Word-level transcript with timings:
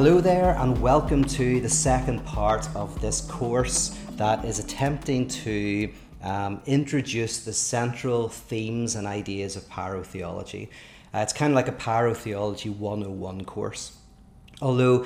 Hello 0.00 0.20
there, 0.20 0.56
and 0.60 0.80
welcome 0.80 1.24
to 1.24 1.60
the 1.60 1.68
second 1.68 2.24
part 2.24 2.68
of 2.76 3.00
this 3.00 3.20
course 3.22 3.98
that 4.12 4.44
is 4.44 4.60
attempting 4.60 5.26
to 5.26 5.92
um, 6.22 6.62
introduce 6.66 7.44
the 7.44 7.52
central 7.52 8.28
themes 8.28 8.94
and 8.94 9.08
ideas 9.08 9.56
of 9.56 9.68
pyrotheology. 9.68 10.68
Uh, 11.12 11.18
it's 11.18 11.32
kind 11.32 11.52
of 11.52 11.56
like 11.56 11.66
a 11.66 11.72
pyrotheology 11.72 12.72
101 12.72 13.44
course. 13.44 13.98
Although 14.62 15.04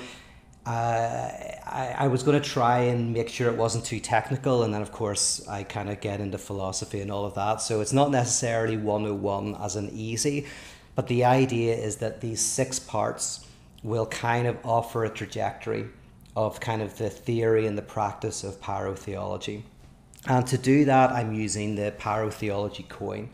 uh, 0.66 0.68
I, 0.68 1.94
I, 2.00 2.08
was 2.08 2.22
going 2.22 2.38
to 2.38 2.46
try 2.46 2.80
and 2.80 3.14
make 3.14 3.30
sure 3.30 3.50
it 3.50 3.56
wasn't 3.56 3.86
too 3.86 3.98
technical, 3.98 4.62
and 4.62 4.74
then 4.74 4.82
of 4.82 4.92
course 4.92 5.48
I 5.48 5.62
kind 5.62 5.88
of 5.88 6.02
get 6.02 6.20
into 6.20 6.36
philosophy 6.36 7.00
and 7.00 7.10
all 7.10 7.24
of 7.24 7.32
that. 7.36 7.62
So 7.62 7.80
it's 7.80 7.94
not 7.94 8.10
necessarily 8.10 8.76
101 8.76 9.54
as 9.54 9.74
an 9.74 9.88
easy, 9.94 10.48
but 10.94 11.06
the 11.06 11.24
idea 11.24 11.74
is 11.74 11.96
that 11.96 12.20
these 12.20 12.42
six 12.42 12.78
parts 12.78 13.41
will 13.82 14.06
kind 14.06 14.46
of 14.46 14.56
offer 14.64 15.04
a 15.04 15.10
trajectory 15.10 15.86
of 16.36 16.60
kind 16.60 16.82
of 16.82 16.96
the 16.98 17.10
theory 17.10 17.66
and 17.66 17.76
the 17.76 17.82
practice 17.82 18.44
of 18.44 18.60
pyrotheology. 18.60 19.62
And 20.26 20.46
to 20.46 20.56
do 20.56 20.84
that, 20.84 21.10
I'm 21.10 21.34
using 21.34 21.74
the 21.74 21.92
pyrotheology 21.98 22.88
coin, 22.88 23.28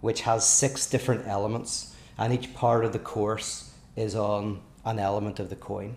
which 0.00 0.22
has 0.22 0.46
six 0.46 0.90
different 0.90 1.26
elements, 1.26 1.94
and 2.18 2.32
each 2.32 2.52
part 2.54 2.84
of 2.84 2.92
the 2.92 2.98
course 2.98 3.70
is 3.96 4.14
on 4.14 4.60
an 4.84 4.98
element 4.98 5.38
of 5.38 5.48
the 5.48 5.56
coin. 5.56 5.96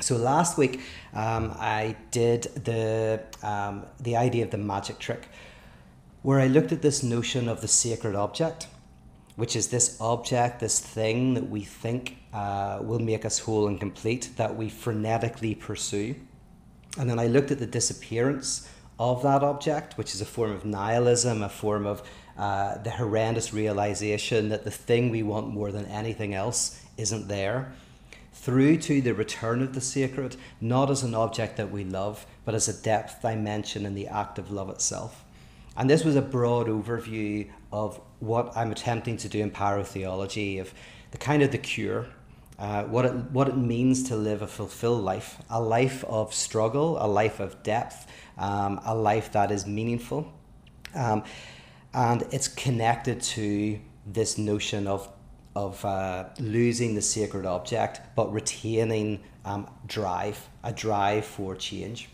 So 0.00 0.16
last 0.16 0.56
week, 0.56 0.80
um, 1.14 1.54
I 1.58 1.96
did 2.10 2.42
the 2.64 3.22
um, 3.42 3.86
the 3.98 4.16
idea 4.16 4.44
of 4.44 4.50
the 4.50 4.58
magic 4.58 4.98
trick, 4.98 5.28
where 6.22 6.38
I 6.38 6.48
looked 6.48 6.70
at 6.70 6.82
this 6.82 7.02
notion 7.02 7.48
of 7.48 7.60
the 7.60 7.68
sacred 7.68 8.14
object, 8.14 8.68
which 9.36 9.56
is 9.56 9.68
this 9.68 9.98
object, 10.00 10.60
this 10.60 10.80
thing 10.80 11.34
that 11.34 11.48
we 11.48 11.62
think 11.62 12.15
uh, 12.36 12.78
will 12.82 12.98
make 12.98 13.24
us 13.24 13.38
whole 13.38 13.66
and 13.66 13.80
complete, 13.80 14.30
that 14.36 14.54
we 14.54 14.68
frenetically 14.68 15.58
pursue, 15.58 16.14
and 16.98 17.08
then 17.08 17.18
I 17.18 17.26
looked 17.26 17.50
at 17.50 17.58
the 17.58 17.66
disappearance 17.66 18.68
of 18.98 19.22
that 19.22 19.42
object, 19.42 19.96
which 19.96 20.14
is 20.14 20.20
a 20.20 20.26
form 20.26 20.52
of 20.52 20.64
nihilism, 20.64 21.42
a 21.42 21.48
form 21.48 21.86
of 21.86 22.02
uh, 22.36 22.76
the 22.78 22.90
horrendous 22.90 23.54
realization 23.54 24.50
that 24.50 24.64
the 24.64 24.70
thing 24.70 25.10
we 25.10 25.22
want 25.22 25.48
more 25.48 25.72
than 25.72 25.86
anything 25.86 26.34
else 26.34 26.82
isn't 26.98 27.28
there, 27.28 27.72
through 28.32 28.76
to 28.76 29.00
the 29.00 29.14
return 29.14 29.62
of 29.62 29.74
the 29.74 29.80
sacred, 29.80 30.36
not 30.60 30.90
as 30.90 31.02
an 31.02 31.14
object 31.14 31.56
that 31.56 31.70
we 31.70 31.84
love, 31.84 32.26
but 32.44 32.54
as 32.54 32.68
a 32.68 32.82
depth 32.82 33.22
dimension 33.22 33.86
in 33.86 33.94
the 33.94 34.08
act 34.08 34.38
of 34.38 34.50
love 34.50 34.68
itself. 34.68 35.24
And 35.76 35.88
this 35.88 36.04
was 36.04 36.16
a 36.16 36.22
broad 36.22 36.66
overview 36.66 37.50
of 37.72 38.00
what 38.20 38.54
I'm 38.56 38.72
attempting 38.72 39.16
to 39.18 39.28
do 39.28 39.40
in 39.40 39.50
pyrotheology, 39.50 40.60
of 40.60 40.72
the 41.10 41.18
kind 41.18 41.42
of 41.42 41.50
the 41.50 41.58
cure, 41.58 42.06
uh, 42.58 42.84
what 42.84 43.04
it 43.04 43.12
what 43.32 43.48
it 43.48 43.56
means 43.56 44.02
to 44.04 44.16
live 44.16 44.42
a 44.42 44.46
fulfilled 44.46 45.04
life, 45.04 45.38
a 45.50 45.60
life 45.60 46.04
of 46.04 46.32
struggle, 46.32 46.96
a 47.00 47.06
life 47.06 47.38
of 47.40 47.62
depth, 47.62 48.06
um, 48.38 48.80
a 48.84 48.94
life 48.94 49.32
that 49.32 49.50
is 49.50 49.66
meaningful. 49.66 50.32
Um, 50.94 51.24
and 51.92 52.26
it's 52.30 52.48
connected 52.48 53.20
to 53.22 53.78
this 54.06 54.38
notion 54.38 54.86
of, 54.86 55.08
of 55.54 55.84
uh, 55.84 56.26
losing 56.38 56.94
the 56.94 57.02
sacred 57.02 57.46
object 57.46 58.00
but 58.14 58.32
retaining 58.32 59.20
um, 59.44 59.68
drive, 59.86 60.48
a 60.62 60.72
drive 60.72 61.24
for 61.24 61.54
change. 61.54 62.08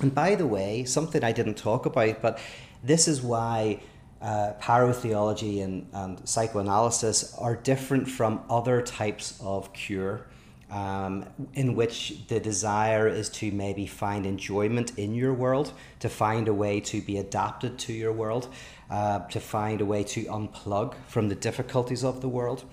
And 0.00 0.14
by 0.14 0.34
the 0.34 0.46
way, 0.46 0.84
something 0.84 1.24
I 1.24 1.32
didn't 1.32 1.56
talk 1.56 1.86
about, 1.86 2.20
but 2.20 2.38
this 2.84 3.08
is 3.08 3.22
why 3.22 3.80
uh, 4.20 4.52
pyrotheology 4.60 5.62
and, 5.62 5.86
and 5.92 6.28
psychoanalysis 6.28 7.34
are 7.34 7.56
different 7.56 8.08
from 8.08 8.42
other 8.48 8.80
types 8.82 9.38
of 9.42 9.72
cure 9.72 10.26
um, 10.70 11.24
in 11.54 11.76
which 11.76 12.26
the 12.28 12.40
desire 12.40 13.06
is 13.06 13.28
to 13.28 13.52
maybe 13.52 13.86
find 13.86 14.26
enjoyment 14.26 14.98
in 14.98 15.14
your 15.14 15.32
world, 15.32 15.72
to 16.00 16.08
find 16.08 16.48
a 16.48 16.54
way 16.54 16.80
to 16.80 17.00
be 17.00 17.18
adapted 17.18 17.78
to 17.78 17.92
your 17.92 18.12
world, 18.12 18.48
uh, 18.90 19.20
to 19.20 19.38
find 19.38 19.80
a 19.80 19.84
way 19.84 20.02
to 20.02 20.24
unplug 20.24 20.94
from 21.06 21.28
the 21.28 21.34
difficulties 21.34 22.02
of 22.02 22.20
the 22.20 22.28
world. 22.28 22.64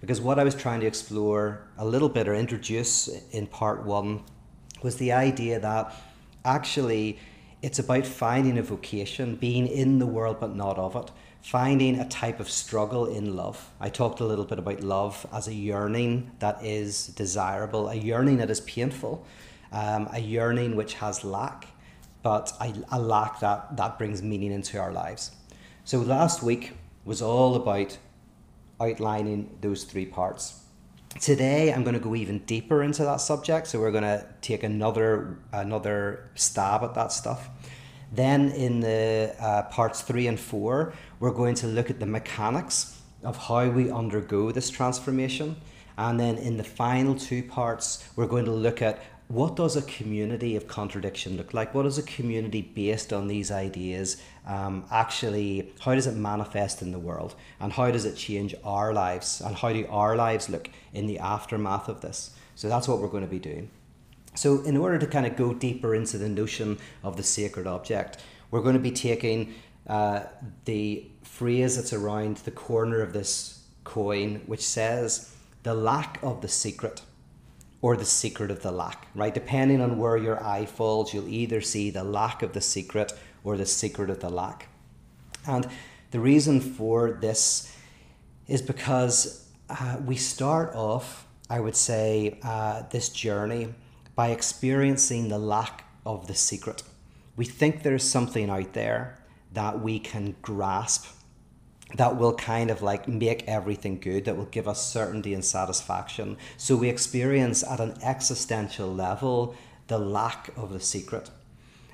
Because 0.00 0.20
what 0.20 0.38
I 0.38 0.44
was 0.44 0.54
trying 0.54 0.80
to 0.80 0.86
explore 0.86 1.66
a 1.78 1.84
little 1.84 2.08
bit 2.08 2.28
or 2.28 2.34
introduce 2.34 3.08
in 3.30 3.46
part 3.46 3.84
one 3.84 4.22
was 4.82 4.96
the 4.96 5.12
idea 5.12 5.60
that 5.60 5.94
actually 6.44 7.18
it's 7.64 7.78
about 7.78 8.06
finding 8.06 8.58
a 8.58 8.62
vocation, 8.62 9.36
being 9.36 9.66
in 9.66 9.98
the 9.98 10.06
world 10.06 10.38
but 10.40 10.54
not 10.54 10.78
of 10.78 10.96
it 10.96 11.10
finding 11.44 12.00
a 12.00 12.08
type 12.08 12.40
of 12.40 12.48
struggle 12.48 13.04
in 13.04 13.36
love. 13.36 13.70
I 13.78 13.90
talked 13.90 14.20
a 14.20 14.24
little 14.24 14.46
bit 14.46 14.58
about 14.58 14.80
love 14.80 15.26
as 15.30 15.46
a 15.46 15.52
yearning 15.52 16.30
that 16.38 16.64
is 16.64 17.08
desirable, 17.08 17.90
a 17.90 17.94
yearning 17.94 18.38
that 18.38 18.48
is 18.48 18.62
painful, 18.62 19.26
um, 19.70 20.08
a 20.10 20.20
yearning 20.20 20.74
which 20.74 20.94
has 20.94 21.22
lack, 21.22 21.66
but 22.22 22.50
a, 22.62 22.72
a 22.92 22.98
lack 22.98 23.40
that, 23.40 23.76
that 23.76 23.98
brings 23.98 24.22
meaning 24.22 24.52
into 24.52 24.78
our 24.78 24.90
lives. 24.90 25.32
So 25.84 25.98
last 25.98 26.42
week 26.42 26.72
was 27.04 27.20
all 27.20 27.56
about 27.56 27.98
outlining 28.80 29.58
those 29.60 29.84
three 29.84 30.06
parts. 30.06 30.62
Today 31.20 31.74
I'm 31.74 31.84
going 31.84 31.94
to 31.94 32.00
go 32.00 32.14
even 32.14 32.38
deeper 32.38 32.82
into 32.82 33.04
that 33.04 33.20
subject, 33.20 33.66
so 33.66 33.80
we're 33.80 33.92
going 33.92 34.02
to 34.02 34.26
take 34.40 34.62
another 34.62 35.36
another 35.52 36.30
stab 36.36 36.82
at 36.82 36.94
that 36.94 37.12
stuff. 37.12 37.50
Then 38.14 38.50
in 38.52 38.80
the 38.80 39.34
uh, 39.40 39.62
parts 39.62 40.02
three 40.02 40.28
and 40.28 40.38
four, 40.38 40.94
we're 41.18 41.32
going 41.32 41.56
to 41.56 41.66
look 41.66 41.90
at 41.90 41.98
the 41.98 42.06
mechanics 42.06 43.00
of 43.24 43.36
how 43.36 43.68
we 43.68 43.90
undergo 43.90 44.52
this 44.52 44.70
transformation. 44.70 45.56
And 45.98 46.18
then 46.20 46.36
in 46.38 46.56
the 46.56 46.64
final 46.64 47.16
two 47.16 47.42
parts, 47.42 48.08
we're 48.14 48.26
going 48.28 48.44
to 48.44 48.52
look 48.52 48.82
at 48.82 49.02
what 49.28 49.56
does 49.56 49.74
a 49.74 49.82
community 49.82 50.54
of 50.54 50.68
contradiction 50.68 51.36
look 51.36 51.54
like? 51.54 51.74
What 51.74 51.86
is 51.86 51.98
a 51.98 52.02
community 52.02 52.62
based 52.62 53.12
on 53.12 53.26
these 53.26 53.50
ideas 53.50 54.22
um, 54.46 54.84
actually, 54.90 55.72
how 55.80 55.94
does 55.94 56.06
it 56.06 56.14
manifest 56.14 56.82
in 56.82 56.92
the 56.92 56.98
world? 56.98 57.34
And 57.58 57.72
how 57.72 57.90
does 57.90 58.04
it 58.04 58.16
change 58.16 58.54
our 58.62 58.92
lives? 58.92 59.40
And 59.40 59.56
how 59.56 59.72
do 59.72 59.86
our 59.88 60.14
lives 60.14 60.48
look 60.48 60.68
in 60.92 61.06
the 61.06 61.18
aftermath 61.18 61.88
of 61.88 62.02
this? 62.02 62.30
So 62.54 62.68
that's 62.68 62.86
what 62.86 63.00
we're 63.00 63.08
going 63.08 63.24
to 63.24 63.30
be 63.30 63.38
doing. 63.38 63.70
So, 64.34 64.62
in 64.62 64.76
order 64.76 64.98
to 64.98 65.06
kind 65.06 65.26
of 65.26 65.36
go 65.36 65.54
deeper 65.54 65.94
into 65.94 66.18
the 66.18 66.28
notion 66.28 66.78
of 67.02 67.16
the 67.16 67.22
sacred 67.22 67.66
object, 67.66 68.18
we're 68.50 68.62
going 68.62 68.74
to 68.74 68.80
be 68.80 68.90
taking 68.90 69.54
uh, 69.86 70.24
the 70.64 71.06
phrase 71.22 71.76
that's 71.76 71.92
around 71.92 72.38
the 72.38 72.50
corner 72.50 73.00
of 73.00 73.12
this 73.12 73.64
coin, 73.84 74.42
which 74.46 74.64
says, 74.64 75.34
the 75.62 75.74
lack 75.74 76.22
of 76.22 76.40
the 76.40 76.48
secret 76.48 77.02
or 77.80 77.96
the 77.96 78.04
secret 78.04 78.50
of 78.50 78.62
the 78.62 78.72
lack, 78.72 79.08
right? 79.14 79.34
Depending 79.34 79.80
on 79.80 79.98
where 79.98 80.16
your 80.16 80.42
eye 80.42 80.66
falls, 80.66 81.12
you'll 81.12 81.28
either 81.28 81.60
see 81.60 81.90
the 81.90 82.04
lack 82.04 82.42
of 82.42 82.52
the 82.52 82.60
secret 82.60 83.12
or 83.44 83.56
the 83.56 83.66
secret 83.66 84.08
of 84.10 84.20
the 84.20 84.30
lack. 84.30 84.68
And 85.46 85.68
the 86.10 86.20
reason 86.20 86.60
for 86.60 87.18
this 87.20 87.74
is 88.48 88.62
because 88.62 89.48
uh, 89.68 89.98
we 90.04 90.16
start 90.16 90.74
off, 90.74 91.26
I 91.50 91.60
would 91.60 91.76
say, 91.76 92.38
uh, 92.42 92.82
this 92.90 93.10
journey 93.10 93.74
by 94.14 94.28
experiencing 94.28 95.28
the 95.28 95.38
lack 95.38 95.84
of 96.06 96.26
the 96.26 96.34
secret. 96.34 96.82
We 97.36 97.44
think 97.44 97.82
there's 97.82 98.04
something 98.04 98.48
out 98.50 98.72
there 98.72 99.18
that 99.52 99.80
we 99.80 99.98
can 99.98 100.36
grasp 100.42 101.06
that 101.96 102.16
will 102.16 102.34
kind 102.34 102.70
of 102.70 102.82
like 102.82 103.06
make 103.06 103.46
everything 103.46 104.00
good, 104.00 104.24
that 104.24 104.36
will 104.36 104.46
give 104.46 104.66
us 104.66 104.90
certainty 104.92 105.32
and 105.34 105.44
satisfaction. 105.44 106.36
So 106.56 106.76
we 106.76 106.88
experience 106.88 107.62
at 107.62 107.80
an 107.80 107.94
existential 108.02 108.92
level 108.92 109.54
the 109.86 109.98
lack 109.98 110.50
of 110.56 110.72
the 110.72 110.80
secret. 110.80 111.30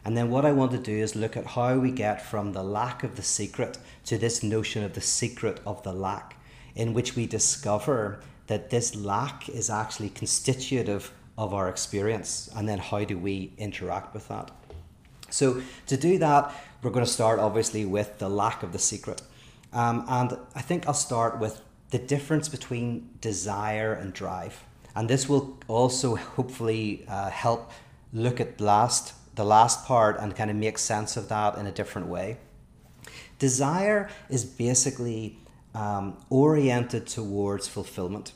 And 0.05 0.17
then 0.17 0.31
what 0.31 0.47
I 0.47 0.53
want 0.53 0.73
to 0.73 0.79
do 0.79 0.97
is 0.97 1.15
look 1.15 1.37
at 1.37 1.49
how 1.49 1.79
we 1.79 1.91
get 1.91 2.23
from 2.23 2.53
the 2.53 2.63
lack 2.63 3.03
of 3.03 3.17
the 3.17 3.23
secret 3.23 3.79
to 4.07 4.17
this 4.17 4.43
notion 4.43 4.83
of 4.83 4.95
the 4.95 5.01
secret 5.03 5.61
of 5.67 5.83
the 5.83 5.93
lack, 5.93 6.37
in 6.75 6.95
which 6.95 7.17
we 7.17 7.27
discover 7.27 8.21
that 8.47 8.71
this 8.71 8.97
lack 8.97 9.49
is 9.51 9.69
actually 9.69 10.09
constitutive 10.09 11.13
of 11.41 11.55
our 11.55 11.71
experience 11.71 12.51
and 12.55 12.69
then 12.69 12.79
how 12.79 13.03
do 13.03 13.17
we 13.17 13.51
interact 13.57 14.13
with 14.13 14.29
that. 14.29 14.51
So, 15.31 15.63
to 15.87 15.97
do 15.97 16.19
that, 16.19 16.55
we're 16.83 16.91
going 16.91 17.05
to 17.05 17.11
start 17.11 17.39
obviously 17.39 17.87
with 17.87 18.19
the 18.19 18.29
lack 18.29 18.63
of 18.63 18.73
the 18.73 18.79
secret. 18.79 19.23
Um, 19.73 20.05
and 20.07 20.37
I 20.55 20.61
think 20.61 20.87
I'll 20.87 21.03
start 21.09 21.39
with 21.39 21.63
the 21.91 21.99
difference 21.99 22.49
between 22.49 23.09
desire 23.21 23.95
and 23.95 24.13
drive. 24.13 24.65
And 24.95 25.09
this 25.09 25.29
will 25.29 25.59
also 25.67 26.17
hopefully 26.17 27.05
uh, 27.09 27.31
help 27.31 27.71
look 28.13 28.41
at 28.41 28.61
last 28.61 29.15
the 29.37 29.45
last 29.45 29.87
part 29.87 30.19
and 30.21 30.37
kind 30.37 30.51
of 30.51 30.57
make 30.57 30.77
sense 30.77 31.17
of 31.17 31.29
that 31.29 31.57
in 31.57 31.67
a 31.67 31.73
different 31.73 32.09
way. 32.09 32.37
Desire 33.39 34.11
is 34.29 34.45
basically 34.45 35.39
um, 35.75 36.19
oriented 36.29 37.07
towards 37.07 37.67
fulfillment. 37.69 38.33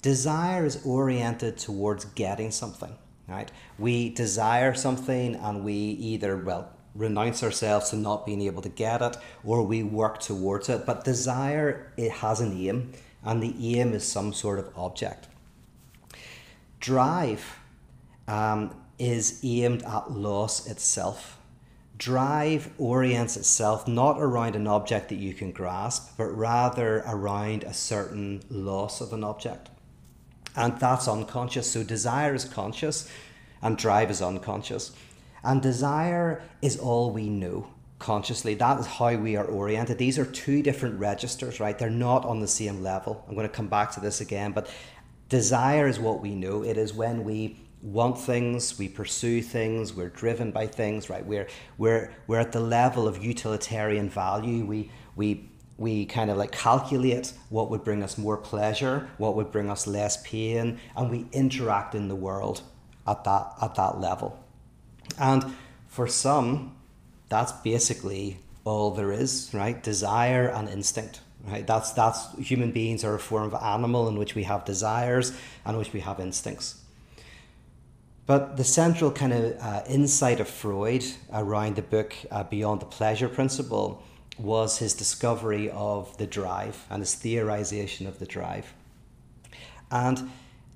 Desire 0.00 0.64
is 0.64 0.84
oriented 0.84 1.58
towards 1.58 2.04
getting 2.04 2.52
something, 2.52 2.96
right? 3.26 3.50
We 3.78 4.10
desire 4.10 4.72
something 4.74 5.34
and 5.34 5.64
we 5.64 5.72
either, 5.72 6.36
well, 6.36 6.70
renounce 6.94 7.42
ourselves 7.42 7.90
to 7.90 7.96
not 7.96 8.24
being 8.24 8.42
able 8.42 8.62
to 8.62 8.68
get 8.68 9.02
it 9.02 9.16
or 9.44 9.62
we 9.64 9.82
work 9.82 10.20
towards 10.20 10.68
it. 10.68 10.86
But 10.86 11.04
desire, 11.04 11.92
it 11.96 12.12
has 12.12 12.40
an 12.40 12.52
aim 12.52 12.92
and 13.24 13.42
the 13.42 13.78
aim 13.78 13.92
is 13.92 14.06
some 14.06 14.32
sort 14.32 14.60
of 14.60 14.70
object. 14.76 15.26
Drive 16.78 17.58
um, 18.28 18.74
is 18.98 19.40
aimed 19.42 19.82
at 19.82 20.12
loss 20.12 20.66
itself. 20.68 21.38
Drive 21.96 22.70
orients 22.78 23.36
itself 23.36 23.88
not 23.88 24.20
around 24.20 24.54
an 24.54 24.68
object 24.68 25.08
that 25.08 25.16
you 25.16 25.34
can 25.34 25.50
grasp, 25.50 26.16
but 26.16 26.26
rather 26.26 27.02
around 27.04 27.64
a 27.64 27.74
certain 27.74 28.40
loss 28.48 29.00
of 29.00 29.12
an 29.12 29.24
object. 29.24 29.70
And 30.58 30.78
that's 30.78 31.06
unconscious. 31.06 31.70
So 31.70 31.84
desire 31.84 32.34
is 32.34 32.44
conscious 32.44 33.08
and 33.62 33.78
drive 33.78 34.10
is 34.10 34.20
unconscious. 34.20 34.90
And 35.44 35.62
desire 35.62 36.42
is 36.60 36.76
all 36.78 37.12
we 37.12 37.28
know 37.28 37.68
consciously. 38.00 38.54
That 38.54 38.80
is 38.80 38.86
how 38.86 39.14
we 39.14 39.36
are 39.36 39.44
oriented. 39.44 39.98
These 39.98 40.18
are 40.18 40.24
two 40.24 40.62
different 40.62 40.98
registers, 40.98 41.60
right? 41.60 41.78
They're 41.78 41.90
not 41.90 42.24
on 42.24 42.40
the 42.40 42.48
same 42.48 42.82
level. 42.82 43.24
I'm 43.28 43.36
going 43.36 43.46
to 43.46 43.54
come 43.54 43.68
back 43.68 43.92
to 43.92 44.00
this 44.00 44.20
again, 44.20 44.50
but 44.50 44.68
desire 45.28 45.86
is 45.86 46.00
what 46.00 46.20
we 46.20 46.34
know. 46.34 46.64
It 46.64 46.76
is 46.76 46.92
when 46.92 47.22
we 47.22 47.60
want 47.80 48.18
things, 48.18 48.76
we 48.80 48.88
pursue 48.88 49.40
things, 49.40 49.94
we're 49.94 50.08
driven 50.08 50.50
by 50.50 50.66
things, 50.66 51.08
right? 51.08 51.24
We're 51.24 51.46
we're 51.76 52.12
we're 52.26 52.40
at 52.40 52.50
the 52.50 52.60
level 52.60 53.06
of 53.06 53.22
utilitarian 53.22 54.10
value. 54.10 54.64
We 54.64 54.90
we 55.14 55.50
we 55.78 56.04
kind 56.04 56.28
of 56.28 56.36
like 56.36 56.50
calculate 56.50 57.32
what 57.48 57.70
would 57.70 57.84
bring 57.84 58.02
us 58.02 58.18
more 58.18 58.36
pleasure, 58.36 59.08
what 59.16 59.36
would 59.36 59.52
bring 59.52 59.70
us 59.70 59.86
less 59.86 60.20
pain, 60.24 60.78
and 60.96 61.10
we 61.10 61.26
interact 61.32 61.94
in 61.94 62.08
the 62.08 62.16
world 62.16 62.62
at 63.06 63.24
that 63.24 63.54
at 63.62 63.76
that 63.76 64.00
level. 64.00 64.38
And 65.18 65.54
for 65.86 66.08
some, 66.08 66.76
that's 67.28 67.52
basically 67.52 68.38
all 68.64 68.90
there 68.90 69.12
is, 69.12 69.50
right? 69.54 69.80
Desire 69.82 70.48
and 70.48 70.68
instinct, 70.68 71.20
right? 71.46 71.66
That's 71.66 71.92
that's 71.92 72.36
human 72.38 72.72
beings 72.72 73.04
are 73.04 73.14
a 73.14 73.20
form 73.20 73.44
of 73.44 73.62
animal 73.62 74.08
in 74.08 74.18
which 74.18 74.34
we 74.34 74.42
have 74.42 74.64
desires 74.64 75.32
and 75.64 75.78
which 75.78 75.92
we 75.92 76.00
have 76.00 76.18
instincts. 76.18 76.82
But 78.26 78.58
the 78.58 78.64
central 78.64 79.10
kind 79.10 79.32
of 79.32 79.56
uh, 79.58 79.82
insight 79.88 80.38
of 80.40 80.48
Freud 80.48 81.04
around 81.32 81.76
the 81.76 81.82
book 81.82 82.14
uh, 82.30 82.42
Beyond 82.42 82.82
the 82.82 82.86
Pleasure 82.86 83.28
Principle 83.28 84.02
was 84.38 84.78
his 84.78 84.94
discovery 84.94 85.70
of 85.70 86.16
the 86.18 86.26
drive 86.26 86.86
and 86.90 87.00
his 87.00 87.14
theorization 87.14 88.06
of 88.06 88.18
the 88.18 88.26
drive. 88.26 88.72
And 89.90 90.30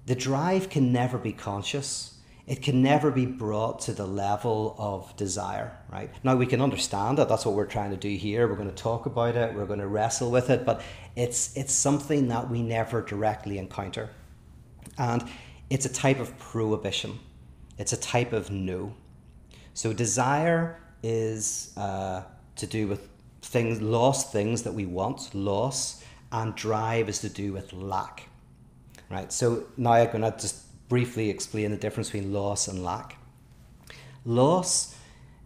the 0.07 0.15
drive 0.15 0.69
can 0.69 0.93
never 0.93 1.19
be 1.19 1.33
conscious 1.33 2.13
it 2.47 2.61
can 2.61 2.83
never 2.83 3.11
be 3.11 3.25
brought 3.25 3.81
to 3.83 3.93
the 3.93 4.07
level 4.07 4.75
of 4.77 5.17
desire, 5.17 5.77
right? 5.91 6.11
Now 6.25 6.35
we 6.35 6.47
can 6.47 6.61
understand 6.61 7.19
that 7.19 7.29
that's 7.29 7.47
what 7.47 7.55
we're 7.55 7.67
trying 7.67 7.93
to 7.93 7.97
do 7.97 8.09
here. 8.09 8.49
We're 8.49 8.57
going 8.57 8.69
to 8.69 8.75
talk 8.75 9.07
about 9.07 9.37
it, 9.37 9.55
we're 9.55 9.67
going 9.67 9.79
to 9.79 9.87
wrestle 9.87 10.31
with 10.31 10.51
it, 10.51 10.65
but 10.65 10.83
it's 11.15 11.57
it's 11.57 11.73
something 11.73 12.29
that 12.29 12.51
we 12.51 12.63
never 12.63 13.01
directly 13.01 13.59
encounter. 13.59 14.11
And 14.99 15.25
it's 15.71 15.87
a 15.87 15.93
type 15.93 16.19
of 16.19 16.37
prohibition. 16.39 17.21
It's 17.79 17.93
a 17.93 17.97
type 17.97 18.33
of 18.33 18.51
no. 18.51 18.95
So 19.75 19.93
desire 19.93 20.81
is 21.03 21.73
uh, 21.77 22.23
to 22.57 22.67
do 22.67 22.89
with 22.89 23.09
things, 23.53 23.81
lost 23.81 24.33
things 24.33 24.63
that 24.63 24.73
we 24.73 24.87
want, 24.87 25.35
loss, 25.35 26.03
and 26.33 26.55
drive 26.55 27.09
is 27.09 27.19
to 27.21 27.29
do 27.29 27.53
with 27.53 27.73
lack. 27.73 28.29
Right. 29.11 29.31
So 29.31 29.65
now 29.77 29.93
I'm 29.93 30.11
going 30.11 30.23
to 30.23 30.31
just 30.31 30.89
briefly 30.89 31.29
explain 31.29 31.71
the 31.71 31.77
difference 31.77 32.11
between 32.11 32.33
loss 32.33 32.69
and 32.69 32.83
lack. 32.83 33.19
Loss 34.25 34.97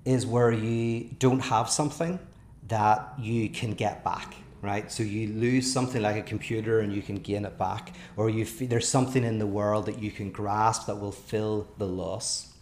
is 0.04 0.24
where 0.24 0.52
you 0.52 1.10
don't 1.18 1.40
have 1.40 1.68
something 1.68 2.20
that 2.68 3.14
you 3.18 3.48
can 3.48 3.72
get 3.72 4.04
back, 4.04 4.34
right? 4.62 4.90
So 4.90 5.02
you 5.02 5.28
lose 5.28 5.72
something 5.72 6.00
like 6.00 6.16
a 6.16 6.22
computer 6.22 6.80
and 6.80 6.92
you 6.92 7.02
can 7.02 7.16
gain 7.16 7.44
it 7.44 7.58
back, 7.58 7.94
or 8.16 8.30
you 8.30 8.44
there's 8.44 8.88
something 8.88 9.24
in 9.24 9.38
the 9.38 9.46
world 9.46 9.86
that 9.86 10.00
you 10.00 10.12
can 10.12 10.30
grasp 10.30 10.86
that 10.86 10.96
will 10.96 11.12
fill 11.12 11.66
the 11.78 11.86
loss. 11.86 12.54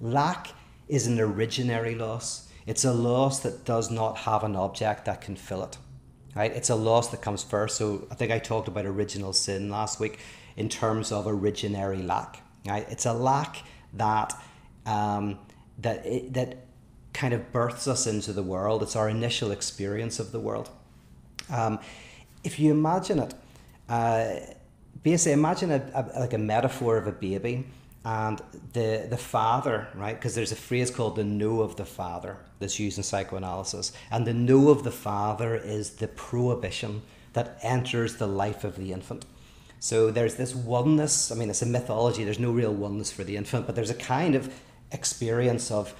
Lack 0.00 0.48
is 0.88 1.06
an 1.06 1.18
originary 1.18 1.98
loss. 1.98 2.45
It's 2.66 2.84
a 2.84 2.92
loss 2.92 3.40
that 3.40 3.64
does 3.64 3.90
not 3.90 4.18
have 4.18 4.42
an 4.42 4.56
object 4.56 5.04
that 5.04 5.20
can 5.20 5.36
fill 5.36 5.62
it. 5.64 5.78
Right? 6.34 6.52
It's 6.52 6.68
a 6.68 6.74
loss 6.74 7.08
that 7.08 7.22
comes 7.22 7.42
first. 7.42 7.76
So 7.76 8.06
I 8.10 8.14
think 8.14 8.30
I 8.30 8.38
talked 8.38 8.68
about 8.68 8.84
original 8.84 9.32
sin 9.32 9.70
last 9.70 10.00
week 10.00 10.18
in 10.56 10.68
terms 10.68 11.12
of 11.12 11.26
originary 11.26 12.04
lack. 12.06 12.42
Right? 12.66 12.86
It's 12.90 13.06
a 13.06 13.12
lack 13.12 13.62
that 13.94 14.34
um, 14.84 15.38
that 15.78 16.04
it, 16.04 16.34
that 16.34 16.66
kind 17.12 17.32
of 17.32 17.52
births 17.52 17.88
us 17.88 18.06
into 18.06 18.32
the 18.32 18.42
world. 18.42 18.82
It's 18.82 18.96
our 18.96 19.08
initial 19.08 19.50
experience 19.50 20.18
of 20.18 20.32
the 20.32 20.40
world. 20.40 20.68
Um, 21.50 21.78
if 22.44 22.58
you 22.58 22.70
imagine 22.70 23.18
it, 23.20 23.34
uh, 23.88 24.34
basically 25.02 25.32
imagine 25.32 25.70
a, 25.70 25.90
a, 25.94 26.20
like 26.20 26.34
a 26.34 26.38
metaphor 26.38 26.96
of 26.96 27.06
a 27.06 27.12
baby 27.12 27.66
and 28.06 28.40
the 28.72 29.04
the 29.10 29.16
father, 29.16 29.88
right? 29.96 30.14
Because 30.14 30.36
there's 30.36 30.52
a 30.52 30.56
phrase 30.56 30.92
called 30.92 31.16
the 31.16 31.24
no 31.24 31.60
of 31.60 31.74
the 31.74 31.84
father 31.84 32.36
that's 32.60 32.78
used 32.78 32.98
in 32.98 33.02
psychoanalysis, 33.02 33.92
and 34.12 34.24
the 34.24 34.32
no 34.32 34.68
of 34.68 34.84
the 34.84 34.92
father 34.92 35.56
is 35.56 35.90
the 35.96 36.06
prohibition 36.06 37.02
that 37.32 37.58
enters 37.62 38.16
the 38.16 38.28
life 38.28 38.62
of 38.62 38.76
the 38.76 38.92
infant. 38.92 39.24
So 39.80 40.12
there's 40.12 40.36
this 40.36 40.54
oneness. 40.54 41.32
I 41.32 41.34
mean, 41.34 41.50
it's 41.50 41.62
a 41.62 41.66
mythology. 41.66 42.22
There's 42.22 42.38
no 42.38 42.52
real 42.52 42.72
oneness 42.72 43.10
for 43.10 43.24
the 43.24 43.36
infant, 43.36 43.66
but 43.66 43.74
there's 43.74 43.90
a 43.90 43.94
kind 43.94 44.36
of 44.36 44.54
experience 44.92 45.72
of 45.72 45.92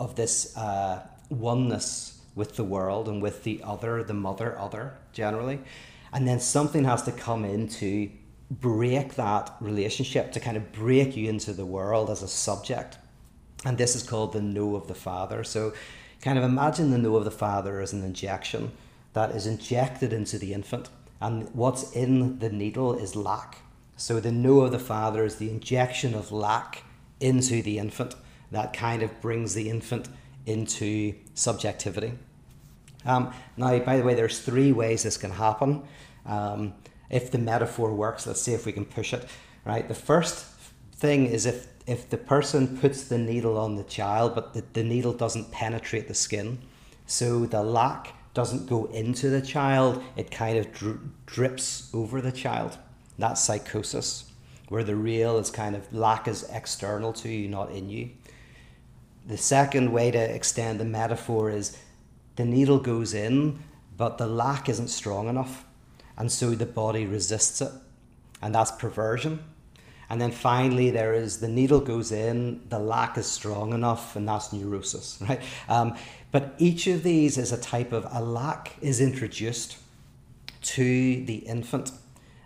of 0.00 0.16
this 0.16 0.56
uh, 0.56 1.06
oneness 1.30 2.20
with 2.34 2.56
the 2.56 2.64
world 2.64 3.08
and 3.08 3.22
with 3.22 3.44
the 3.44 3.60
other, 3.62 4.02
the 4.02 4.14
mother, 4.14 4.58
other 4.58 4.94
generally, 5.12 5.60
and 6.12 6.26
then 6.26 6.40
something 6.40 6.82
has 6.84 7.02
to 7.04 7.12
come 7.12 7.44
in 7.44 7.68
to 7.68 8.10
break 8.60 9.14
that 9.14 9.54
relationship 9.60 10.32
to 10.32 10.40
kind 10.40 10.56
of 10.56 10.72
break 10.72 11.16
you 11.16 11.28
into 11.28 11.52
the 11.52 11.66
world 11.66 12.10
as 12.10 12.22
a 12.22 12.28
subject, 12.28 12.98
and 13.64 13.78
this 13.78 13.96
is 13.96 14.02
called 14.02 14.32
the 14.32 14.42
no 14.42 14.76
of 14.76 14.88
the 14.88 14.94
father. 14.94 15.44
So, 15.44 15.72
kind 16.20 16.38
of 16.38 16.44
imagine 16.44 16.90
the 16.90 16.98
no 16.98 17.16
of 17.16 17.24
the 17.24 17.30
father 17.30 17.80
as 17.80 17.92
an 17.92 18.04
injection 18.04 18.72
that 19.12 19.30
is 19.30 19.46
injected 19.46 20.12
into 20.12 20.38
the 20.38 20.54
infant 20.54 20.88
and 21.22 21.48
what's 21.54 21.92
in 21.92 22.40
the 22.40 22.50
needle 22.50 22.94
is 22.94 23.14
lack. 23.14 23.58
So 23.96 24.18
the 24.18 24.32
no 24.32 24.62
of 24.62 24.72
the 24.72 24.80
father 24.80 25.24
is 25.24 25.36
the 25.36 25.50
injection 25.50 26.14
of 26.14 26.32
lack 26.32 26.82
into 27.20 27.62
the 27.62 27.78
infant 27.78 28.16
that 28.50 28.72
kind 28.72 29.04
of 29.04 29.20
brings 29.20 29.54
the 29.54 29.70
infant 29.70 30.08
into 30.46 31.14
subjectivity. 31.34 32.14
Um, 33.04 33.32
now, 33.56 33.78
by 33.78 33.96
the 33.98 34.02
way, 34.02 34.14
there's 34.14 34.40
three 34.40 34.72
ways 34.72 35.04
this 35.04 35.16
can 35.16 35.30
happen. 35.30 35.84
Um, 36.26 36.74
if 37.12 37.30
the 37.30 37.38
metaphor 37.38 37.92
works, 37.94 38.26
let's 38.26 38.42
see 38.42 38.54
if 38.54 38.66
we 38.66 38.72
can 38.72 38.84
push 38.84 39.12
it. 39.12 39.28
Right. 39.64 39.86
The 39.86 39.94
first 39.94 40.44
thing 40.94 41.26
is 41.26 41.46
if 41.46 41.68
if 41.86 42.08
the 42.10 42.16
person 42.16 42.78
puts 42.78 43.04
the 43.04 43.18
needle 43.18 43.58
on 43.58 43.76
the 43.76 43.84
child, 43.84 44.34
but 44.34 44.54
the, 44.54 44.64
the 44.72 44.84
needle 44.84 45.12
doesn't 45.12 45.50
penetrate 45.50 46.08
the 46.08 46.14
skin, 46.14 46.58
so 47.06 47.44
the 47.44 47.62
lack 47.62 48.14
doesn't 48.34 48.68
go 48.68 48.86
into 48.86 49.28
the 49.28 49.42
child, 49.42 50.02
it 50.16 50.30
kind 50.30 50.58
of 50.58 50.72
dri- 50.72 50.98
drips 51.26 51.90
over 51.92 52.20
the 52.20 52.32
child. 52.32 52.78
That's 53.18 53.42
psychosis, 53.42 54.30
where 54.68 54.84
the 54.84 54.96
real 54.96 55.38
is 55.38 55.50
kind 55.50 55.74
of 55.76 55.92
lack 55.92 56.28
is 56.28 56.48
external 56.52 57.12
to 57.14 57.28
you, 57.28 57.48
not 57.48 57.72
in 57.72 57.90
you. 57.90 58.10
The 59.26 59.36
second 59.36 59.92
way 59.92 60.10
to 60.12 60.18
extend 60.18 60.80
the 60.80 60.84
metaphor 60.84 61.50
is 61.50 61.76
the 62.36 62.44
needle 62.44 62.78
goes 62.78 63.12
in, 63.12 63.58
but 63.96 64.18
the 64.18 64.26
lack 64.26 64.68
isn't 64.68 64.88
strong 64.88 65.28
enough, 65.28 65.64
and 66.16 66.30
so 66.30 66.50
the 66.50 66.66
body 66.66 67.06
resists 67.06 67.60
it, 67.60 67.72
and 68.40 68.54
that's 68.54 68.70
perversion. 68.70 69.44
And 70.10 70.20
then 70.20 70.30
finally, 70.30 70.90
there 70.90 71.14
is 71.14 71.40
the 71.40 71.48
needle 71.48 71.80
goes 71.80 72.12
in, 72.12 72.60
the 72.68 72.78
lack 72.78 73.16
is 73.16 73.26
strong 73.26 73.72
enough, 73.72 74.14
and 74.14 74.28
that's 74.28 74.52
neurosis, 74.52 75.18
right? 75.28 75.40
Um, 75.68 75.96
but 76.30 76.54
each 76.58 76.86
of 76.86 77.02
these 77.02 77.38
is 77.38 77.52
a 77.52 77.60
type 77.60 77.92
of 77.92 78.06
a 78.10 78.22
lack 78.22 78.76
is 78.82 79.00
introduced 79.00 79.78
to 80.62 81.24
the 81.24 81.36
infant 81.36 81.92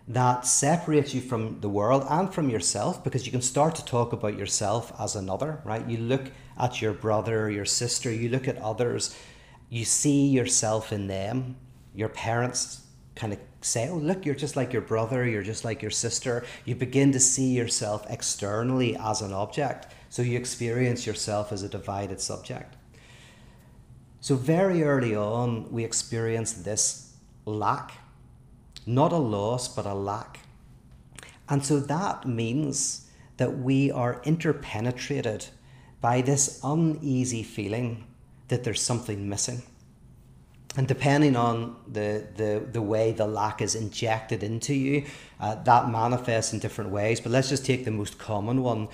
that 0.07 0.45
separates 0.45 1.13
you 1.13 1.19
from 1.19 1.59
the 1.59 1.67
world 1.67 2.05
and 2.09 2.33
from 2.33 2.49
yourself 2.49 3.03
because 3.03 3.25
you 3.25 3.31
can 3.31 3.41
start 3.41 3.75
to 3.75 3.83
talk 3.83 4.13
about 4.13 4.37
yourself 4.37 4.93
as 4.99 5.15
another, 5.15 5.61
right? 5.65 5.85
You 5.89 5.97
look 5.97 6.31
at 6.57 6.81
your 6.81 6.93
brother, 6.93 7.51
your 7.51 7.65
sister, 7.65 8.09
you 8.09 8.29
look 8.29 8.47
at 8.47 8.57
others, 8.59 9.17
you 9.69 9.83
see 9.83 10.27
yourself 10.27 10.93
in 10.93 11.07
them. 11.07 11.57
Your 11.93 12.07
parents 12.07 12.86
kind 13.17 13.33
of 13.33 13.39
say, 13.61 13.89
oh, 13.89 13.97
look, 13.97 14.25
you're 14.25 14.35
just 14.35 14.55
like 14.55 14.71
your 14.71 14.81
brother, 14.81 15.27
you're 15.27 15.43
just 15.43 15.65
like 15.65 15.81
your 15.81 15.91
sister. 15.91 16.45
You 16.63 16.75
begin 16.75 17.11
to 17.11 17.19
see 17.19 17.53
yourself 17.53 18.05
externally 18.09 18.95
as 18.95 19.21
an 19.21 19.33
object. 19.33 19.87
So 20.09 20.21
you 20.21 20.37
experience 20.37 21.05
yourself 21.05 21.51
as 21.51 21.63
a 21.63 21.69
divided 21.69 22.21
subject. 22.21 22.75
So, 24.21 24.35
very 24.35 24.83
early 24.83 25.15
on, 25.15 25.71
we 25.71 25.83
experience 25.83 26.53
this 26.53 27.13
lack, 27.45 27.91
not 28.85 29.11
a 29.11 29.17
loss, 29.17 29.67
but 29.67 29.85
a 29.85 29.93
lack. 29.93 30.39
And 31.49 31.65
so 31.65 31.79
that 31.79 32.27
means 32.27 33.07
that 33.37 33.59
we 33.59 33.91
are 33.91 34.21
interpenetrated 34.25 35.45
by 36.01 36.21
this 36.21 36.59
uneasy 36.63 37.43
feeling 37.43 38.05
that 38.47 38.63
there's 38.63 38.81
something 38.81 39.29
missing. 39.29 39.61
And 40.75 40.87
depending 40.87 41.35
on 41.35 41.75
the, 41.87 42.27
the, 42.35 42.63
the 42.71 42.81
way 42.81 43.11
the 43.11 43.25
lack 43.25 43.61
is 43.61 43.73
injected 43.73 44.43
into 44.43 44.73
you, 44.73 45.05
uh, 45.39 45.55
that 45.63 45.89
manifests 45.89 46.53
in 46.53 46.59
different 46.59 46.91
ways. 46.91 47.19
But 47.19 47.31
let's 47.31 47.49
just 47.49 47.65
take 47.65 47.85
the 47.85 47.91
most 47.91 48.19
common 48.19 48.61
one, 48.61 48.89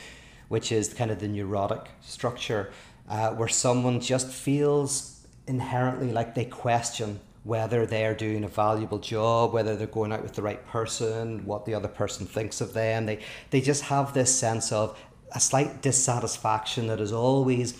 which 0.48 0.72
is 0.72 0.94
kind 0.94 1.12
of 1.12 1.20
the 1.20 1.27
neurotic 1.27 1.89
structure, 2.01 2.72
uh, 3.10 3.32
where 3.32 3.50
someone 3.50 4.00
just 4.00 4.30
feels 4.30 5.25
inherently 5.48 6.12
like 6.12 6.36
they 6.36 6.46
question 6.46 7.20
whether 7.44 7.86
they're 7.86 8.15
doing 8.15 8.46
a 8.46 8.48
valuable 8.48 9.00
job, 9.00 9.51
whether 9.51 9.75
they're 9.75 9.88
going 9.88 10.13
out 10.13 10.24
with 10.24 10.34
the 10.34 10.42
right 10.42 10.65
person, 10.68 11.46
what 11.46 11.65
the 11.65 11.74
other 11.74 11.89
person 11.89 12.25
thinks 12.25 12.62
of 12.62 12.74
them. 12.74 13.06
They, 13.06 13.20
they 13.50 13.60
just 13.60 13.84
have 13.84 14.13
this 14.13 14.34
sense 14.34 14.72
of 14.72 14.98
a 15.34 15.39
slight 15.42 15.82
dissatisfaction 15.82 16.88
that 16.88 17.01
is 17.01 17.12
always 17.12 17.77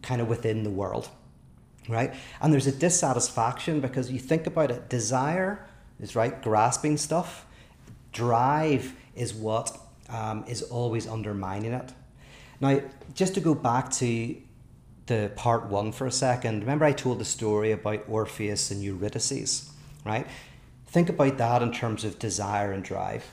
kind 0.00 0.22
of 0.22 0.28
within 0.28 0.62
the 0.62 0.70
world 0.70 1.10
right? 1.88 2.14
And 2.40 2.52
there's 2.52 2.66
a 2.66 2.72
dissatisfaction 2.72 3.80
because 3.80 4.10
you 4.10 4.18
think 4.18 4.46
about 4.46 4.70
it 4.70 4.88
desire 4.88 5.66
is 6.00 6.14
right, 6.14 6.40
grasping 6.42 6.96
stuff, 6.96 7.46
drive 8.12 8.94
is 9.16 9.34
what 9.34 9.76
um, 10.08 10.44
is 10.46 10.62
always 10.62 11.06
undermining 11.06 11.72
it. 11.72 11.92
Now, 12.60 12.80
just 13.14 13.34
to 13.34 13.40
go 13.40 13.54
back 13.54 13.90
to 13.92 14.36
the 15.06 15.30
part 15.36 15.66
one 15.66 15.92
for 15.92 16.06
a 16.06 16.12
second, 16.12 16.60
remember 16.60 16.84
I 16.84 16.92
told 16.92 17.18
the 17.18 17.24
story 17.24 17.72
about 17.72 18.04
Orpheus 18.08 18.70
and 18.70 18.82
Eurydice, 18.82 19.70
right? 20.04 20.26
Think 20.86 21.08
about 21.08 21.38
that 21.38 21.62
in 21.62 21.72
terms 21.72 22.04
of 22.04 22.18
desire 22.18 22.72
and 22.72 22.84
drive. 22.84 23.24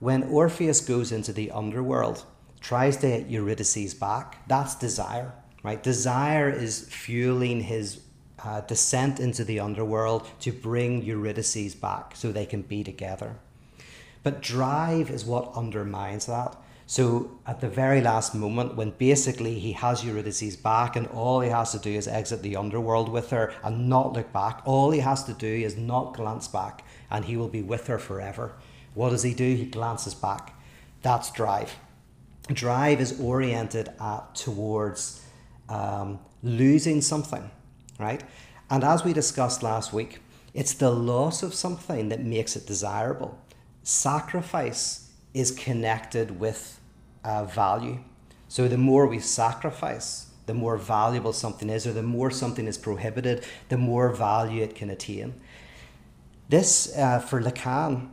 When 0.00 0.22
Orpheus 0.24 0.80
goes 0.80 1.10
into 1.12 1.32
the 1.32 1.50
underworld, 1.50 2.24
tries 2.60 2.96
to 2.98 3.08
get 3.08 3.28
Eurydice 3.28 3.94
back, 3.94 4.46
that's 4.46 4.74
desire 4.74 5.32
right? 5.62 5.82
Desire 5.82 6.50
is 6.50 6.88
fueling 6.88 7.62
his 7.62 8.00
uh, 8.44 8.60
descent 8.62 9.18
into 9.20 9.44
the 9.44 9.60
underworld 9.60 10.28
to 10.40 10.52
bring 10.52 11.02
Eurydice 11.02 11.74
back 11.74 12.14
so 12.14 12.30
they 12.30 12.46
can 12.46 12.62
be 12.62 12.84
together. 12.84 13.36
But 14.22 14.42
drive 14.42 15.10
is 15.10 15.24
what 15.24 15.52
undermines 15.54 16.26
that. 16.26 16.56
So 16.86 17.38
at 17.46 17.60
the 17.60 17.68
very 17.68 18.00
last 18.00 18.34
moment, 18.34 18.74
when 18.74 18.92
basically 18.92 19.58
he 19.58 19.72
has 19.72 20.04
Eurydice 20.04 20.56
back 20.56 20.96
and 20.96 21.06
all 21.08 21.40
he 21.40 21.50
has 21.50 21.72
to 21.72 21.78
do 21.78 21.90
is 21.90 22.08
exit 22.08 22.42
the 22.42 22.56
underworld 22.56 23.10
with 23.10 23.28
her 23.30 23.52
and 23.62 23.90
not 23.90 24.14
look 24.14 24.32
back, 24.32 24.62
all 24.64 24.90
he 24.90 25.00
has 25.00 25.24
to 25.24 25.34
do 25.34 25.46
is 25.46 25.76
not 25.76 26.14
glance 26.14 26.48
back 26.48 26.84
and 27.10 27.26
he 27.26 27.36
will 27.36 27.48
be 27.48 27.60
with 27.60 27.88
her 27.88 27.98
forever. 27.98 28.54
What 28.94 29.10
does 29.10 29.22
he 29.22 29.34
do? 29.34 29.54
He 29.54 29.66
glances 29.66 30.14
back. 30.14 30.58
That's 31.02 31.30
drive. 31.30 31.76
Drive 32.48 33.00
is 33.02 33.20
oriented 33.20 33.90
at 34.00 34.34
towards 34.34 35.27
um, 35.68 36.18
losing 36.42 37.00
something, 37.00 37.50
right? 37.98 38.22
And 38.70 38.84
as 38.84 39.04
we 39.04 39.12
discussed 39.12 39.62
last 39.62 39.92
week, 39.92 40.20
it's 40.54 40.72
the 40.74 40.90
loss 40.90 41.42
of 41.42 41.54
something 41.54 42.08
that 42.08 42.20
makes 42.20 42.56
it 42.56 42.66
desirable. 42.66 43.38
Sacrifice 43.82 45.10
is 45.34 45.50
connected 45.50 46.38
with 46.38 46.80
uh, 47.24 47.44
value. 47.44 47.98
So 48.48 48.66
the 48.66 48.78
more 48.78 49.06
we 49.06 49.18
sacrifice, 49.20 50.26
the 50.46 50.54
more 50.54 50.76
valuable 50.76 51.32
something 51.32 51.68
is, 51.68 51.86
or 51.86 51.92
the 51.92 52.02
more 52.02 52.30
something 52.30 52.66
is 52.66 52.78
prohibited, 52.78 53.44
the 53.68 53.76
more 53.76 54.10
value 54.10 54.62
it 54.62 54.74
can 54.74 54.90
attain. 54.90 55.34
This, 56.48 56.96
uh, 56.96 57.18
for 57.20 57.42
Lacan, 57.42 58.08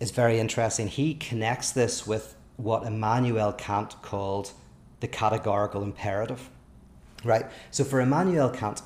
is 0.00 0.10
very 0.10 0.38
interesting. 0.40 0.88
He 0.88 1.14
connects 1.14 1.70
this 1.70 2.06
with 2.06 2.34
what 2.56 2.84
Immanuel 2.84 3.52
Kant 3.52 4.02
called 4.02 4.52
the 5.00 5.08
categorical 5.08 5.82
imperative 5.82 6.50
right? 7.26 7.46
So 7.70 7.84
for 7.84 8.00
Immanuel 8.00 8.50
Kant, 8.50 8.82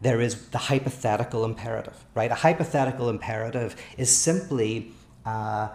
there 0.00 0.20
is 0.20 0.48
the 0.48 0.58
hypothetical 0.58 1.44
imperative, 1.44 2.04
right? 2.14 2.30
A 2.30 2.34
hypothetical 2.34 3.08
imperative 3.08 3.76
is 3.96 4.14
simply 4.14 4.90
uh, 5.24 5.68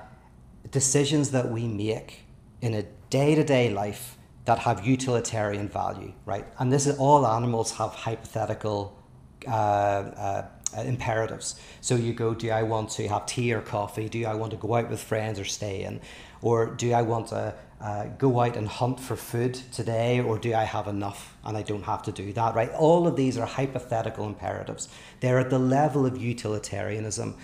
decisions 0.69 1.31
that 1.31 1.49
we 1.49 1.67
make 1.67 2.25
in 2.61 2.73
a 2.73 2.83
day 3.09 3.35
to 3.35 3.43
day 3.43 3.69
life 3.69 4.17
that 4.45 4.59
have 4.59 4.85
utilitarian 4.85 5.69
value, 5.69 6.13
right? 6.25 6.45
And 6.59 6.71
this 6.71 6.87
is 6.87 6.97
all 6.97 7.25
animals 7.25 7.71
have 7.73 7.91
hypothetical 7.91 8.97
uh, 9.45 9.49
uh, 9.49 10.45
imperatives. 10.75 11.59
So 11.81 11.95
you 11.95 12.13
go, 12.13 12.33
do 12.33 12.49
I 12.49 12.63
want 12.63 12.89
to 12.91 13.07
have 13.07 13.25
tea 13.25 13.53
or 13.53 13.61
coffee? 13.61 14.09
Do 14.09 14.25
I 14.25 14.35
want 14.35 14.51
to 14.51 14.57
go 14.57 14.75
out 14.75 14.89
with 14.89 15.01
friends 15.01 15.39
or 15.39 15.45
stay 15.45 15.83
in? 15.83 16.01
Or 16.41 16.65
do 16.65 16.91
I 16.93 17.01
want 17.01 17.27
to 17.27 17.55
uh, 17.79 18.05
go 18.17 18.39
out 18.39 18.57
and 18.57 18.67
hunt 18.67 18.99
for 18.99 19.15
food 19.15 19.53
today, 19.71 20.19
or 20.19 20.37
do 20.37 20.53
I 20.53 20.63
have 20.63 20.87
enough 20.87 21.36
and 21.47 21.57
I 21.57 21.61
don't 21.61 21.83
have 21.83 22.03
to 22.03 22.11
do 22.11 22.33
that, 22.33 22.53
right? 22.53 22.69
All 22.73 23.07
of 23.07 23.15
these 23.15 23.37
are 23.37 23.45
hypothetical 23.45 24.27
imperatives. 24.27 24.89
They're 25.21 25.39
at 25.39 25.49
the 25.49 25.57
level 25.57 26.05
of 26.05 26.21
utilitarianism, 26.21 27.35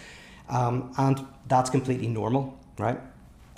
um, 0.49 0.93
and 0.97 1.25
that's 1.47 1.69
completely 1.69 2.09
normal, 2.09 2.59
right? 2.77 2.99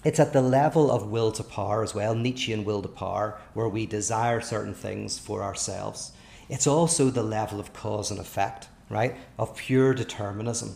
It's 0.04 0.20
at 0.20 0.34
the 0.34 0.44
level 0.44 0.92
of 0.92 1.10
will 1.10 1.32
to 1.32 1.44
power 1.44 1.82
as 1.82 1.96
well, 1.96 2.14
Nietzschean 2.14 2.64
will 2.64 2.84
to 2.84 2.88
power, 2.88 3.42
where 3.56 3.68
we 3.68 3.88
desire 3.88 4.40
certain 4.40 4.76
things 4.76 5.18
for 5.18 5.42
ourselves. 5.42 6.12
It's 6.48 6.68
also 6.68 7.10
the 7.10 7.24
level 7.24 7.60
of 7.60 7.74
cause 7.74 8.12
and 8.12 8.20
effect, 8.20 8.68
right? 8.88 9.16
Of 9.40 9.58
pure 9.58 9.96
determinism. 9.96 10.76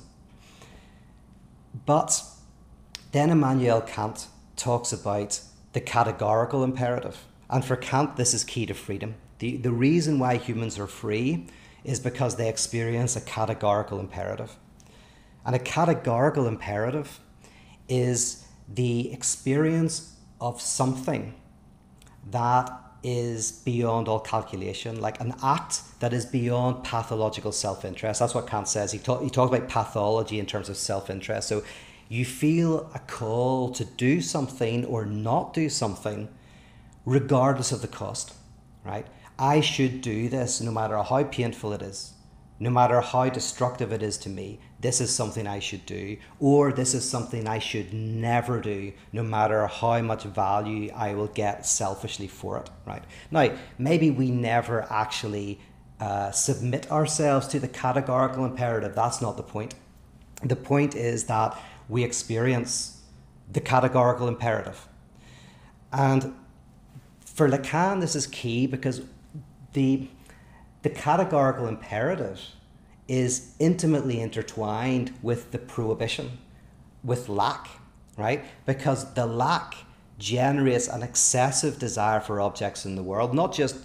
But 1.86 2.24
then 3.12 3.30
Immanuel 3.30 3.82
Kant 3.82 4.28
talks 4.56 4.92
about 4.92 5.42
the 5.74 5.82
categorical 5.82 6.64
imperative. 6.64 7.24
And 7.52 7.64
for 7.64 7.76
Kant, 7.76 8.16
this 8.16 8.34
is 8.34 8.44
key 8.44 8.66
to 8.66 8.74
freedom. 8.74 9.14
The, 9.40 9.58
the 9.58 9.72
reason 9.72 10.20
why 10.20 10.38
humans 10.38 10.78
are 10.78 10.88
free 10.88 11.48
is 11.84 12.00
because 12.00 12.36
they 12.36 12.50
experience 12.50 13.16
a 13.16 13.22
categorical 13.22 14.00
imperative. 14.00 14.56
And 15.46 15.56
a 15.56 15.60
categorical 15.60 16.46
imperative 16.48 17.20
is 17.88 18.46
the 18.68 19.12
experience 19.12 20.16
of 20.40 20.62
something 20.62 21.34
that 22.30 22.70
is 23.02 23.52
beyond 23.64 24.08
all 24.08 24.20
calculation, 24.20 25.00
like 25.00 25.20
an 25.22 25.34
act 25.42 25.82
that 26.02 26.12
is 26.12 26.26
beyond 26.26 26.84
pathological 26.84 27.52
self 27.52 27.86
interest. 27.86 28.20
That's 28.20 28.36
what 28.36 28.46
Kant 28.48 28.68
says. 28.68 28.92
He, 28.92 29.00
talk, 29.00 29.24
he 29.24 29.30
talks 29.30 29.56
about 29.56 29.70
pathology 29.70 30.38
in 30.38 30.46
terms 30.46 30.70
of 30.70 30.78
self 30.78 31.10
interest. 31.10 31.48
So 31.48 31.64
you 32.10 32.26
feel 32.26 32.90
a 32.94 33.00
call 33.00 33.72
to 33.72 33.86
do 33.86 34.20
something 34.22 34.84
or 34.86 35.06
not 35.06 35.54
do 35.54 35.70
something, 35.70 36.28
regardless 37.06 37.72
of 37.72 37.82
the 37.82 37.88
cost, 37.88 38.34
right? 38.84 39.08
I 39.40 39.62
should 39.62 40.02
do 40.02 40.28
this 40.28 40.60
no 40.60 40.70
matter 40.70 41.02
how 41.02 41.24
painful 41.24 41.72
it 41.72 41.82
is, 41.82 42.14
no 42.60 42.70
matter 42.70 43.00
how 43.00 43.30
destructive 43.30 43.94
it 43.94 44.04
is 44.04 44.18
to 44.20 44.30
me. 44.30 44.60
This 44.82 45.00
is 45.00 45.16
something 45.16 45.48
I 45.48 45.60
should 45.60 45.86
do, 45.86 46.18
or 46.42 46.74
this 46.74 46.94
is 46.94 47.10
something 47.10 47.48
I 47.48 47.60
should 47.60 47.94
never 47.94 48.60
do, 48.60 48.92
no 49.14 49.24
matter 49.24 49.66
how 49.68 50.02
much 50.02 50.24
value 50.24 50.92
I 50.94 51.14
will 51.14 51.28
get 51.28 51.66
selfishly 51.66 52.28
for 52.28 52.58
it, 52.58 52.70
right? 52.86 53.04
Now, 53.32 53.56
maybe 53.78 54.12
we 54.12 54.30
never 54.30 54.86
actually 54.92 55.62
uh, 56.02 56.32
submit 56.32 56.92
ourselves 56.92 57.48
to 57.48 57.60
the 57.62 57.68
categorical 57.70 58.44
imperative. 58.44 58.94
That's 58.94 59.22
not 59.22 59.38
the 59.38 59.44
point. 59.44 59.74
The 60.44 60.58
point 60.58 60.96
is 60.96 61.26
that 61.26 61.58
we 61.88 62.04
experience 62.04 63.02
the 63.50 63.62
categorical 63.62 64.28
imperative. 64.28 64.86
And 65.94 66.36
for 67.20 67.48
Lacan, 67.50 68.02
this 68.02 68.16
is 68.16 68.28
key 68.28 68.68
because 68.68 69.02
the, 69.74 70.08
the 70.82 70.90
categorical 70.90 71.68
imperative 71.68 72.40
is 73.08 73.56
intimately 73.60 74.22
intertwined 74.22 75.14
with 75.22 75.52
the 75.52 75.58
prohibition, 75.58 76.38
with 77.04 77.28
lack, 77.28 77.68
right? 78.18 78.44
Because 78.66 79.14
the 79.14 79.26
lack 79.26 79.76
generates 80.18 80.88
an 80.88 81.02
excessive 81.02 81.80
desire 81.80 82.20
for 82.20 82.40
objects 82.42 82.86
in 82.86 82.96
the 82.96 83.04
world, 83.04 83.34
not 83.34 83.54
just 83.54 83.78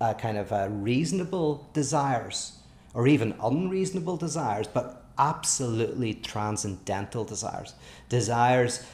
a 0.00 0.14
kind 0.14 0.36
of 0.36 0.50
a 0.52 0.68
reasonable 0.68 1.68
desires 1.72 2.58
or 2.94 3.06
even 3.06 3.34
unreasonable 3.42 4.16
desires, 4.16 4.66
but 4.66 5.04
absolutely 5.18 6.14
transcendental 6.14 7.24
desires. 7.24 7.74
Desires 8.08 8.84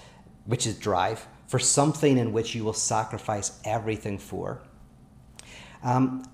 which 0.44 0.66
is 0.66 0.78
drive 0.78 1.26
for 1.46 1.58
something 1.58 2.18
in 2.18 2.32
which 2.32 2.54
you 2.54 2.64
will 2.64 2.72
sacrifice 2.72 3.58
everything 3.64 4.18
for. 4.18 4.60
Um, 5.82 6.24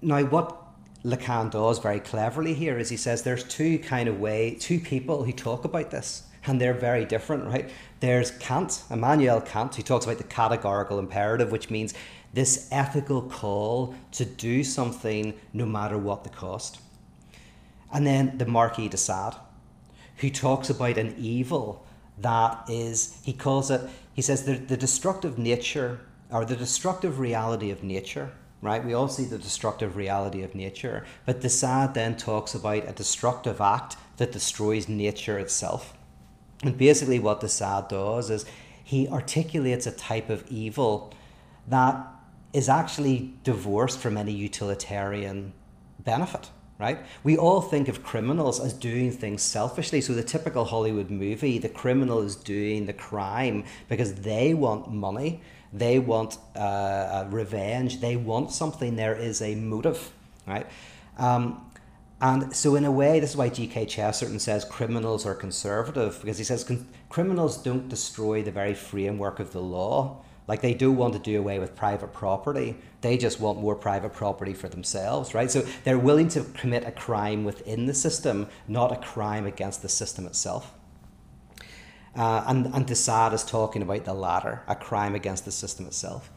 now, 0.00 0.22
what 0.24 0.64
Lacan 1.04 1.50
does 1.50 1.78
very 1.78 2.00
cleverly 2.00 2.54
here 2.54 2.78
is 2.78 2.88
he 2.88 2.96
says 2.96 3.22
there's 3.22 3.44
two 3.44 3.78
kind 3.78 4.08
of 4.08 4.20
way, 4.20 4.56
two 4.58 4.80
people 4.80 5.24
who 5.24 5.32
talk 5.32 5.64
about 5.64 5.90
this, 5.90 6.24
and 6.46 6.60
they're 6.60 6.74
very 6.74 7.04
different, 7.04 7.44
right? 7.44 7.70
There's 8.00 8.30
Kant, 8.32 8.82
Immanuel 8.90 9.40
Kant, 9.40 9.74
who 9.74 9.82
talks 9.82 10.04
about 10.04 10.18
the 10.18 10.24
categorical 10.24 10.98
imperative, 10.98 11.52
which 11.52 11.70
means 11.70 11.94
this 12.32 12.68
ethical 12.72 13.22
call 13.22 13.94
to 14.12 14.24
do 14.24 14.64
something 14.64 15.34
no 15.52 15.66
matter 15.66 15.98
what 15.98 16.24
the 16.24 16.30
cost. 16.30 16.80
And 17.92 18.06
then 18.06 18.38
the 18.38 18.46
Marquis 18.46 18.88
de 18.88 18.96
Sade, 18.96 19.34
who 20.16 20.30
talks 20.30 20.68
about 20.70 20.98
an 20.98 21.14
evil 21.18 21.86
that 22.18 22.64
is, 22.68 23.18
he 23.24 23.32
calls 23.32 23.70
it, 23.70 23.80
he 24.14 24.22
says, 24.22 24.44
the, 24.44 24.54
the 24.54 24.76
destructive 24.76 25.38
nature 25.38 26.00
or 26.30 26.44
the 26.44 26.56
destructive 26.56 27.18
reality 27.18 27.70
of 27.70 27.82
nature 27.82 28.32
right? 28.64 28.82
We 28.82 28.94
all 28.94 29.08
see 29.08 29.26
the 29.26 29.38
destructive 29.38 29.94
reality 29.94 30.42
of 30.42 30.54
nature. 30.54 31.04
But 31.26 31.42
de 31.42 31.50
Sade 31.50 31.92
then 31.92 32.16
talks 32.16 32.54
about 32.54 32.88
a 32.88 32.92
destructive 32.92 33.60
act 33.60 33.96
that 34.16 34.32
destroys 34.32 34.88
nature 34.88 35.38
itself. 35.38 35.92
And 36.62 36.78
basically, 36.78 37.18
what 37.18 37.40
de 37.40 37.48
Sade 37.48 37.88
does 37.88 38.30
is 38.30 38.46
he 38.82 39.06
articulates 39.06 39.86
a 39.86 39.92
type 39.92 40.30
of 40.30 40.44
evil 40.48 41.12
that 41.68 42.06
is 42.54 42.70
actually 42.70 43.34
divorced 43.44 43.98
from 43.98 44.16
any 44.16 44.32
utilitarian 44.32 45.52
benefit 45.98 46.50
right? 46.78 46.98
We 47.22 47.36
all 47.36 47.60
think 47.60 47.88
of 47.88 48.02
criminals 48.02 48.60
as 48.60 48.72
doing 48.72 49.12
things 49.12 49.42
selfishly. 49.42 50.00
So, 50.00 50.12
the 50.12 50.24
typical 50.24 50.64
Hollywood 50.64 51.10
movie, 51.10 51.58
the 51.58 51.68
criminal 51.68 52.20
is 52.20 52.36
doing 52.36 52.86
the 52.86 52.92
crime 52.92 53.64
because 53.88 54.14
they 54.14 54.54
want 54.54 54.92
money, 54.92 55.40
they 55.74 55.98
want 55.98 56.38
uh, 56.56 57.26
revenge, 57.28 58.00
they 58.00 58.16
want 58.16 58.52
something. 58.52 58.96
There 58.96 59.14
is 59.14 59.42
a 59.42 59.54
motive, 59.56 60.12
right? 60.46 60.66
Um, 61.18 61.70
and 62.20 62.56
so, 62.56 62.76
in 62.76 62.84
a 62.84 62.92
way, 62.92 63.20
this 63.20 63.30
is 63.30 63.36
why 63.36 63.50
G.K. 63.50 63.84
Chesterton 63.86 64.38
says 64.38 64.64
criminals 64.64 65.26
are 65.26 65.34
conservative 65.34 66.18
because 66.20 66.38
he 66.38 66.44
says 66.44 66.64
criminals 67.10 67.58
don't 67.58 67.88
destroy 67.88 68.42
the 68.42 68.52
very 68.52 68.72
framework 68.72 69.40
of 69.40 69.52
the 69.52 69.60
law 69.60 70.22
like 70.46 70.60
they 70.60 70.74
do 70.74 70.92
want 70.92 71.14
to 71.14 71.18
do 71.18 71.38
away 71.38 71.58
with 71.58 71.74
private 71.74 72.12
property. 72.12 72.76
They 73.00 73.16
just 73.16 73.40
want 73.40 73.60
more 73.60 73.74
private 73.74 74.12
property 74.12 74.52
for 74.52 74.68
themselves, 74.68 75.34
right? 75.34 75.50
So 75.50 75.66
they're 75.84 75.98
willing 75.98 76.28
to 76.28 76.42
commit 76.42 76.84
a 76.84 76.92
crime 76.92 77.44
within 77.44 77.86
the 77.86 77.94
system, 77.94 78.48
not 78.68 78.92
a 78.92 78.96
crime 78.96 79.46
against 79.46 79.82
the 79.82 79.88
system 79.88 80.26
itself. 80.26 80.74
Uh, 82.16 82.44
and, 82.46 82.66
and 82.74 82.86
de 82.86 82.94
Sade 82.94 83.32
is 83.32 83.44
talking 83.44 83.82
about 83.82 84.04
the 84.04 84.14
latter, 84.14 84.62
a 84.68 84.76
crime 84.76 85.14
against 85.14 85.44
the 85.44 85.50
system 85.50 85.86
itself. 85.86 86.30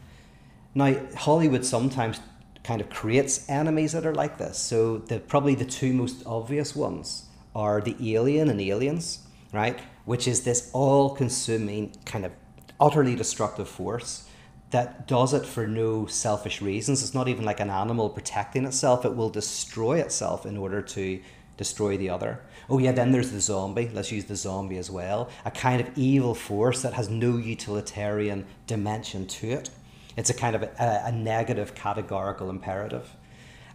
Now, 0.74 0.94
Hollywood 1.16 1.64
sometimes 1.64 2.20
kind 2.64 2.80
of 2.80 2.90
creates 2.90 3.48
enemies 3.48 3.92
that 3.92 4.04
are 4.04 4.14
like 4.14 4.38
this. 4.38 4.58
So 4.58 4.98
the, 4.98 5.20
probably 5.20 5.54
the 5.54 5.64
two 5.64 5.92
most 5.92 6.22
obvious 6.26 6.76
ones 6.76 7.26
are 7.54 7.80
the 7.80 7.96
alien 8.14 8.50
and 8.50 8.60
aliens, 8.60 9.20
right? 9.52 9.78
Which 10.04 10.28
is 10.28 10.42
this 10.42 10.70
all-consuming 10.72 11.94
kind 12.04 12.26
of 12.26 12.32
utterly 12.80 13.14
destructive 13.14 13.68
force 13.68 14.28
that 14.70 15.08
does 15.08 15.32
it 15.32 15.46
for 15.46 15.66
no 15.66 16.06
selfish 16.06 16.60
reasons. 16.60 17.02
It's 17.02 17.14
not 17.14 17.28
even 17.28 17.44
like 17.44 17.60
an 17.60 17.70
animal 17.70 18.10
protecting 18.10 18.64
itself, 18.64 19.04
it 19.04 19.16
will 19.16 19.30
destroy 19.30 19.98
itself 19.98 20.44
in 20.44 20.56
order 20.56 20.82
to 20.82 21.20
destroy 21.56 21.96
the 21.96 22.10
other. 22.10 22.40
Oh, 22.70 22.78
yeah, 22.78 22.92
then 22.92 23.12
there's 23.12 23.30
the 23.30 23.40
zombie. 23.40 23.90
Let's 23.92 24.12
use 24.12 24.26
the 24.26 24.36
zombie 24.36 24.76
as 24.76 24.90
well. 24.90 25.30
A 25.44 25.50
kind 25.50 25.80
of 25.80 25.96
evil 25.96 26.34
force 26.34 26.82
that 26.82 26.92
has 26.92 27.08
no 27.08 27.38
utilitarian 27.38 28.44
dimension 28.66 29.26
to 29.26 29.50
it. 29.50 29.70
It's 30.16 30.30
a 30.30 30.34
kind 30.34 30.54
of 30.54 30.62
a, 30.64 31.02
a 31.06 31.12
negative 31.12 31.74
categorical 31.74 32.50
imperative. 32.50 33.08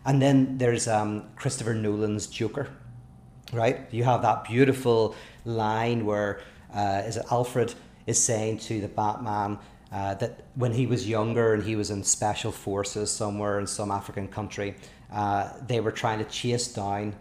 And 0.05 0.21
then 0.21 0.57
there's 0.57 0.87
um, 0.87 1.29
Christopher 1.35 1.73
Nolan's 1.73 2.27
Joker, 2.27 2.67
right? 3.51 3.87
You 3.91 4.03
have 4.03 4.21
that 4.21 4.43
beautiful 4.43 5.15
line 5.45 6.05
where 6.05 6.41
uh, 6.73 7.03
is 7.05 7.17
it 7.17 7.25
Alfred 7.31 7.73
is 8.05 8.21
saying 8.21 8.57
to 8.59 8.81
the 8.81 8.89
Batman 8.89 9.57
uh, 9.91 10.15
that 10.15 10.45
when 10.55 10.73
he 10.73 10.85
was 10.85 11.07
younger 11.07 11.53
and 11.53 11.63
he 11.63 11.75
was 11.75 11.89
in 11.89 12.03
special 12.03 12.51
forces 12.51 13.09
somewhere 13.09 13.59
in 13.59 13.65
some 13.65 13.91
African 13.91 14.27
country, 14.27 14.75
uh, 15.11 15.51
they 15.65 15.79
were 15.79 15.91
trying 15.91 16.19
to 16.19 16.25
chase 16.25 16.67
down 16.67 17.15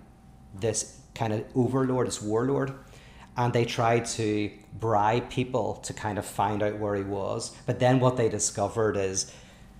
this 0.55 1.01
kind 1.14 1.33
of 1.33 1.45
overlord, 1.54 2.07
this 2.07 2.23
warlord, 2.23 2.75
and 3.37 3.52
they 3.52 3.64
tried 3.64 4.04
to 4.04 4.50
bribe 4.75 5.31
people 5.31 5.75
to 5.76 5.92
kind 5.92 6.19
of 6.19 6.25
find 6.25 6.62
out 6.62 6.78
where 6.78 6.95
he 6.95 7.02
was. 7.02 7.54
But 7.66 7.78
then 7.78 8.00
what 8.00 8.16
they 8.16 8.28
discovered 8.28 8.97
is 8.97 9.33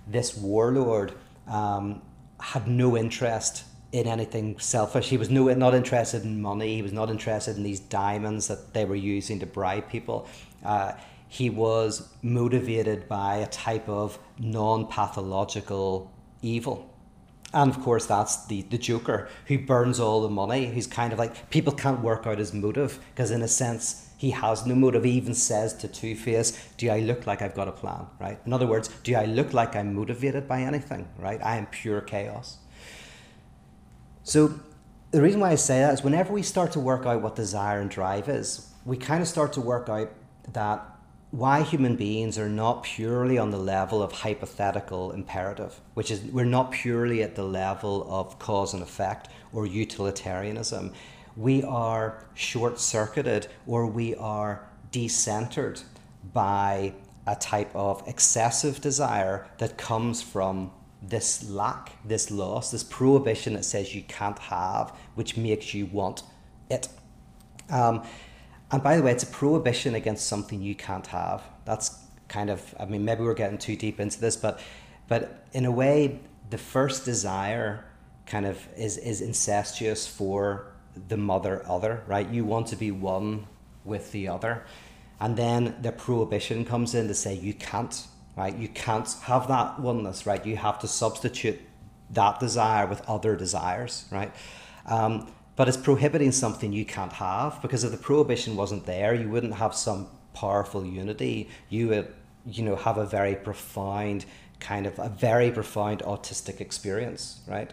this 0.07 0.35
warlord 0.35 1.13
um, 1.47 2.01
had 2.39 2.67
no 2.67 2.97
interest 2.97 3.63
in 3.91 4.07
anything 4.07 4.57
selfish. 4.59 5.09
He 5.09 5.17
was 5.17 5.29
no, 5.29 5.47
not 5.53 5.75
interested 5.75 6.23
in 6.23 6.41
money. 6.41 6.75
He 6.75 6.81
was 6.81 6.93
not 6.93 7.09
interested 7.09 7.57
in 7.57 7.63
these 7.63 7.79
diamonds 7.79 8.47
that 8.47 8.73
they 8.73 8.85
were 8.85 8.95
using 8.95 9.39
to 9.39 9.45
bribe 9.45 9.87
people. 9.87 10.27
Uh, 10.65 10.93
he 11.27 11.49
was 11.49 12.09
motivated 12.21 13.07
by 13.07 13.37
a 13.37 13.47
type 13.47 13.87
of 13.87 14.19
non 14.39 14.87
pathological 14.87 16.11
evil. 16.41 16.92
And 17.53 17.69
of 17.69 17.81
course, 17.81 18.07
that's 18.07 18.45
the, 18.47 18.63
the 18.63 18.79
Joker 18.79 19.29
who 19.45 19.59
burns 19.59 19.99
all 19.99 20.21
the 20.21 20.29
money. 20.29 20.65
Who's 20.67 20.87
kind 20.87 21.13
of 21.13 21.19
like, 21.19 21.49
people 21.51 21.71
can't 21.71 22.01
work 22.01 22.25
out 22.25 22.39
his 22.39 22.53
motive 22.53 22.99
because, 23.13 23.29
in 23.29 23.43
a 23.43 23.47
sense, 23.47 24.09
he 24.17 24.31
has 24.31 24.65
no 24.65 24.73
motive. 24.73 25.03
He 25.03 25.11
even 25.11 25.35
says 25.35 25.73
to 25.75 25.87
Two 25.87 26.15
Face, 26.15 26.57
Do 26.77 26.89
I 26.89 26.99
look 26.99 27.27
like 27.27 27.41
I've 27.41 27.53
got 27.53 27.67
a 27.67 27.71
plan? 27.71 28.07
Right? 28.19 28.39
In 28.45 28.53
other 28.53 28.65
words, 28.65 28.87
do 29.03 29.15
I 29.15 29.25
look 29.25 29.53
like 29.53 29.75
I'm 29.75 29.93
motivated 29.93 30.47
by 30.47 30.61
anything? 30.61 31.07
Right? 31.19 31.39
I 31.43 31.57
am 31.57 31.67
pure 31.67 32.01
chaos. 32.01 32.57
So, 34.23 34.59
the 35.11 35.21
reason 35.21 35.41
why 35.41 35.51
I 35.51 35.55
say 35.55 35.79
that 35.81 35.93
is 35.93 36.03
whenever 36.03 36.33
we 36.33 36.41
start 36.41 36.71
to 36.71 36.79
work 36.79 37.05
out 37.05 37.21
what 37.21 37.35
desire 37.35 37.79
and 37.79 37.89
drive 37.89 38.27
is, 38.29 38.69
we 38.83 38.97
kind 38.97 39.21
of 39.21 39.27
start 39.27 39.53
to 39.53 39.61
work 39.61 39.89
out 39.89 40.09
that 40.53 40.92
why 41.33 41.63
human 41.63 41.95
beings 41.95 42.37
are 42.37 42.47
not 42.47 42.83
purely 42.83 43.39
on 43.39 43.49
the 43.49 43.57
level 43.57 44.03
of 44.03 44.11
hypothetical 44.11 45.11
imperative, 45.13 45.81
which 45.95 46.11
is 46.11 46.21
we're 46.25 46.45
not 46.45 46.71
purely 46.71 47.23
at 47.23 47.33
the 47.33 47.43
level 47.43 48.05
of 48.07 48.37
cause 48.37 48.75
and 48.75 48.83
effect 48.83 49.29
or 49.51 49.65
utilitarianism. 49.65 50.93
We 51.35 51.63
are 51.63 52.23
short 52.35 52.79
circuited 52.79 53.47
or 53.65 53.87
we 53.87 54.13
are 54.13 54.69
decentered 54.91 55.81
by 56.33 56.93
a 57.25 57.35
type 57.35 57.75
of 57.75 58.07
excessive 58.07 58.79
desire 58.79 59.47
that 59.57 59.75
comes 59.75 60.21
from 60.21 60.71
this 61.01 61.49
lack, 61.49 61.93
this 62.05 62.29
loss, 62.29 62.69
this 62.69 62.83
prohibition 62.83 63.55
that 63.55 63.65
says 63.65 63.95
you 63.95 64.03
can't 64.03 64.37
have, 64.37 64.95
which 65.15 65.35
makes 65.35 65.73
you 65.73 65.87
want 65.87 66.21
it. 66.69 66.89
Um, 67.71 68.03
and 68.73 68.81
by 68.81 68.97
the 68.97 69.03
way, 69.03 69.11
it's 69.11 69.21
a 69.21 69.27
prohibition 69.27 69.93
against 69.93 70.25
something 70.25 70.59
you 70.59 70.73
can't 70.73 71.05
have. 71.05 71.43
That's 71.63 71.95
kind 72.27 72.49
of, 72.49 72.73
I 72.79 72.85
mean, 72.85 73.05
maybe 73.05 73.21
we're 73.21 73.35
getting 73.35 73.59
too 73.59 73.75
deep 73.75 73.99
into 73.99 74.19
this, 74.19 74.35
but, 74.35 74.59
but 75.07 75.45
in 75.53 75.65
a 75.65 75.71
way, 75.71 76.19
the 76.49 76.57
first 76.57 77.05
desire 77.05 77.85
kind 78.25 78.47
of 78.47 78.67
is, 78.75 78.97
is 78.97 79.21
incestuous 79.21 80.07
for 80.07 80.73
the 81.07 81.17
mother 81.17 81.63
other, 81.69 82.01
right? 82.07 82.27
You 82.27 82.45
want 82.45 82.65
to 82.67 82.75
be 82.75 82.89
one 82.89 83.45
with 83.85 84.11
the 84.11 84.27
other. 84.27 84.63
And 85.19 85.37
then 85.37 85.75
the 85.83 85.91
prohibition 85.91 86.65
comes 86.65 86.95
in 86.95 87.07
to 87.09 87.13
say 87.13 87.35
you 87.35 87.53
can't, 87.53 88.07
right? 88.35 88.57
You 88.57 88.69
can't 88.69 89.07
have 89.25 89.47
that 89.49 89.79
oneness, 89.79 90.25
right? 90.25 90.43
You 90.43 90.57
have 90.57 90.79
to 90.79 90.87
substitute 90.87 91.61
that 92.09 92.39
desire 92.39 92.87
with 92.87 93.07
other 93.07 93.35
desires, 93.35 94.05
right? 94.09 94.33
Um, 94.87 95.31
but 95.55 95.67
it's 95.67 95.77
prohibiting 95.77 96.31
something 96.31 96.73
you 96.73 96.85
can't 96.85 97.13
have 97.13 97.61
because 97.61 97.83
if 97.83 97.91
the 97.91 97.97
prohibition 97.97 98.55
wasn't 98.55 98.85
there, 98.85 99.13
you 99.13 99.29
wouldn't 99.29 99.55
have 99.55 99.75
some 99.75 100.07
powerful 100.33 100.85
unity. 100.85 101.49
You 101.69 101.89
would, 101.89 102.13
you 102.45 102.63
know, 102.63 102.75
have 102.75 102.97
a 102.97 103.05
very 103.05 103.35
profound 103.35 104.25
kind 104.59 104.85
of 104.87 104.97
a 104.97 105.09
very 105.09 105.51
profound 105.51 105.99
autistic 105.99 106.61
experience, 106.61 107.41
right? 107.47 107.71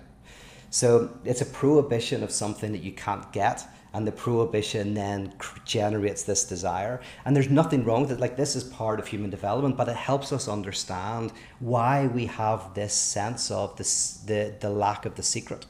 So 0.70 1.10
it's 1.24 1.40
a 1.40 1.46
prohibition 1.46 2.22
of 2.22 2.30
something 2.30 2.72
that 2.72 2.82
you 2.82 2.92
can't 2.92 3.32
get, 3.32 3.64
and 3.92 4.06
the 4.06 4.12
prohibition 4.12 4.94
then 4.94 5.32
generates 5.64 6.22
this 6.22 6.44
desire. 6.44 7.00
And 7.24 7.34
there's 7.34 7.48
nothing 7.48 7.84
wrong 7.84 8.02
with 8.02 8.12
it. 8.12 8.20
Like 8.20 8.36
this 8.36 8.54
is 8.54 8.64
part 8.64 9.00
of 9.00 9.06
human 9.06 9.30
development, 9.30 9.76
but 9.76 9.88
it 9.88 9.96
helps 9.96 10.32
us 10.32 10.48
understand 10.48 11.32
why 11.58 12.06
we 12.06 12.26
have 12.26 12.74
this 12.74 12.92
sense 12.92 13.50
of 13.50 13.76
this 13.76 14.18
the 14.26 14.54
the 14.60 14.70
lack 14.70 15.06
of 15.06 15.14
the 15.14 15.22
secret 15.22 15.66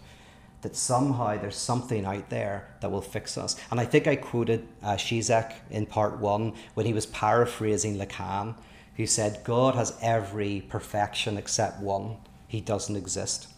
that 0.62 0.76
somehow 0.76 1.38
there's 1.38 1.56
something 1.56 2.04
out 2.04 2.28
there 2.28 2.68
that 2.80 2.90
will 2.90 3.00
fix 3.00 3.38
us. 3.38 3.56
And 3.70 3.80
I 3.80 3.84
think 3.84 4.06
I 4.06 4.16
quoted 4.16 4.68
uh, 4.82 4.92
Zizek 4.92 5.52
in 5.70 5.86
part 5.86 6.18
one 6.18 6.54
when 6.74 6.86
he 6.86 6.92
was 6.92 7.06
paraphrasing 7.06 7.96
Lacan, 7.96 8.54
who 8.96 9.06
said, 9.06 9.42
God 9.44 9.74
has 9.74 9.96
every 10.02 10.60
perfection 10.68 11.38
except 11.38 11.80
one. 11.80 12.16
He 12.46 12.60
doesn't 12.60 12.96
exist, 12.96 13.48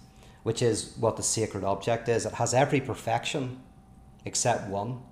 which 0.43 0.63
is 0.63 0.95
what 0.99 1.17
the 1.17 1.23
sacred 1.23 1.65
object 1.65 2.09
is. 2.09 2.25
It 2.25 2.35
has 2.35 2.55
every 2.55 2.81
perfection 2.81 3.61
except 4.25 4.69
one. 4.69 5.03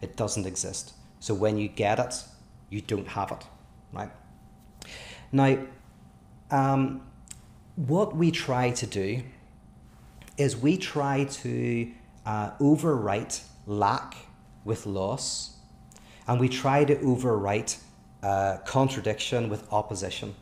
It 0.00 0.16
doesn't 0.16 0.46
exist. 0.46 0.94
So 1.20 1.34
when 1.34 1.58
you 1.58 1.68
get 1.68 1.98
it, 1.98 2.24
you 2.70 2.80
don't 2.80 3.08
have 3.08 3.30
it, 3.30 3.44
right? 3.92 4.10
Now, 5.30 5.58
um, 6.50 7.02
what 7.76 8.16
we 8.16 8.30
try 8.30 8.70
to 8.70 8.86
do 8.86 9.22
is 10.36 10.56
we 10.56 10.76
try 10.76 11.24
to 11.24 11.90
uh, 12.24 12.50
overwrite 12.58 13.42
lack 13.66 14.16
with 14.64 14.86
loss, 14.86 15.56
and 16.26 16.40
we 16.40 16.48
try 16.48 16.84
to 16.84 16.96
overwrite 16.96 17.78
uh, 18.22 18.58
contradiction 18.66 19.48
with 19.48 19.70
opposition. 19.72 20.34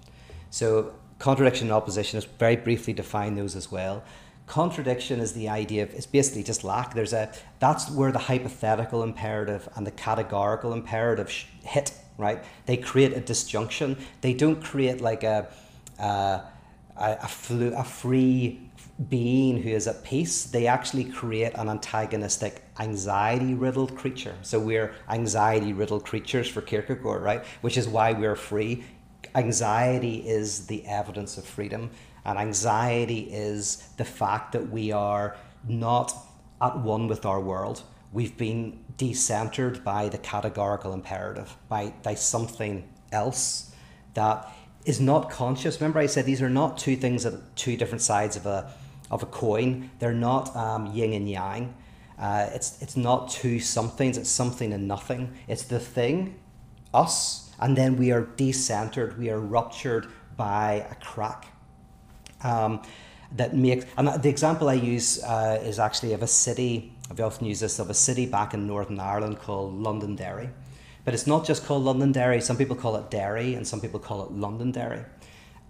So, 0.50 0.94
contradiction 1.18 1.68
and 1.68 1.72
opposition 1.72 2.18
is 2.18 2.24
very 2.24 2.56
briefly 2.56 2.92
define 2.92 3.34
those 3.34 3.54
as 3.54 3.70
well. 3.70 4.02
Contradiction 4.46 5.20
is 5.20 5.32
the 5.32 5.48
idea 5.48 5.82
of 5.82 5.94
it's 5.94 6.06
basically 6.06 6.42
just 6.42 6.64
lack. 6.64 6.94
There's 6.94 7.12
a 7.12 7.32
that's 7.60 7.90
where 7.90 8.12
the 8.12 8.18
hypothetical 8.18 9.02
imperative 9.02 9.68
and 9.74 9.86
the 9.86 9.90
categorical 9.90 10.72
imperative 10.72 11.30
hit. 11.62 11.92
Right? 12.16 12.44
They 12.66 12.76
create 12.76 13.12
a 13.12 13.20
disjunction. 13.20 13.98
They 14.20 14.34
don't 14.34 14.62
create 14.62 15.00
like 15.00 15.22
a. 15.24 15.48
Uh, 15.98 16.40
a, 16.96 17.18
a, 17.22 17.28
flu, 17.28 17.74
a 17.74 17.84
free 17.84 18.63
being 19.08 19.60
who 19.62 19.70
is 19.70 19.88
at 19.88 20.04
peace, 20.04 20.44
they 20.44 20.66
actually 20.66 21.04
create 21.04 21.52
an 21.54 21.68
antagonistic, 21.68 22.62
anxiety 22.78 23.54
riddled 23.54 23.96
creature. 23.96 24.34
So 24.42 24.60
we're 24.60 24.94
anxiety 25.08 25.72
riddled 25.72 26.04
creatures 26.04 26.48
for 26.48 26.60
Kierkegaard, 26.62 27.22
right? 27.22 27.44
Which 27.60 27.76
is 27.76 27.88
why 27.88 28.12
we're 28.12 28.36
free. 28.36 28.84
Anxiety 29.34 30.28
is 30.28 30.66
the 30.66 30.86
evidence 30.86 31.36
of 31.38 31.44
freedom, 31.44 31.90
and 32.24 32.38
anxiety 32.38 33.22
is 33.32 33.88
the 33.96 34.04
fact 34.04 34.52
that 34.52 34.70
we 34.70 34.92
are 34.92 35.36
not 35.66 36.14
at 36.62 36.78
one 36.78 37.08
with 37.08 37.26
our 37.26 37.40
world. 37.40 37.82
We've 38.12 38.36
been 38.36 38.84
decentered 38.96 39.82
by 39.82 40.08
the 40.08 40.18
categorical 40.18 40.92
imperative, 40.92 41.56
by, 41.68 41.94
by 42.04 42.14
something 42.14 42.88
else 43.10 43.74
that 44.14 44.52
is 44.84 45.00
not 45.00 45.30
conscious. 45.30 45.80
Remember, 45.80 45.98
I 45.98 46.06
said 46.06 46.26
these 46.26 46.42
are 46.42 46.50
not 46.50 46.78
two 46.78 46.94
things 46.94 47.26
at 47.26 47.56
two 47.56 47.76
different 47.76 48.02
sides 48.02 48.36
of 48.36 48.46
a 48.46 48.72
of 49.10 49.22
a 49.22 49.26
coin. 49.26 49.90
They're 49.98 50.12
not 50.12 50.54
um, 50.56 50.86
yin 50.94 51.12
and 51.12 51.28
yang. 51.28 51.74
Uh, 52.18 52.48
it's 52.52 52.80
it's 52.80 52.96
not 52.96 53.30
two 53.30 53.60
somethings. 53.60 54.16
It's 54.16 54.30
something 54.30 54.72
and 54.72 54.86
nothing. 54.86 55.34
It's 55.48 55.64
the 55.64 55.80
thing, 55.80 56.36
us, 56.92 57.50
and 57.60 57.76
then 57.76 57.96
we 57.96 58.12
are 58.12 58.22
decentered. 58.22 59.18
We 59.18 59.30
are 59.30 59.40
ruptured 59.40 60.06
by 60.36 60.86
a 60.90 60.94
crack. 60.96 61.46
Um, 62.42 62.82
that 63.32 63.54
makes 63.56 63.84
and 63.96 64.08
the 64.22 64.28
example 64.28 64.68
I 64.68 64.74
use 64.74 65.22
uh, 65.22 65.60
is 65.64 65.78
actually 65.78 66.12
of 66.12 66.22
a 66.22 66.26
city. 66.26 66.92
I've 67.10 67.20
often 67.20 67.46
used 67.46 67.62
this 67.62 67.78
of 67.78 67.90
a 67.90 67.94
city 67.94 68.26
back 68.26 68.54
in 68.54 68.66
Northern 68.66 69.00
Ireland 69.00 69.38
called 69.40 69.74
Londonderry. 69.74 70.50
But 71.04 71.12
it's 71.12 71.26
not 71.26 71.44
just 71.44 71.66
called 71.66 71.84
Londonderry. 71.84 72.40
Some 72.40 72.56
people 72.56 72.76
call 72.76 72.96
it 72.96 73.10
Derry, 73.10 73.54
and 73.54 73.66
some 73.66 73.80
people 73.80 74.00
call 74.00 74.24
it 74.24 74.32
Londonderry. 74.32 75.04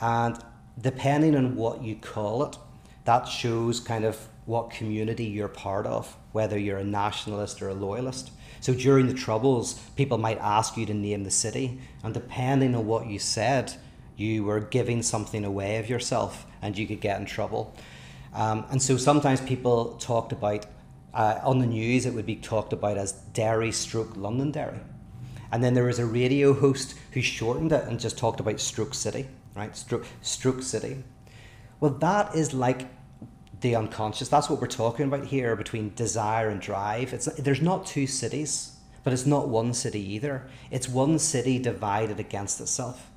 And 0.01 0.39
depending 0.81 1.35
on 1.35 1.57
what 1.57 1.83
you 1.83 1.97
call 1.97 2.45
it, 2.45 2.57
that 3.05 3.29
shows 3.29 3.81
kind 3.81 4.05
of 4.05 4.29
what 4.47 4.71
community 4.71 5.25
you're 5.25 5.49
part 5.49 5.87
of, 5.87 6.17
whether 6.33 6.59
you're 6.59 6.79
a 6.79 6.85
nationalist 6.85 7.63
or 7.63 7.69
a 7.69 7.75
loyalist. 7.75 8.31
So 8.61 8.75
during 8.75 9.09
the 9.09 9.15
Troubles, 9.15 9.75
people 9.97 10.19
might 10.19 10.39
ask 10.39 10.77
you 10.77 10.87
to 10.87 10.95
name 10.95 11.25
the 11.25 11.31
city, 11.31 11.81
and 12.03 12.15
depending 12.15 12.75
on 12.75 12.87
what 12.87 13.07
you 13.07 13.19
said, 13.19 13.75
you 14.17 14.45
were 14.45 14.61
giving 14.61 15.03
something 15.03 15.45
away 15.45 15.79
of 15.79 15.89
yourself 15.89 16.47
and 16.63 16.79
you 16.79 16.87
could 16.87 17.01
get 17.01 17.19
in 17.19 17.27
trouble. 17.27 17.75
Um, 18.33 18.65
and 18.71 18.81
so 18.81 18.97
sometimes 18.97 19.41
people 19.41 19.97
talked 19.97 20.33
about, 20.33 20.67
uh, 21.13 21.41
on 21.43 21.59
the 21.59 21.67
news, 21.67 22.07
it 22.07 22.15
would 22.15 22.27
be 22.27 22.37
talked 22.37 22.73
about 22.73 22.97
as 22.97 23.13
Derry 23.13 23.73
stroke 23.73 24.17
Londonderry. 24.17 24.81
And 25.53 25.63
then 25.63 25.75
there 25.75 25.85
was 25.85 25.99
a 25.99 26.07
radio 26.07 26.53
host 26.53 26.95
who 27.13 27.21
shortened 27.23 27.73
it 27.73 27.85
and 27.85 28.01
just 28.01 28.19
talked 28.19 28.41
about 28.41 28.59
Stroke 28.61 28.95
City, 28.95 29.29
right? 29.55 29.77
Stroke, 29.77 30.07
stroke 30.21 30.63
City. 30.63 31.05
Well, 31.81 31.93
that 31.93 32.35
is 32.35 32.55
like 32.55 32.89
the 33.61 33.77
unconscious. 33.77 34.29
That's 34.29 34.51
what 34.51 34.61
we're 34.61 34.67
talking 34.67 35.07
about 35.07 35.27
here 35.27 35.57
between 35.57 35.95
desire 35.95 36.49
and 36.49 36.61
drive. 36.61 37.13
It's 37.13 37.27
there's 37.27 37.63
not 37.63 37.87
two 37.87 38.07
cities, 38.07 38.77
but 39.03 39.13
it's 39.13 39.27
not 39.27 39.49
one 39.49 39.75
city 39.75 40.01
either. 40.15 40.47
It's 40.71 40.89
one 40.89 41.19
city 41.19 41.59
divided 41.59 42.21
against 42.21 42.61
itself. 42.61 43.11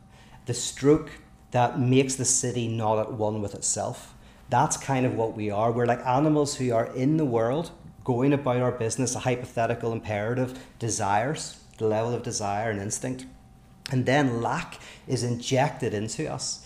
The 0.46 0.54
stroke 0.54 1.12
that 1.52 1.80
makes 1.80 2.16
the 2.16 2.26
city 2.26 2.68
not 2.68 3.00
at 3.00 3.14
one 3.14 3.42
with 3.42 3.56
itself. 3.56 4.14
That's 4.50 4.78
kind 4.78 5.06
of 5.06 5.16
what 5.16 5.36
we 5.36 5.52
are. 5.52 5.72
We're 5.72 5.86
like 5.86 6.06
animals 6.06 6.56
who 6.56 6.74
are 6.74 6.88
in 6.88 7.18
the 7.18 7.26
world, 7.26 7.72
going 8.04 8.32
about 8.32 8.58
our 8.62 8.72
business, 8.72 9.16
a 9.16 9.20
hypothetical 9.20 9.92
imperative, 9.92 10.58
desires, 10.80 11.62
the 11.78 11.88
level 11.88 12.14
of 12.14 12.24
desire 12.24 12.70
and 12.70 12.82
instinct. 12.82 13.26
And 13.92 14.06
then 14.06 14.42
lack 14.42 14.80
is 15.08 15.24
injected 15.24 15.94
into 15.94 16.32
us. 16.32 16.66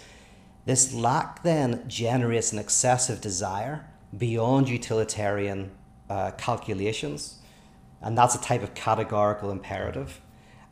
This 0.65 0.93
lack 0.93 1.43
then 1.43 1.83
generates 1.87 2.51
an 2.51 2.59
excessive 2.59 3.19
desire 3.21 3.87
beyond 4.15 4.69
utilitarian 4.69 5.71
uh, 6.09 6.31
calculations, 6.31 7.39
and 8.01 8.17
that's 8.17 8.35
a 8.35 8.41
type 8.41 8.61
of 8.61 8.73
categorical 8.73 9.51
imperative. 9.51 10.21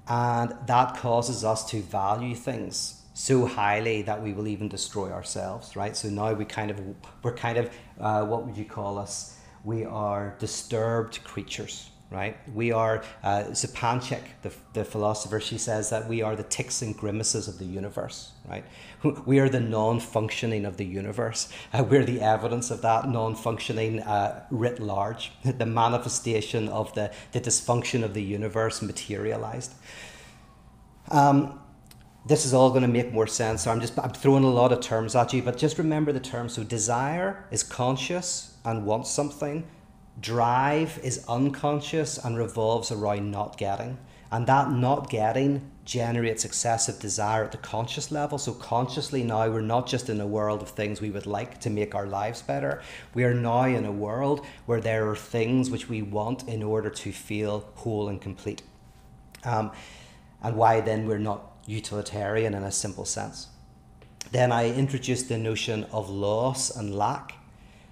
And 0.08 0.54
that 0.68 0.98
causes 0.98 1.44
us 1.44 1.70
to 1.72 1.82
value 1.82 2.36
things 2.36 3.02
so 3.14 3.46
highly 3.46 4.02
that 4.04 4.22
we 4.22 4.34
will 4.34 4.48
even 4.48 4.68
destroy 4.68 5.12
ourselves, 5.12 5.76
right? 5.76 5.96
So 5.96 6.10
now 6.10 6.34
we 6.34 6.46
kind 6.46 6.72
of, 6.72 6.80
we're 7.24 7.36
kind 7.36 7.58
of, 7.58 7.70
uh, 8.00 8.26
what 8.26 8.46
would 8.46 8.58
you 8.58 8.66
call 8.66 8.98
us? 8.98 9.38
We 9.64 9.86
are 9.86 10.36
disturbed 10.40 11.24
creatures 11.24 11.90
right? 12.12 12.38
We 12.54 12.72
are, 12.72 13.04
uh, 13.24 13.44
the, 13.44 14.52
the 14.74 14.84
philosopher, 14.84 15.40
she 15.40 15.58
says 15.60 15.92
that 15.92 16.08
we 16.08 16.24
are 16.24 16.36
the 16.36 16.44
ticks 16.44 16.82
and 16.82 16.98
grimaces 16.98 17.48
of 17.48 17.60
the 17.60 17.66
universe, 17.66 18.32
right? 18.48 18.66
We 19.26 19.40
are 19.40 19.48
the 19.48 19.60
non 19.60 20.00
functioning 20.00 20.66
of 20.66 20.78
the 20.78 20.86
universe. 20.86 21.50
Uh, 21.72 21.84
we're 21.84 22.04
the 22.04 22.22
evidence 22.22 22.72
of 22.72 22.82
that 22.82 23.08
non 23.08 23.36
functioning 23.36 24.02
uh, 24.02 24.46
writ 24.50 24.80
large, 24.80 25.32
the 25.46 25.66
manifestation 25.66 26.68
of 26.70 26.94
the, 26.96 27.12
the 27.32 27.40
dysfunction 27.40 28.04
of 28.04 28.14
the 28.14 28.24
universe 28.24 28.82
materialized. 28.82 29.74
Um, 31.12 31.60
this 32.26 32.46
is 32.46 32.54
all 32.54 32.70
going 32.70 32.82
to 32.82 32.88
make 32.88 33.14
more 33.14 33.28
sense. 33.28 33.64
So 33.64 33.72
I'm 33.72 33.80
just 33.80 33.98
I'm 33.98 34.12
throwing 34.12 34.44
a 34.44 34.50
lot 34.50 34.72
of 34.72 34.82
terms 34.82 35.16
at 35.16 35.32
you, 35.34 35.42
but 35.42 35.58
just 35.58 35.78
remember 35.78 36.12
the 36.12 36.20
terms. 36.20 36.54
So 36.54 36.64
desire 36.64 37.46
is 37.52 37.64
conscious 37.64 38.58
and 38.66 38.86
wants 38.86 39.10
something 39.10 39.66
drive 40.20 41.00
is 41.04 41.24
unconscious 41.28 42.18
and 42.18 42.38
revolves 42.38 42.92
around 42.92 43.32
not 43.32 43.58
getting. 43.58 43.98
And 44.32 44.46
that 44.46 44.72
not 44.72 45.10
getting 45.10 45.72
generates 45.86 46.46
excessive 46.46 47.00
desire 47.00 47.44
at 47.44 47.52
the 47.52 47.58
conscious 47.58 48.12
level. 48.12 48.38
So, 48.38 48.54
consciously 48.54 49.24
now, 49.24 49.50
we're 49.50 49.62
not 49.62 49.88
just 49.88 50.08
in 50.08 50.22
a 50.22 50.28
world 50.28 50.62
of 50.62 50.70
things 50.70 51.02
we 51.02 51.10
would 51.10 51.26
like 51.26 51.60
to 51.62 51.70
make 51.72 51.96
our 51.96 52.06
lives 52.06 52.44
better. 52.44 52.84
We 53.16 53.24
are 53.24 53.34
now 53.34 53.64
in 53.64 53.86
a 53.86 53.92
world 53.92 54.46
where 54.68 54.80
there 54.80 55.10
are 55.10 55.16
things 55.16 55.72
which 55.72 55.90
we 55.90 56.04
want 56.04 56.48
in 56.48 56.62
order 56.62 56.92
to 56.92 57.12
feel 57.12 57.68
whole 57.74 58.08
and 58.08 58.22
complete. 58.22 58.62
Um, 59.44 59.72
and 60.44 60.56
why 60.56 60.82
then 60.82 61.08
we're 61.08 61.18
not 61.18 61.52
utilitarian 61.66 62.54
in 62.54 62.64
a 62.64 62.72
simple 62.72 63.06
sense. 63.06 63.48
Then 64.32 64.52
I 64.52 64.72
introduced 64.72 65.28
the 65.28 65.40
notion 65.40 65.86
of 65.86 66.08
loss 66.08 66.76
and 66.76 66.94
lack. 66.94 67.34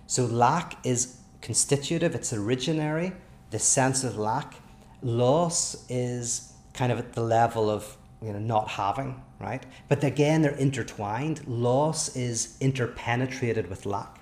So, 0.06 0.26
lack 0.26 0.78
is 0.86 1.17
constitutive, 1.42 2.16
it's 2.16 2.34
originary, 2.34 3.14
the 3.52 3.60
sense 3.60 4.04
of 4.04 4.18
lack. 4.18 4.56
Loss 5.02 5.86
is 5.90 6.54
kind 6.74 6.92
of 6.92 7.00
at 7.00 7.14
the 7.14 7.22
level 7.22 7.70
of 7.70 7.98
you 8.22 8.34
know 8.34 8.40
not 8.40 8.68
having, 8.70 9.22
right? 9.40 9.64
But 9.88 10.04
again, 10.04 10.42
they're 10.42 10.52
intertwined. 10.56 11.48
Loss 11.48 12.16
is 12.16 12.58
interpenetrated 12.60 13.70
with 13.70 13.86
lack. 13.86 14.20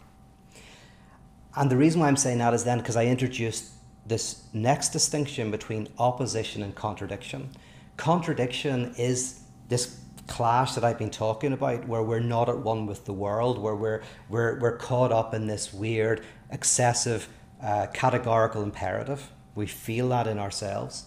And 1.55 1.71
the 1.71 1.77
reason 1.77 2.01
why 2.01 2.07
I'm 2.07 2.17
saying 2.17 2.39
that 2.39 2.53
is 2.53 2.65
then 2.65 2.79
because 2.79 2.97
I 2.97 3.05
introduced 3.05 3.71
this 4.05 4.43
next 4.53 4.89
distinction 4.89 5.51
between 5.51 5.87
opposition 5.97 6.61
and 6.61 6.75
contradiction. 6.75 7.49
Contradiction 7.97 8.93
is 8.97 9.41
this 9.69 9.99
clash 10.27 10.73
that 10.73 10.83
I've 10.83 10.97
been 10.97 11.09
talking 11.09 11.53
about, 11.53 11.87
where 11.87 12.03
we're 12.03 12.19
not 12.19 12.49
at 12.49 12.57
one 12.57 12.85
with 12.85 13.05
the 13.05 13.13
world, 13.13 13.57
where 13.57 13.75
we're 13.75 14.03
we're 14.29 14.59
we're 14.59 14.77
caught 14.77 15.11
up 15.11 15.33
in 15.33 15.47
this 15.47 15.73
weird, 15.73 16.23
excessive, 16.55 17.27
uh, 17.61 17.87
categorical 17.93 18.63
imperative. 18.63 19.29
We 19.53 19.67
feel 19.67 20.09
that 20.09 20.25
in 20.25 20.39
ourselves. 20.39 21.05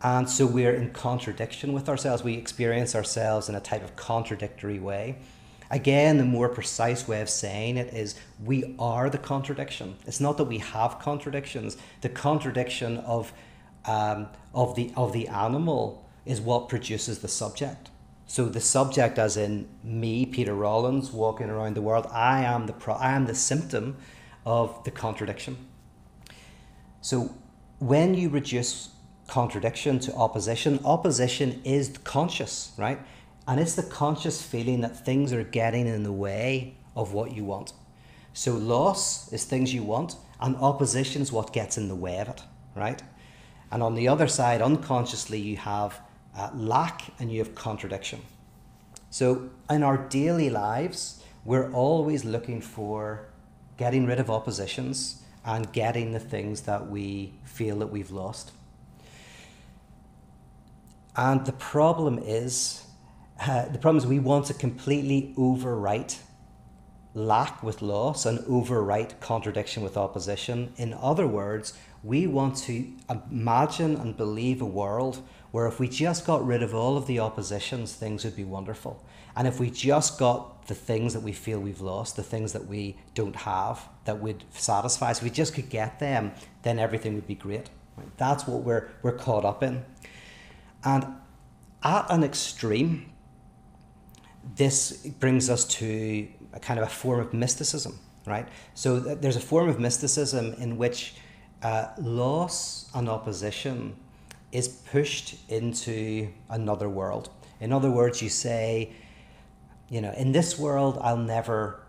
And 0.00 0.30
so 0.30 0.46
we're 0.46 0.74
in 0.74 0.90
contradiction 0.92 1.72
with 1.72 1.88
ourselves. 1.88 2.22
We 2.22 2.34
experience 2.34 2.94
ourselves 2.94 3.48
in 3.48 3.56
a 3.56 3.60
type 3.60 3.82
of 3.82 3.96
contradictory 3.96 4.78
way. 4.78 5.16
Again, 5.70 6.18
the 6.18 6.24
more 6.24 6.48
precise 6.48 7.08
way 7.08 7.20
of 7.20 7.28
saying 7.28 7.76
it 7.76 7.92
is 7.92 8.14
we 8.42 8.76
are 8.78 9.10
the 9.10 9.18
contradiction. 9.18 9.96
It's 10.06 10.20
not 10.20 10.36
that 10.36 10.44
we 10.44 10.58
have 10.58 10.98
contradictions. 11.00 11.76
The 12.00 12.08
contradiction 12.08 12.98
of, 12.98 13.32
um, 13.84 14.28
of, 14.54 14.76
the, 14.76 14.92
of 14.96 15.12
the 15.12 15.28
animal 15.28 16.08
is 16.24 16.40
what 16.40 16.68
produces 16.68 17.18
the 17.18 17.28
subject. 17.28 17.90
So 18.26 18.44
the 18.46 18.60
subject, 18.60 19.18
as 19.18 19.36
in 19.36 19.68
me, 19.82 20.26
Peter 20.26 20.54
Rollins, 20.54 21.10
walking 21.10 21.50
around 21.50 21.74
the 21.74 21.82
world, 21.82 22.06
I 22.12 22.44
am 22.44 22.66
the 22.66 22.74
pro- 22.74 22.94
I 22.94 23.12
am 23.12 23.24
the 23.26 23.34
symptom 23.34 23.96
of 24.48 24.82
the 24.84 24.90
contradiction. 24.90 25.58
So 27.02 27.34
when 27.80 28.14
you 28.14 28.30
reduce 28.30 28.88
contradiction 29.26 29.98
to 30.00 30.14
opposition, 30.14 30.80
opposition 30.86 31.60
is 31.64 31.98
conscious, 32.02 32.72
right? 32.78 32.98
And 33.46 33.60
it's 33.60 33.74
the 33.74 33.82
conscious 33.82 34.40
feeling 34.40 34.80
that 34.80 35.04
things 35.04 35.34
are 35.34 35.44
getting 35.44 35.86
in 35.86 36.02
the 36.02 36.12
way 36.12 36.76
of 36.96 37.12
what 37.12 37.32
you 37.32 37.44
want. 37.44 37.74
So 38.32 38.54
loss 38.54 39.30
is 39.34 39.44
things 39.44 39.74
you 39.74 39.82
want, 39.82 40.16
and 40.40 40.56
opposition 40.56 41.20
is 41.20 41.30
what 41.30 41.52
gets 41.52 41.76
in 41.76 41.88
the 41.88 41.94
way 41.94 42.18
of 42.18 42.28
it, 42.28 42.42
right? 42.74 43.02
And 43.70 43.82
on 43.82 43.94
the 43.96 44.08
other 44.08 44.28
side, 44.28 44.62
unconsciously, 44.62 45.38
you 45.38 45.58
have 45.58 46.00
uh, 46.34 46.48
lack 46.54 47.02
and 47.18 47.30
you 47.30 47.40
have 47.40 47.54
contradiction. 47.54 48.22
So 49.10 49.50
in 49.68 49.82
our 49.82 49.98
daily 49.98 50.48
lives, 50.48 51.22
we're 51.44 51.70
always 51.72 52.24
looking 52.24 52.62
for 52.62 53.28
getting 53.78 54.04
rid 54.04 54.20
of 54.20 54.28
oppositions 54.28 55.22
and 55.44 55.72
getting 55.72 56.12
the 56.12 56.20
things 56.20 56.62
that 56.62 56.90
we 56.90 57.32
feel 57.44 57.78
that 57.78 57.86
we've 57.86 58.10
lost. 58.10 58.52
And 61.16 61.46
the 61.46 61.52
problem 61.52 62.18
is, 62.18 62.84
uh, 63.40 63.66
the 63.68 63.78
problem 63.78 63.96
is 63.96 64.06
we 64.06 64.18
want 64.18 64.46
to 64.46 64.54
completely 64.54 65.34
overwrite 65.38 66.18
lack 67.14 67.62
with 67.62 67.82
loss 67.82 68.26
and 68.26 68.38
overwrite 68.40 69.18
contradiction 69.20 69.82
with 69.82 69.96
opposition. 69.96 70.72
In 70.76 70.92
other 70.94 71.26
words, 71.26 71.72
we 72.04 72.26
want 72.26 72.56
to 72.58 72.86
imagine 73.08 73.96
and 73.96 74.16
believe 74.16 74.60
a 74.60 74.66
world 74.66 75.22
where 75.50 75.66
if 75.66 75.80
we 75.80 75.88
just 75.88 76.26
got 76.26 76.46
rid 76.46 76.62
of 76.62 76.74
all 76.74 76.96
of 76.96 77.06
the 77.06 77.18
oppositions, 77.18 77.94
things 77.94 78.24
would 78.24 78.36
be 78.36 78.44
wonderful. 78.44 79.02
And 79.38 79.46
if 79.46 79.60
we 79.60 79.70
just 79.70 80.18
got 80.18 80.66
the 80.66 80.74
things 80.74 81.14
that 81.14 81.20
we 81.20 81.32
feel 81.32 81.60
we've 81.60 81.80
lost, 81.80 82.16
the 82.16 82.24
things 82.24 82.52
that 82.54 82.66
we 82.66 82.96
don't 83.14 83.36
have 83.36 83.88
that 84.04 84.18
would 84.18 84.42
satisfy 84.50 85.12
us, 85.12 85.18
if 85.18 85.22
we 85.22 85.30
just 85.30 85.54
could 85.54 85.70
get 85.70 86.00
them, 86.00 86.32
then 86.62 86.80
everything 86.80 87.14
would 87.14 87.28
be 87.28 87.36
great. 87.36 87.70
That's 88.16 88.48
what 88.48 88.64
we're, 88.64 88.88
we're 89.02 89.16
caught 89.16 89.44
up 89.44 89.62
in. 89.62 89.84
And 90.84 91.06
at 91.84 92.06
an 92.10 92.24
extreme, 92.24 93.12
this 94.56 95.06
brings 95.06 95.48
us 95.48 95.64
to 95.66 96.26
a 96.52 96.58
kind 96.58 96.80
of 96.80 96.86
a 96.86 96.90
form 96.90 97.20
of 97.20 97.32
mysticism, 97.32 97.96
right? 98.26 98.48
So 98.74 98.98
there's 98.98 99.36
a 99.36 99.40
form 99.40 99.68
of 99.68 99.78
mysticism 99.78 100.54
in 100.58 100.76
which 100.76 101.14
uh, 101.62 101.90
loss 101.96 102.90
and 102.92 103.08
opposition 103.08 103.94
is 104.50 104.66
pushed 104.66 105.36
into 105.48 106.28
another 106.50 106.88
world. 106.88 107.30
In 107.60 107.72
other 107.72 107.90
words, 107.90 108.20
you 108.20 108.30
say, 108.30 108.92
you 109.88 110.00
know, 110.00 110.12
in 110.12 110.32
this 110.32 110.58
world, 110.58 110.98
I'll 111.00 111.16
never 111.16 111.80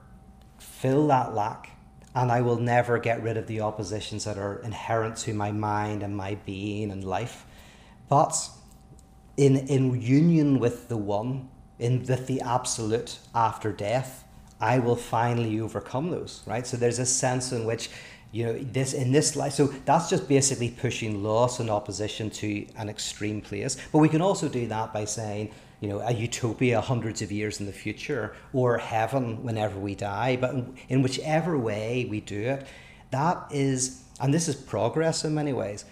fill 0.57 1.07
that 1.07 1.33
lack 1.33 1.71
and 2.15 2.31
I 2.31 2.41
will 2.41 2.57
never 2.57 2.97
get 2.97 3.21
rid 3.21 3.37
of 3.37 3.47
the 3.47 3.61
oppositions 3.61 4.25
that 4.25 4.37
are 4.37 4.59
inherent 4.59 5.17
to 5.17 5.33
my 5.33 5.51
mind 5.51 6.01
and 6.03 6.15
my 6.15 6.35
being 6.45 6.91
and 6.91 7.03
life. 7.03 7.45
But 8.07 8.49
in, 9.37 9.57
in 9.67 10.01
union 10.01 10.59
with 10.59 10.89
the 10.89 10.97
one, 10.97 11.49
in 11.77 12.05
with 12.05 12.27
the 12.27 12.41
absolute 12.41 13.19
after 13.35 13.71
death, 13.71 14.25
I 14.59 14.79
will 14.79 14.95
finally 14.95 15.59
overcome 15.61 16.09
those, 16.09 16.43
right? 16.45 16.65
So 16.65 16.75
there's 16.75 16.99
a 16.99 17.05
sense 17.05 17.51
in 17.51 17.65
which 17.65 17.89
you 18.31 18.45
know 18.45 18.59
this 18.59 18.93
in 18.93 19.11
this 19.11 19.35
life 19.35 19.53
so 19.53 19.65
that's 19.85 20.07
just 20.07 20.27
basically 20.27 20.69
pushing 20.69 21.23
loss 21.23 21.59
and 21.59 21.67
opposition 21.67 22.29
to 22.29 22.63
an 22.77 22.87
extreme 22.87 23.41
place 23.41 23.75
but 23.91 23.97
we 23.97 24.07
can 24.07 24.21
also 24.21 24.47
do 24.47 24.67
that 24.67 24.93
by 24.93 25.03
saying 25.03 25.51
you 25.79 25.87
know 25.89 25.99
a 25.99 26.11
utopia 26.11 26.81
hundreds 26.81 27.21
of 27.21 27.31
years 27.31 27.59
in 27.59 27.65
the 27.65 27.71
future 27.71 28.35
or 28.53 28.77
heaven 28.77 29.43
whenever 29.43 29.79
we 29.79 29.95
die 29.95 30.35
but 30.35 30.53
in 30.89 31.01
whichever 31.01 31.57
way 31.57 32.05
we 32.09 32.19
do 32.19 32.41
it 32.41 32.67
that 33.11 33.47
is 33.51 34.03
and 34.19 34.33
this 34.33 34.47
is 34.47 34.55
progress 34.55 35.23
in 35.23 35.33
many 35.33 35.53
ways 35.53 35.85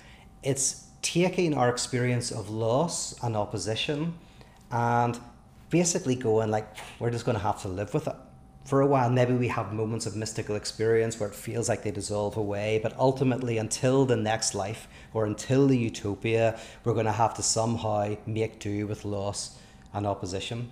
it's 0.44 0.88
taking 1.02 1.54
our 1.54 1.70
experience 1.70 2.32
of 2.32 2.50
loss 2.50 3.16
and 3.24 3.36
opposition 3.36 4.14
and 4.72 5.20
basically 5.70 6.16
going 6.16 6.52
like 6.52 6.68
we're 7.00 7.10
just 7.10 7.26
going 7.26 7.38
to 7.38 7.44
have 7.44 7.62
to 7.62 7.68
live 7.68 7.94
with 7.94 8.08
it. 8.08 8.16
For 8.66 8.82
a 8.82 8.88
while 8.88 9.10
maybe 9.10 9.34
we 9.34 9.48
have 9.48 9.72
moments 9.72 10.06
of 10.06 10.16
mystical 10.16 10.56
experience 10.56 11.20
where 11.20 11.30
it 11.30 11.36
feels 11.36 11.70
like 11.70 11.84
they 11.84 11.92
dissolve 11.92 12.36
away 12.36 12.80
but 12.84 12.94
ultimately 12.98 13.58
until 13.58 14.06
the 14.06 14.18
next 14.18 14.54
life 14.54 14.88
or 15.14 15.26
until 15.26 15.68
the 15.68 15.78
utopia 15.78 16.60
we're 16.84 16.94
going 16.94 17.06
to 17.06 17.12
have 17.12 17.34
to 17.36 17.44
somehow 17.44 18.16
make 18.26 18.60
do 18.60 18.86
with 18.86 19.06
loss 19.06 19.58
and 19.94 20.06
opposition 20.06 20.72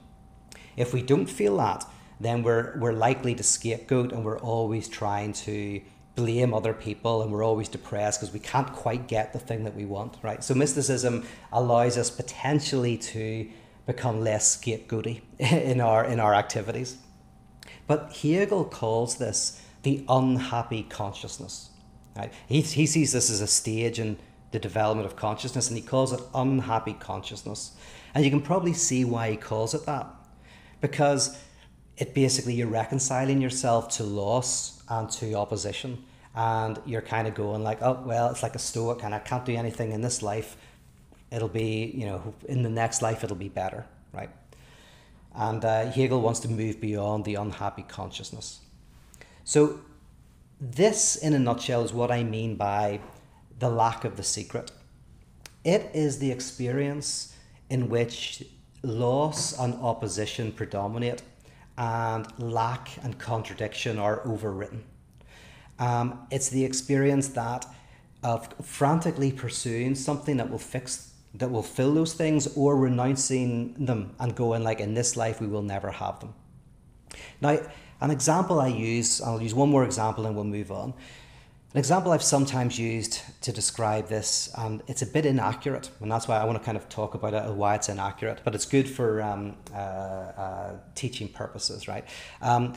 if 0.77 0.93
we 0.93 1.01
don't 1.01 1.27
feel 1.27 1.57
that 1.57 1.85
then 2.19 2.43
we're 2.43 2.77
we're 2.79 2.93
likely 2.93 3.35
to 3.35 3.43
scapegoat 3.43 4.11
and 4.11 4.23
we're 4.23 4.39
always 4.39 4.87
trying 4.87 5.33
to 5.33 5.81
blame 6.15 6.53
other 6.53 6.73
people 6.73 7.21
and 7.21 7.31
we're 7.31 7.43
always 7.43 7.67
depressed 7.67 8.21
because 8.21 8.33
we 8.33 8.39
can't 8.39 8.71
quite 8.71 9.07
get 9.07 9.33
the 9.33 9.39
thing 9.39 9.63
that 9.65 9.75
we 9.75 9.85
want 9.85 10.17
right 10.21 10.43
so 10.43 10.53
mysticism 10.53 11.25
allows 11.51 11.97
us 11.97 12.09
potentially 12.09 12.97
to 12.97 13.47
become 13.85 14.21
less 14.21 14.57
scapegoaty 14.57 15.21
in 15.39 15.81
our 15.81 16.05
in 16.05 16.19
our 16.19 16.33
activities 16.33 16.97
but 17.87 18.13
Hegel 18.13 18.65
calls 18.65 19.17
this 19.17 19.61
the 19.83 20.03
unhappy 20.09 20.83
consciousness. 20.83 21.69
Right? 22.15 22.33
He, 22.47 22.61
he 22.61 22.85
sees 22.85 23.11
this 23.11 23.29
as 23.29 23.41
a 23.41 23.47
stage 23.47 23.99
in 23.99 24.17
the 24.51 24.59
development 24.59 25.05
of 25.05 25.15
consciousness 25.15 25.67
and 25.67 25.77
he 25.77 25.83
calls 25.83 26.13
it 26.13 26.21
unhappy 26.33 26.93
consciousness. 26.93 27.75
And 28.15 28.23
you 28.23 28.31
can 28.31 28.41
probably 28.41 28.73
see 28.73 29.03
why 29.03 29.31
he 29.31 29.37
calls 29.37 29.73
it 29.73 29.85
that. 29.85 30.07
Because 30.79 31.37
it 31.97 32.13
basically 32.13 32.53
you're 32.53 32.67
reconciling 32.67 33.41
yourself 33.41 33.89
to 33.97 34.03
loss 34.03 34.81
and 34.89 35.09
to 35.11 35.33
opposition. 35.35 36.03
And 36.33 36.81
you're 36.85 37.01
kind 37.01 37.27
of 37.27 37.35
going 37.35 37.63
like, 37.63 37.81
oh 37.81 38.01
well, 38.05 38.29
it's 38.29 38.41
like 38.41 38.55
a 38.55 38.59
stoic 38.59 39.03
and 39.03 39.13
I 39.13 39.19
can't 39.19 39.45
do 39.45 39.55
anything 39.55 39.91
in 39.91 40.01
this 40.01 40.23
life. 40.23 40.55
It'll 41.31 41.49
be, 41.49 41.91
you 41.93 42.05
know, 42.05 42.33
in 42.47 42.63
the 42.63 42.69
next 42.69 43.01
life 43.01 43.23
it'll 43.23 43.35
be 43.35 43.49
better, 43.49 43.85
right? 44.13 44.29
And 45.33 45.63
uh, 45.63 45.91
Hegel 45.91 46.21
wants 46.21 46.39
to 46.41 46.47
move 46.49 46.79
beyond 46.79 47.25
the 47.25 47.35
unhappy 47.35 47.83
consciousness. 47.83 48.59
So, 49.43 49.81
this, 50.61 51.17
in 51.17 51.33
a 51.33 51.39
nutshell, 51.39 51.83
is 51.83 51.91
what 51.91 52.09
I 52.09 52.23
mean 52.23 52.55
by 52.55 53.01
the 53.59 53.69
lack 53.69 54.05
of 54.05 54.15
the 54.15 54.23
secret. 54.23 54.71
It 55.65 55.91
is 55.93 56.19
the 56.19 56.31
experience 56.31 57.34
in 57.69 57.89
which 57.89 58.43
loss 58.83 59.57
and 59.57 59.73
opposition 59.75 60.51
predominate 60.51 61.21
and 61.77 62.27
lack 62.39 62.89
and 63.03 63.17
contradiction 63.19 63.97
are 63.97 64.19
overwritten. 64.19 64.81
Um, 65.79 66.27
it's 66.31 66.49
the 66.49 66.63
experience 66.63 67.29
that 67.29 67.65
of 68.23 68.47
frantically 68.65 69.31
pursuing 69.31 69.93
something 69.93 70.37
that 70.37 70.49
will 70.49 70.57
fix 70.57 71.13
that 71.35 71.51
will 71.51 71.63
fill 71.63 71.93
those 71.93 72.13
things 72.13 72.47
or 72.55 72.75
renouncing 72.77 73.73
them 73.85 74.15
and 74.19 74.35
going 74.35 74.63
like 74.63 74.79
in 74.79 74.93
this 74.93 75.15
life 75.15 75.39
we 75.39 75.47
will 75.47 75.61
never 75.61 75.91
have 75.91 76.19
them 76.21 76.33
now 77.39 77.57
an 78.01 78.09
example 78.09 78.59
i 78.59 78.67
use 78.67 79.21
i'll 79.21 79.41
use 79.41 79.53
one 79.53 79.69
more 79.69 79.83
example 79.83 80.25
and 80.25 80.35
we'll 80.35 80.43
move 80.43 80.71
on 80.71 80.93
an 81.75 81.79
example 81.79 82.11
i've 82.13 82.23
sometimes 82.23 82.79
used 82.79 83.21
to 83.41 83.51
describe 83.51 84.07
this 84.07 84.49
and 84.57 84.81
it's 84.87 85.01
a 85.01 85.05
bit 85.05 85.25
inaccurate 85.25 85.89
and 85.99 86.09
that's 86.09 86.27
why 86.27 86.37
i 86.37 86.43
want 86.45 86.57
to 86.57 86.63
kind 86.63 86.77
of 86.77 86.87
talk 86.87 87.13
about 87.13 87.33
it 87.33 87.53
why 87.53 87.75
it's 87.75 87.89
inaccurate 87.89 88.39
but 88.45 88.55
it's 88.55 88.65
good 88.65 88.89
for 88.89 89.21
um, 89.21 89.57
uh, 89.73 89.77
uh, 89.77 90.75
teaching 90.95 91.27
purposes 91.27 91.87
right 91.87 92.05
um, 92.41 92.73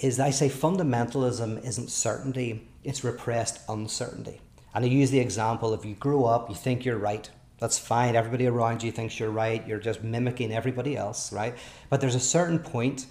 is 0.00 0.18
i 0.18 0.30
say 0.30 0.48
fundamentalism 0.48 1.64
isn't 1.64 1.88
certainty 1.88 2.68
it's 2.82 3.04
repressed 3.04 3.60
uncertainty 3.68 4.40
and 4.74 4.84
I 4.84 4.88
use 4.88 5.10
the 5.10 5.18
example 5.18 5.74
if 5.74 5.84
you 5.84 5.94
grow 5.94 6.24
up, 6.24 6.48
you 6.48 6.54
think 6.54 6.84
you're 6.84 6.98
right, 6.98 7.28
that's 7.58 7.78
fine. 7.78 8.16
Everybody 8.16 8.46
around 8.46 8.82
you 8.82 8.92
thinks 8.92 9.18
you're 9.18 9.30
right. 9.30 9.66
You're 9.66 9.80
just 9.80 10.02
mimicking 10.02 10.52
everybody 10.52 10.96
else, 10.96 11.32
right? 11.32 11.54
But 11.90 12.00
there's 12.00 12.14
a 12.14 12.20
certain 12.20 12.58
point 12.58 13.06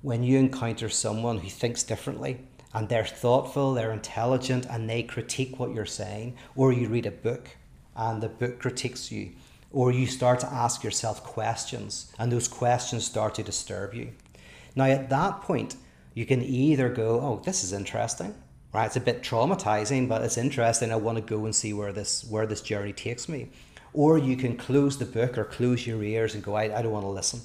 when 0.00 0.24
you 0.24 0.38
encounter 0.38 0.88
someone 0.88 1.38
who 1.38 1.48
thinks 1.48 1.84
differently 1.84 2.40
and 2.74 2.88
they're 2.88 3.04
thoughtful, 3.04 3.74
they're 3.74 3.92
intelligent, 3.92 4.66
and 4.66 4.88
they 4.88 5.02
critique 5.02 5.58
what 5.58 5.74
you're 5.74 5.86
saying, 5.86 6.36
or 6.56 6.72
you 6.72 6.88
read 6.88 7.06
a 7.06 7.10
book 7.10 7.56
and 7.94 8.22
the 8.22 8.28
book 8.28 8.58
critiques 8.58 9.12
you, 9.12 9.32
or 9.70 9.92
you 9.92 10.06
start 10.06 10.40
to 10.40 10.52
ask 10.52 10.82
yourself 10.82 11.22
questions 11.22 12.12
and 12.18 12.32
those 12.32 12.48
questions 12.48 13.04
start 13.04 13.34
to 13.34 13.42
disturb 13.42 13.94
you. 13.94 14.12
Now, 14.74 14.84
at 14.84 15.10
that 15.10 15.42
point, 15.42 15.76
you 16.14 16.24
can 16.24 16.42
either 16.42 16.88
go, 16.88 17.20
Oh, 17.20 17.42
this 17.44 17.64
is 17.64 17.72
interesting. 17.72 18.34
Right, 18.72 18.86
it's 18.86 18.96
a 18.96 19.00
bit 19.00 19.22
traumatizing, 19.22 20.08
but 20.08 20.22
it's 20.22 20.38
interesting. 20.38 20.92
I 20.92 20.96
want 20.96 21.18
to 21.18 21.22
go 21.22 21.44
and 21.44 21.54
see 21.54 21.74
where 21.74 21.92
this 21.92 22.24
where 22.24 22.46
this 22.46 22.62
journey 22.62 22.94
takes 22.94 23.28
me 23.28 23.50
or 23.94 24.18
you 24.18 24.36
can 24.36 24.56
close 24.56 24.98
the 24.98 25.04
book 25.04 25.36
or 25.36 25.44
close 25.44 25.86
your 25.86 26.02
ears 26.02 26.34
and 26.34 26.42
go, 26.42 26.54
I, 26.54 26.78
I 26.78 26.82
don't 26.82 26.92
want 26.92 27.04
to 27.04 27.10
listen. 27.10 27.40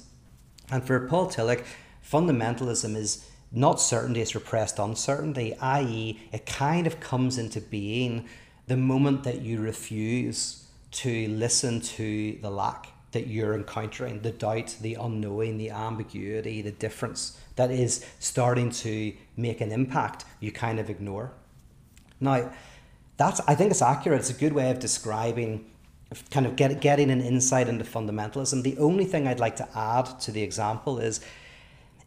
And 0.70 0.84
for 0.84 1.06
Paul 1.06 1.28
Tillich, 1.28 1.64
fundamentalism 2.04 2.96
is 2.96 3.28
not 3.50 3.80
certainty, 3.80 4.20
it's 4.20 4.34
repressed 4.34 4.78
uncertainty, 4.78 5.54
i.e., 5.60 6.20
it 6.32 6.46
kind 6.46 6.86
of 6.86 7.00
comes 7.00 7.38
into 7.38 7.60
being 7.60 8.28
the 8.66 8.76
moment 8.76 9.24
that 9.24 9.40
you 9.40 9.60
refuse 9.60 10.66
to 10.90 11.28
listen 11.28 11.80
to 11.80 12.38
the 12.42 12.50
lack 12.50 12.88
that 13.12 13.26
you're 13.26 13.54
encountering, 13.54 14.20
the 14.20 14.30
doubt, 14.30 14.76
the 14.82 14.94
unknowing, 14.94 15.56
the 15.56 15.70
ambiguity, 15.70 16.60
the 16.60 16.70
difference 16.70 17.40
that 17.56 17.70
is 17.70 18.04
starting 18.18 18.70
to 18.70 19.12
make 19.36 19.60
an 19.60 19.72
impact, 19.72 20.24
you 20.40 20.52
kind 20.52 20.78
of 20.78 20.90
ignore. 20.90 21.32
Now, 22.20 22.50
that's 23.16 23.40
I 23.48 23.54
think 23.54 23.70
it's 23.70 23.82
accurate. 23.82 24.20
It's 24.20 24.30
a 24.30 24.34
good 24.34 24.52
way 24.52 24.70
of 24.70 24.78
describing 24.78 25.64
kind 26.30 26.46
of 26.46 26.56
get, 26.56 26.80
getting 26.80 27.10
an 27.10 27.20
insight 27.20 27.68
into 27.68 27.84
fundamentalism. 27.84 28.62
The 28.62 28.78
only 28.78 29.04
thing 29.04 29.26
I'd 29.26 29.40
like 29.40 29.56
to 29.56 29.68
add 29.76 30.20
to 30.20 30.32
the 30.32 30.42
example 30.42 30.98
is, 30.98 31.20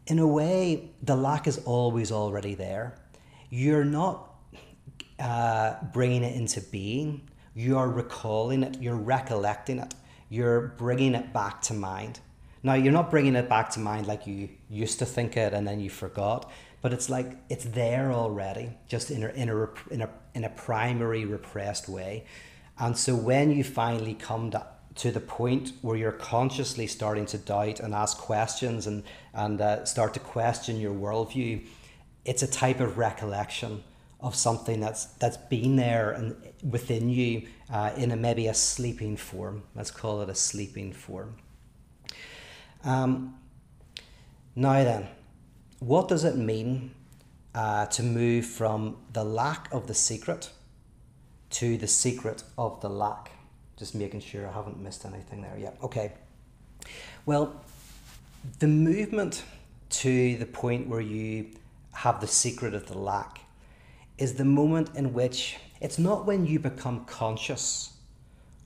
in 0.06 0.18
a 0.18 0.26
way, 0.26 0.90
the 1.02 1.14
lack 1.14 1.46
is 1.46 1.58
always 1.58 2.10
already 2.10 2.54
there. 2.54 2.96
You're 3.50 3.84
not 3.84 4.34
uh, 5.18 5.74
bringing 5.92 6.24
it 6.24 6.34
into 6.36 6.60
being, 6.60 7.28
you're 7.54 7.88
recalling 7.88 8.62
it, 8.62 8.80
you're 8.80 8.96
recollecting 8.96 9.78
it, 9.78 9.94
you're 10.28 10.74
bringing 10.78 11.14
it 11.14 11.32
back 11.32 11.60
to 11.62 11.74
mind. 11.74 12.20
Now, 12.64 12.74
you're 12.74 12.92
not 12.92 13.10
bringing 13.10 13.36
it 13.36 13.48
back 13.48 13.70
to 13.70 13.80
mind 13.80 14.06
like 14.06 14.26
you 14.26 14.48
used 14.68 14.98
to 15.00 15.06
think 15.06 15.36
it 15.36 15.52
and 15.52 15.66
then 15.66 15.80
you 15.80 15.90
forgot, 15.90 16.50
but 16.80 16.92
it's 16.92 17.08
like 17.08 17.36
it's 17.48 17.64
there 17.64 18.12
already, 18.12 18.70
just 18.88 19.10
in 19.10 19.22
a, 19.22 19.28
in 19.28 19.48
a, 19.48 19.68
in 19.90 20.00
a, 20.02 20.10
in 20.34 20.44
a 20.44 20.48
primary 20.50 21.24
repressed 21.24 21.88
way. 21.88 22.24
And 22.78 22.96
so 22.96 23.14
when 23.14 23.50
you 23.50 23.62
finally 23.62 24.14
come 24.14 24.50
to, 24.52 24.66
to 24.96 25.10
the 25.10 25.20
point 25.20 25.72
where 25.82 25.96
you're 25.96 26.12
consciously 26.12 26.86
starting 26.86 27.26
to 27.26 27.38
doubt 27.38 27.80
and 27.80 27.94
ask 27.94 28.18
questions 28.18 28.86
and, 28.86 29.04
and 29.34 29.60
uh, 29.60 29.84
start 29.84 30.14
to 30.14 30.20
question 30.20 30.80
your 30.80 30.94
worldview, 30.94 31.66
it's 32.24 32.42
a 32.42 32.46
type 32.46 32.80
of 32.80 32.98
recollection 32.98 33.82
of 34.20 34.36
something 34.36 34.78
that's 34.78 35.06
that's 35.18 35.36
been 35.36 35.76
there 35.76 36.12
and 36.12 36.36
within 36.62 37.08
you 37.08 37.42
uh, 37.72 37.90
in 37.96 38.12
a 38.12 38.16
maybe 38.16 38.46
a 38.46 38.54
sleeping 38.54 39.16
form. 39.16 39.64
Let's 39.74 39.90
call 39.90 40.22
it 40.22 40.28
a 40.28 40.34
sleeping 40.34 40.92
form. 40.92 41.36
Um, 42.84 43.34
now 44.54 44.84
then, 44.84 45.08
what 45.80 46.08
does 46.08 46.24
it 46.24 46.36
mean 46.36 46.92
uh, 47.54 47.86
to 47.86 48.02
move 48.02 48.46
from 48.46 48.96
the 49.12 49.24
lack 49.24 49.72
of 49.72 49.86
the 49.86 49.94
secret 49.94 50.50
to 51.50 51.76
the 51.76 51.88
secret 51.88 52.44
of 52.56 52.80
the 52.80 52.88
lack? 52.88 53.32
Just 53.76 53.94
making 53.94 54.20
sure 54.20 54.46
I 54.46 54.52
haven't 54.52 54.80
missed 54.80 55.04
anything 55.04 55.42
there. 55.42 55.56
yet. 55.58 55.76
Okay. 55.82 56.12
Well, 57.26 57.64
the 58.58 58.66
movement 58.66 59.44
to 59.90 60.36
the 60.36 60.46
point 60.46 60.88
where 60.88 61.00
you 61.00 61.46
have 61.92 62.20
the 62.20 62.26
secret 62.26 62.74
of 62.74 62.86
the 62.86 62.96
lack 62.96 63.40
is 64.18 64.34
the 64.34 64.44
moment 64.44 64.90
in 64.94 65.12
which 65.12 65.56
it's 65.80 65.98
not 65.98 66.26
when 66.26 66.46
you 66.46 66.58
become 66.58 67.04
conscious 67.04 67.92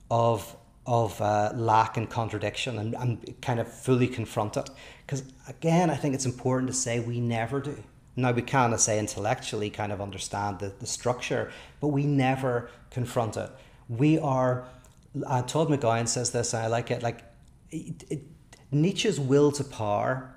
of 0.09 0.55
of 0.85 1.19
uh, 1.21 1.51
lack 1.53 1.97
and 1.97 2.09
contradiction 2.09 2.79
and, 2.79 2.95
and 2.95 3.41
kind 3.41 3.59
of 3.59 3.67
fully 3.67 4.07
confront 4.07 4.55
it. 4.55 4.69
Because 5.05 5.21
again, 5.49 5.89
I 5.89 5.95
think 5.95 6.15
it's 6.15 6.25
important 6.25 6.71
to 6.71 6.73
say 6.73 7.01
we 7.01 7.19
never 7.19 7.59
do. 7.59 7.83
Now, 8.15 8.31
we 8.31 8.41
kind 8.41 8.73
of 8.73 8.79
say 8.79 8.97
intellectually 8.97 9.69
kind 9.69 9.91
of 9.91 9.99
understand 9.99 10.59
the, 10.59 10.73
the 10.79 10.87
structure, 10.87 11.51
but 11.81 11.89
we 11.89 12.05
never 12.05 12.69
confront 12.89 13.35
it. 13.35 13.51
We 13.89 14.17
are, 14.17 14.65
uh, 15.25 15.41
Todd 15.41 15.67
McGowan 15.67 16.07
says 16.07 16.31
this, 16.31 16.53
and 16.53 16.63
I 16.63 16.67
like 16.67 16.89
it, 16.89 17.03
like 17.03 17.21
it, 17.69 18.03
it, 18.09 18.21
Nietzsche's 18.71 19.19
will 19.19 19.51
to 19.53 19.63
power 19.63 20.35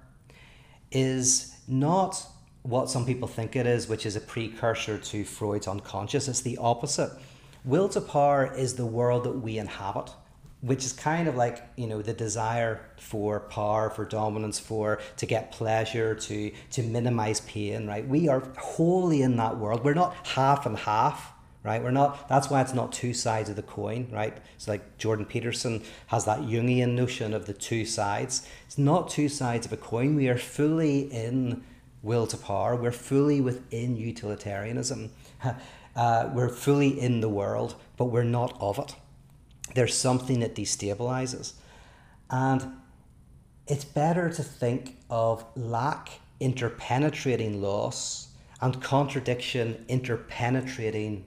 is 0.92 1.56
not 1.66 2.24
what 2.62 2.90
some 2.90 3.06
people 3.06 3.26
think 3.26 3.56
it 3.56 3.66
is, 3.66 3.88
which 3.88 4.06
is 4.06 4.16
a 4.16 4.20
precursor 4.20 4.98
to 4.98 5.24
Freud's 5.24 5.66
unconscious. 5.66 6.28
It's 6.28 6.42
the 6.42 6.58
opposite. 6.58 7.10
Will 7.64 7.88
to 7.90 8.00
power 8.00 8.52
is 8.54 8.74
the 8.74 8.86
world 8.86 9.24
that 9.24 9.32
we 9.32 9.58
inhabit, 9.58 10.10
which 10.60 10.84
is 10.84 10.92
kind 10.92 11.26
of 11.26 11.36
like, 11.36 11.62
you 11.76 11.86
know, 11.86 12.02
the 12.02 12.12
desire 12.12 12.80
for 12.98 13.40
power, 13.40 13.90
for 13.90 14.04
dominance, 14.04 14.58
for 14.58 15.00
to 15.16 15.26
get 15.26 15.52
pleasure, 15.52 16.14
to 16.14 16.52
to 16.70 16.82
minimize 16.82 17.40
pain, 17.42 17.86
right? 17.86 18.06
We 18.06 18.28
are 18.28 18.42
wholly 18.58 19.22
in 19.22 19.36
that 19.36 19.58
world. 19.58 19.84
We're 19.84 19.94
not 19.94 20.14
half 20.26 20.66
and 20.66 20.76
half 20.76 21.32
right? 21.62 21.82
We're 21.82 21.90
not. 21.90 22.28
That's 22.28 22.48
why 22.48 22.62
it's 22.62 22.74
not 22.74 22.92
two 22.92 23.12
sides 23.12 23.50
of 23.50 23.56
the 23.56 23.62
coin, 23.62 24.08
right? 24.10 24.36
It's 24.56 24.68
like 24.68 24.98
Jordan 24.98 25.26
Peterson 25.26 25.82
has 26.08 26.24
that 26.24 26.40
Jungian 26.40 26.94
notion 26.94 27.34
of 27.34 27.46
the 27.46 27.52
two 27.52 27.84
sides. 27.84 28.46
It's 28.66 28.78
not 28.78 29.10
two 29.10 29.28
sides 29.28 29.66
of 29.66 29.72
a 29.72 29.76
coin. 29.76 30.16
We 30.16 30.28
are 30.28 30.38
fully 30.38 31.00
in 31.12 31.64
will 32.02 32.26
to 32.28 32.36
power. 32.36 32.76
We're 32.76 32.92
fully 32.92 33.40
within 33.40 33.96
utilitarianism. 33.96 35.10
Uh, 35.96 36.30
we're 36.32 36.48
fully 36.48 37.00
in 37.00 37.20
the 37.20 37.28
world, 37.28 37.74
but 37.96 38.04
we're 38.04 38.22
not 38.22 38.56
of 38.60 38.78
it. 38.78 38.94
There's 39.74 39.96
something 39.96 40.38
that 40.38 40.54
destabilizes. 40.54 41.54
And 42.30 42.76
it's 43.66 43.84
better 43.84 44.30
to 44.30 44.42
think 44.42 44.98
of 45.10 45.44
lack 45.56 46.20
interpenetrating 46.38 47.60
loss 47.60 48.28
and 48.60 48.80
contradiction 48.80 49.84
interpenetrating 49.88 51.24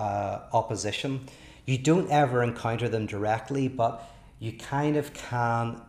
uh, 0.00 0.48
opposition. 0.52 1.26
You 1.66 1.76
don't 1.78 2.10
ever 2.10 2.42
encounter 2.42 2.88
them 2.88 3.06
directly, 3.06 3.68
but 3.68 4.02
you 4.38 4.52
kind 4.52 4.96
of 4.96 5.12
can 5.12 5.82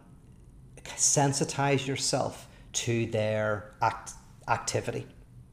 sensitize 0.97 1.87
yourself 1.87 2.47
to 2.73 3.05
their 3.05 3.73
act, 3.81 4.11
activity, 4.47 5.07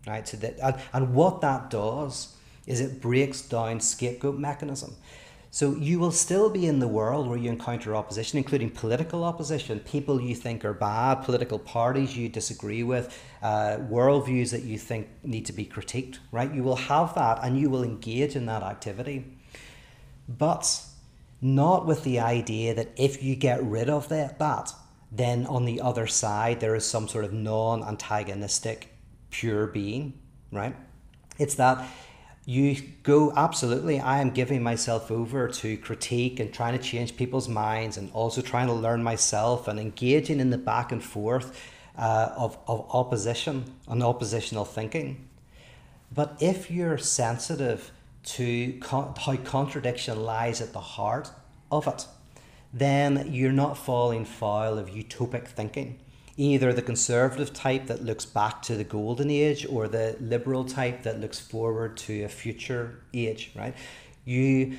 right? 0.06 0.26
So 0.26 0.36
that, 0.38 0.58
and, 0.60 0.76
and 0.92 1.14
what 1.14 1.40
that 1.42 1.70
does 1.70 2.36
is 2.66 2.80
it 2.80 3.00
breaks 3.00 3.42
down 3.42 3.80
scapegoat 3.80 4.38
mechanism. 4.38 4.94
So 5.50 5.74
you 5.74 5.98
will 5.98 6.12
still 6.12 6.50
be 6.50 6.66
in 6.66 6.78
the 6.78 6.88
world 6.88 7.26
where 7.26 7.38
you 7.38 7.50
encounter 7.50 7.96
opposition, 7.96 8.36
including 8.36 8.70
political 8.70 9.24
opposition, 9.24 9.80
people 9.80 10.20
you 10.20 10.34
think 10.34 10.64
are 10.64 10.74
bad, 10.74 11.24
political 11.24 11.58
parties 11.58 12.16
you 12.16 12.28
disagree 12.28 12.82
with, 12.82 13.18
uh, 13.42 13.78
worldviews 13.90 14.50
that 14.50 14.64
you 14.64 14.76
think 14.76 15.08
need 15.22 15.46
to 15.46 15.54
be 15.54 15.64
critiqued, 15.64 16.18
right? 16.32 16.52
You 16.52 16.62
will 16.62 16.76
have 16.76 17.14
that 17.14 17.40
and 17.42 17.58
you 17.58 17.70
will 17.70 17.82
engage 17.82 18.36
in 18.36 18.44
that 18.46 18.62
activity. 18.62 19.24
But 20.28 20.82
not 21.40 21.86
with 21.86 22.04
the 22.04 22.20
idea 22.20 22.74
that 22.74 22.90
if 22.96 23.22
you 23.22 23.34
get 23.34 23.62
rid 23.62 23.88
of 23.88 24.08
that, 24.10 24.38
that 24.38 24.74
then 25.10 25.46
on 25.46 25.64
the 25.64 25.80
other 25.80 26.06
side 26.06 26.60
there 26.60 26.74
is 26.74 26.84
some 26.84 27.08
sort 27.08 27.24
of 27.24 27.32
non 27.32 27.82
antagonistic 27.82 28.88
pure 29.30 29.66
being, 29.66 30.12
right? 30.52 30.76
It's 31.38 31.54
that 31.54 31.88
you 32.48 32.74
go 33.02 33.30
absolutely 33.36 34.00
i 34.00 34.22
am 34.22 34.30
giving 34.30 34.62
myself 34.62 35.10
over 35.10 35.48
to 35.48 35.76
critique 35.76 36.40
and 36.40 36.50
trying 36.50 36.72
to 36.72 36.82
change 36.82 37.14
people's 37.14 37.46
minds 37.46 37.98
and 37.98 38.10
also 38.12 38.40
trying 38.40 38.66
to 38.66 38.72
learn 38.72 39.02
myself 39.02 39.68
and 39.68 39.78
engaging 39.78 40.40
in 40.40 40.48
the 40.48 40.56
back 40.56 40.90
and 40.90 41.04
forth 41.04 41.62
uh, 41.98 42.30
of, 42.38 42.56
of 42.66 42.88
opposition 42.94 43.64
and 43.86 44.02
oppositional 44.02 44.64
thinking. 44.64 45.28
But 46.10 46.38
if 46.40 46.70
you're 46.70 46.96
sensitive 46.96 47.90
to 48.36 48.78
con- 48.80 49.14
how 49.18 49.36
contradiction 49.36 50.22
lies 50.22 50.62
at 50.62 50.72
the 50.72 50.80
heart 50.80 51.30
of 51.70 51.86
it 51.86 52.06
then 52.72 53.28
you're 53.30 53.52
not 53.52 53.76
falling 53.76 54.24
foul 54.24 54.78
of 54.78 54.88
utopic 54.88 55.48
thinking 55.48 55.98
either 56.38 56.72
the 56.72 56.80
conservative 56.80 57.52
type 57.52 57.88
that 57.88 58.04
looks 58.04 58.24
back 58.24 58.62
to 58.62 58.76
the 58.76 58.84
golden 58.84 59.28
age 59.28 59.66
or 59.68 59.88
the 59.88 60.16
liberal 60.20 60.64
type 60.64 61.02
that 61.02 61.20
looks 61.20 61.40
forward 61.40 61.96
to 61.96 62.22
a 62.22 62.28
future 62.28 63.02
age, 63.12 63.50
right? 63.56 63.74
You 64.24 64.78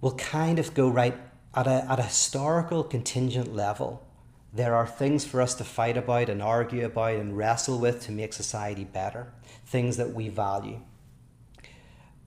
will 0.00 0.14
kind 0.14 0.60
of 0.60 0.72
go 0.72 0.88
right 0.88 1.18
at 1.54 1.66
a, 1.66 1.84
at 1.90 1.98
a 1.98 2.04
historical 2.04 2.84
contingent 2.84 3.52
level. 3.54 4.06
There 4.52 4.76
are 4.76 4.86
things 4.86 5.24
for 5.24 5.40
us 5.40 5.54
to 5.54 5.64
fight 5.64 5.96
about 5.96 6.28
and 6.28 6.40
argue 6.40 6.86
about 6.86 7.16
and 7.16 7.36
wrestle 7.36 7.80
with 7.80 8.04
to 8.04 8.12
make 8.12 8.32
society 8.32 8.84
better, 8.84 9.32
things 9.66 9.96
that 9.96 10.14
we 10.14 10.28
value. 10.28 10.80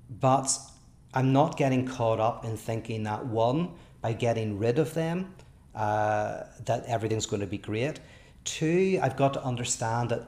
But 0.09 0.57
I'm 1.13 1.31
not 1.31 1.55
getting 1.55 1.87
caught 1.87 2.19
up 2.19 2.43
in 2.43 2.57
thinking 2.57 3.03
that 3.03 3.25
one, 3.25 3.75
by 4.01 4.11
getting 4.11 4.59
rid 4.59 4.77
of 4.77 4.93
them, 4.93 5.33
uh, 5.73 6.43
that 6.65 6.83
everything's 6.85 7.25
going 7.25 7.39
to 7.41 7.47
be 7.47 7.57
great. 7.57 7.99
Two, 8.45 8.99
I've 9.01 9.17
got 9.17 9.33
to 9.33 9.43
understand 9.43 10.09
that 10.09 10.23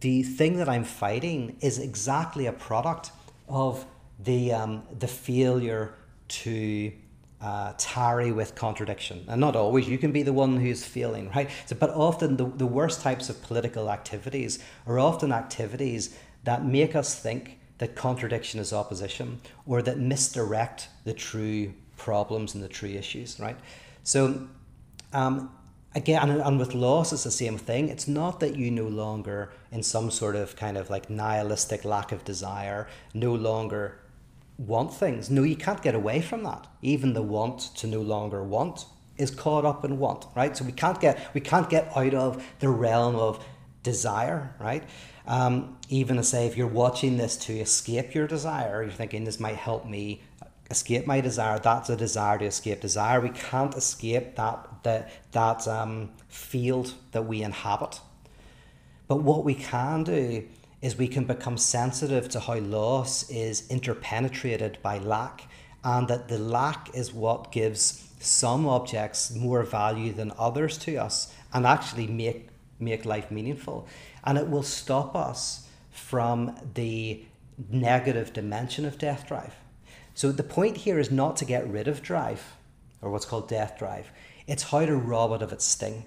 the 0.00 0.22
thing 0.22 0.56
that 0.56 0.68
I'm 0.68 0.84
fighting 0.84 1.56
is 1.60 1.78
exactly 1.78 2.46
a 2.46 2.52
product 2.52 3.12
of 3.48 3.86
the 4.18 4.52
um, 4.52 4.82
the 4.98 5.06
failure 5.06 5.94
to 6.28 6.92
uh, 7.40 7.72
tarry 7.78 8.32
with 8.32 8.54
contradiction. 8.54 9.24
And 9.28 9.40
not 9.40 9.56
always, 9.56 9.88
you 9.88 9.98
can 9.98 10.12
be 10.12 10.22
the 10.22 10.32
one 10.32 10.58
who's 10.58 10.84
failing, 10.84 11.30
right? 11.30 11.50
So, 11.66 11.74
but 11.74 11.90
often 11.90 12.36
the, 12.36 12.46
the 12.46 12.66
worst 12.66 13.00
types 13.00 13.30
of 13.30 13.42
political 13.42 13.90
activities 13.90 14.58
are 14.86 14.98
often 14.98 15.32
activities 15.32 16.14
that 16.44 16.64
make 16.64 16.94
us 16.94 17.18
think 17.18 17.58
that 17.78 17.96
contradiction 17.96 18.60
is 18.60 18.72
opposition 18.72 19.40
or 19.66 19.80
that 19.82 19.98
misdirect 19.98 20.88
the 21.04 21.14
true 21.14 21.72
problems 21.96 22.54
and 22.54 22.62
the 22.62 22.68
true 22.68 22.90
issues, 22.90 23.40
right? 23.40 23.56
So, 24.04 24.48
um, 25.12 25.50
again, 25.94 26.30
and, 26.30 26.40
and 26.40 26.58
with 26.58 26.74
loss, 26.74 27.12
it's 27.12 27.24
the 27.24 27.30
same 27.30 27.58
thing. 27.58 27.88
It's 27.88 28.08
not 28.08 28.40
that 28.40 28.56
you 28.56 28.70
no 28.70 28.86
longer, 28.86 29.50
in 29.72 29.82
some 29.82 30.10
sort 30.10 30.36
of 30.36 30.56
kind 30.56 30.76
of 30.76 30.90
like 30.90 31.10
nihilistic 31.10 31.84
lack 31.84 32.12
of 32.12 32.24
desire, 32.24 32.88
no 33.14 33.34
longer 33.34 33.98
want 34.58 34.92
things. 34.92 35.30
No, 35.30 35.42
you 35.42 35.56
can't 35.56 35.82
get 35.82 35.94
away 35.94 36.20
from 36.20 36.42
that. 36.44 36.66
Even 36.82 37.14
the 37.14 37.22
want 37.22 37.74
to 37.76 37.86
no 37.86 38.00
longer 38.00 38.42
want 38.42 38.84
is 39.16 39.30
caught 39.30 39.64
up 39.64 39.84
in 39.84 39.98
want, 39.98 40.26
right? 40.34 40.56
So 40.56 40.64
we 40.64 40.72
can't 40.72 41.00
get 41.00 41.18
we 41.34 41.40
can't 41.40 41.68
get 41.68 41.92
out 41.96 42.14
of 42.14 42.44
the 42.60 42.68
realm 42.68 43.16
of 43.16 43.44
desire, 43.82 44.54
right? 44.58 44.84
Um, 45.26 45.78
even 45.88 46.16
to 46.16 46.22
say 46.22 46.46
if 46.46 46.56
you're 46.56 46.66
watching 46.66 47.16
this 47.16 47.36
to 47.38 47.52
escape 47.58 48.14
your 48.14 48.26
desire, 48.26 48.82
you're 48.82 48.92
thinking 48.92 49.24
this 49.24 49.40
might 49.40 49.56
help 49.56 49.86
me 49.86 50.22
escape 50.70 51.06
my 51.06 51.20
desire. 51.20 51.58
That's 51.58 51.90
a 51.90 51.96
desire 51.96 52.38
to 52.38 52.44
escape 52.44 52.80
desire. 52.80 53.20
We 53.20 53.30
can't 53.30 53.74
escape 53.74 54.36
that 54.36 54.68
that 54.84 55.10
that 55.32 55.68
um, 55.68 56.10
field 56.28 56.94
that 57.12 57.22
we 57.22 57.42
inhabit. 57.42 58.00
But 59.08 59.22
what 59.22 59.44
we 59.44 59.54
can 59.54 60.04
do 60.04 60.46
is 60.80 60.96
we 60.96 61.08
can 61.08 61.24
become 61.24 61.58
sensitive 61.58 62.28
to 62.30 62.40
how 62.40 62.58
loss 62.58 63.28
is 63.28 63.68
interpenetrated 63.68 64.78
by 64.82 64.98
lack, 64.98 65.48
and 65.84 66.08
that 66.08 66.28
the 66.28 66.38
lack 66.38 66.94
is 66.94 67.12
what 67.12 67.52
gives 67.52 68.06
some 68.20 68.66
objects 68.66 69.34
more 69.34 69.62
value 69.62 70.12
than 70.12 70.32
others 70.38 70.78
to 70.78 70.96
us, 70.96 71.34
and 71.52 71.66
actually 71.66 72.06
make 72.06 72.48
make 72.78 73.04
life 73.04 73.30
meaningful. 73.30 73.86
And 74.24 74.38
it 74.38 74.48
will 74.48 74.62
stop 74.62 75.16
us 75.16 75.66
from 75.90 76.56
the 76.74 77.24
negative 77.70 78.32
dimension 78.32 78.86
of 78.86 78.96
death 78.96 79.26
drive 79.26 79.54
so 80.14 80.32
the 80.32 80.42
point 80.42 80.78
here 80.78 80.98
is 80.98 81.10
not 81.10 81.36
to 81.38 81.44
get 81.44 81.68
rid 81.68 81.88
of 81.88 82.02
drive, 82.02 82.56
or 83.02 83.10
what's 83.10 83.26
called 83.26 83.48
death 83.48 83.78
drive. 83.78 84.10
It's 84.46 84.64
how 84.64 84.84
to 84.84 84.96
rob 84.96 85.32
it 85.32 85.42
of 85.42 85.52
its 85.52 85.64
sting. 85.64 86.04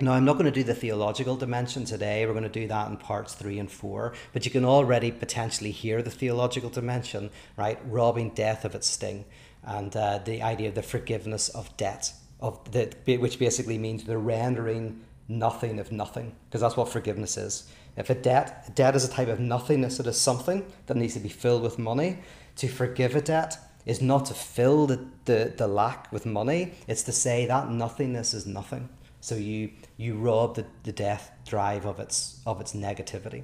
Now, 0.00 0.12
I'm 0.12 0.24
not 0.24 0.34
going 0.34 0.44
to 0.44 0.52
do 0.52 0.62
the 0.62 0.74
theological 0.74 1.36
dimension 1.36 1.84
today. 1.84 2.24
We're 2.24 2.32
going 2.32 2.44
to 2.44 2.48
do 2.48 2.68
that 2.68 2.88
in 2.88 2.98
parts 2.98 3.34
three 3.34 3.58
and 3.58 3.70
four. 3.70 4.14
But 4.32 4.44
you 4.44 4.50
can 4.50 4.64
already 4.64 5.10
potentially 5.10 5.72
hear 5.72 6.02
the 6.02 6.10
theological 6.10 6.70
dimension, 6.70 7.30
right? 7.56 7.78
Robbing 7.84 8.30
death 8.30 8.64
of 8.64 8.76
its 8.76 8.86
sting, 8.86 9.24
and 9.64 9.96
uh, 9.96 10.18
the 10.18 10.42
idea 10.42 10.68
of 10.68 10.76
the 10.76 10.82
forgiveness 10.82 11.48
of 11.48 11.76
debt, 11.76 12.12
of 12.40 12.70
the, 12.70 12.92
which 13.16 13.38
basically 13.38 13.76
means 13.78 14.04
the 14.04 14.18
rendering 14.18 15.04
nothing 15.26 15.78
of 15.78 15.92
nothing, 15.92 16.34
because 16.48 16.60
that's 16.60 16.76
what 16.76 16.88
forgiveness 16.88 17.36
is. 17.36 17.68
If 17.96 18.08
a 18.08 18.14
debt, 18.14 18.74
debt 18.74 18.94
is 18.94 19.04
a 19.04 19.10
type 19.10 19.28
of 19.28 19.40
nothingness, 19.40 19.98
it 19.98 20.06
is 20.06 20.18
something 20.18 20.64
that 20.86 20.96
needs 20.96 21.14
to 21.14 21.20
be 21.20 21.28
filled 21.28 21.62
with 21.62 21.78
money. 21.78 22.18
To 22.58 22.68
forgive 22.68 23.16
a 23.16 23.20
debt 23.20 23.58
is 23.86 24.02
not 24.02 24.26
to 24.26 24.34
fill 24.34 24.86
the, 24.86 25.06
the, 25.24 25.52
the 25.56 25.66
lack 25.66 26.12
with 26.12 26.26
money, 26.26 26.74
it's 26.86 27.02
to 27.04 27.12
say 27.12 27.46
that 27.46 27.70
nothingness 27.70 28.34
is 28.34 28.46
nothing. 28.46 28.88
So 29.20 29.34
you 29.34 29.70
you 29.96 30.14
rob 30.14 30.54
the, 30.54 30.64
the 30.84 30.92
death 30.92 31.30
drive 31.46 31.84
of 31.86 31.98
its 31.98 32.40
of 32.46 32.60
its 32.60 32.72
negativity. 32.72 33.42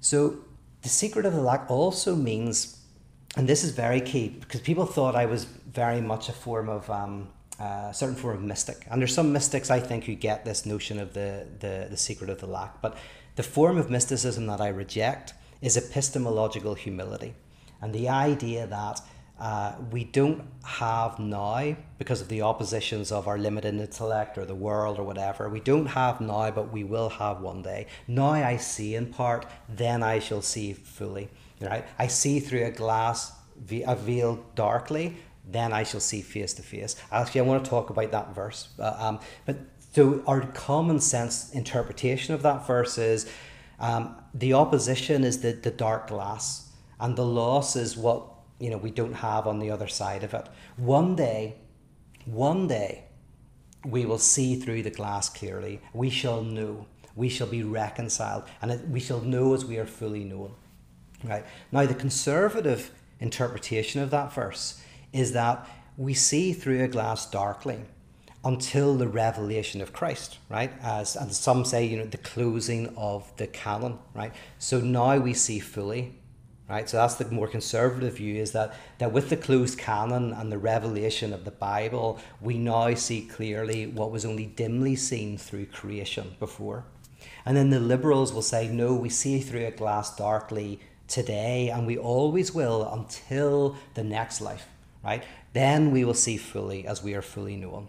So 0.00 0.36
the 0.82 0.88
secret 0.88 1.26
of 1.26 1.34
the 1.34 1.40
lack 1.40 1.70
also 1.70 2.16
means, 2.16 2.78
and 3.36 3.48
this 3.48 3.62
is 3.62 3.70
very 3.72 4.00
key 4.00 4.28
because 4.28 4.60
people 4.60 4.86
thought 4.86 5.14
I 5.14 5.26
was 5.26 5.44
very 5.44 6.00
much 6.00 6.28
a 6.28 6.32
form 6.32 6.68
of 6.68 6.88
um, 6.90 7.28
uh, 7.60 7.92
certain 7.92 8.16
form 8.16 8.36
of 8.36 8.42
mystic, 8.42 8.86
and 8.90 9.00
there's 9.00 9.14
some 9.14 9.32
mystics 9.32 9.70
I 9.70 9.80
think 9.80 10.04
who 10.04 10.14
get 10.14 10.44
this 10.44 10.66
notion 10.66 10.98
of 10.98 11.12
the, 11.12 11.46
the 11.60 11.86
the 11.90 11.96
secret 11.96 12.30
of 12.30 12.40
the 12.40 12.46
lack. 12.46 12.80
But 12.80 12.96
the 13.36 13.42
form 13.42 13.78
of 13.78 13.90
mysticism 13.90 14.46
that 14.46 14.60
I 14.60 14.68
reject 14.68 15.34
is 15.60 15.76
epistemological 15.76 16.74
humility, 16.74 17.34
and 17.80 17.92
the 17.92 18.08
idea 18.08 18.66
that 18.66 19.00
uh, 19.40 19.72
we 19.90 20.04
don't 20.04 20.42
have 20.62 21.18
now 21.18 21.74
because 21.96 22.20
of 22.20 22.28
the 22.28 22.42
oppositions 22.42 23.10
of 23.10 23.26
our 23.26 23.38
limited 23.38 23.74
intellect 23.74 24.36
or 24.36 24.44
the 24.44 24.54
world 24.54 24.98
or 24.98 25.02
whatever. 25.02 25.48
We 25.48 25.60
don't 25.60 25.86
have 25.86 26.20
now, 26.20 26.50
but 26.50 26.70
we 26.70 26.84
will 26.84 27.08
have 27.08 27.40
one 27.40 27.62
day. 27.62 27.86
Now 28.06 28.32
I 28.32 28.58
see 28.58 28.94
in 28.94 29.06
part, 29.06 29.46
then 29.66 30.02
I 30.02 30.18
shall 30.18 30.42
see 30.42 30.74
fully. 30.74 31.30
Right? 31.58 31.86
I 31.98 32.06
see 32.06 32.40
through 32.40 32.66
a 32.66 32.70
glass, 32.70 33.32
a 33.86 33.96
veil 33.96 34.44
darkly, 34.54 35.16
then 35.48 35.72
I 35.72 35.84
shall 35.84 36.00
see 36.00 36.20
face 36.20 36.52
to 36.54 36.62
face. 36.62 36.96
Actually, 37.10 37.40
I 37.40 37.44
want 37.44 37.64
to 37.64 37.70
talk 37.70 37.88
about 37.88 38.12
that 38.12 38.34
verse. 38.34 38.68
Uh, 38.78 38.94
um, 38.98 39.20
but 39.46 39.56
so 39.92 40.22
our 40.26 40.42
common 40.42 41.00
sense 41.00 41.50
interpretation 41.52 42.34
of 42.34 42.42
that 42.42 42.66
verse 42.66 42.98
is 42.98 43.26
um, 43.80 44.16
the 44.34 44.52
opposition 44.52 45.24
is 45.24 45.40
the, 45.40 45.52
the 45.52 45.70
dark 45.70 46.08
glass, 46.08 46.70
and 47.00 47.16
the 47.16 47.24
loss 47.24 47.76
is 47.76 47.96
what 47.96 48.26
you 48.58 48.70
know 48.70 48.76
we 48.76 48.90
don't 48.90 49.14
have 49.14 49.46
on 49.46 49.58
the 49.58 49.70
other 49.70 49.88
side 49.88 50.22
of 50.22 50.34
it. 50.34 50.46
One 50.76 51.16
day, 51.16 51.56
one 52.26 52.68
day, 52.68 53.04
we 53.84 54.04
will 54.04 54.18
see 54.18 54.56
through 54.56 54.82
the 54.82 54.90
glass 54.90 55.28
clearly. 55.28 55.80
We 55.94 56.10
shall 56.10 56.42
know. 56.42 56.86
We 57.16 57.28
shall 57.28 57.48
be 57.48 57.62
reconciled, 57.62 58.44
and 58.62 58.92
we 58.92 59.00
shall 59.00 59.20
know 59.20 59.54
as 59.54 59.64
we 59.64 59.78
are 59.78 59.86
fully 59.86 60.24
known. 60.24 60.54
Right 61.24 61.44
now, 61.72 61.86
the 61.86 61.94
conservative 61.94 62.90
interpretation 63.18 64.00
of 64.00 64.10
that 64.10 64.32
verse 64.32 64.80
is 65.12 65.32
that 65.32 65.68
we 65.96 66.14
see 66.14 66.52
through 66.52 66.82
a 66.82 66.88
glass 66.88 67.28
darkly 67.28 67.80
until 68.44 68.96
the 68.96 69.08
revelation 69.08 69.80
of 69.80 69.92
Christ, 69.92 70.38
right? 70.48 70.72
As 70.82 71.14
and 71.16 71.32
some 71.32 71.64
say, 71.64 71.84
you 71.84 71.98
know, 71.98 72.06
the 72.06 72.18
closing 72.18 72.94
of 72.96 73.30
the 73.36 73.46
canon, 73.46 73.98
right? 74.14 74.32
So 74.58 74.80
now 74.80 75.18
we 75.18 75.34
see 75.34 75.58
fully, 75.58 76.14
right? 76.68 76.88
So 76.88 76.96
that's 76.96 77.16
the 77.16 77.30
more 77.30 77.48
conservative 77.48 78.16
view 78.16 78.36
is 78.36 78.52
that, 78.52 78.74
that 78.98 79.12
with 79.12 79.28
the 79.28 79.36
closed 79.36 79.76
canon 79.76 80.32
and 80.32 80.50
the 80.50 80.58
revelation 80.58 81.34
of 81.34 81.44
the 81.44 81.50
Bible, 81.50 82.18
we 82.40 82.56
now 82.56 82.94
see 82.94 83.22
clearly 83.22 83.86
what 83.86 84.10
was 84.10 84.24
only 84.24 84.46
dimly 84.46 84.96
seen 84.96 85.36
through 85.36 85.66
creation 85.66 86.36
before. 86.38 86.84
And 87.44 87.56
then 87.56 87.68
the 87.70 87.80
liberals 87.80 88.32
will 88.32 88.42
say, 88.42 88.68
no, 88.68 88.94
we 88.94 89.10
see 89.10 89.40
through 89.40 89.66
a 89.66 89.70
glass 89.70 90.16
darkly 90.16 90.80
today, 91.08 91.68
and 91.68 91.86
we 91.86 91.98
always 91.98 92.54
will 92.54 92.88
until 92.90 93.76
the 93.94 94.04
next 94.04 94.40
life, 94.40 94.66
right? 95.04 95.24
Then 95.52 95.90
we 95.90 96.04
will 96.04 96.14
see 96.14 96.36
fully 96.38 96.86
as 96.86 97.02
we 97.02 97.14
are 97.14 97.22
fully 97.22 97.56
known. 97.56 97.88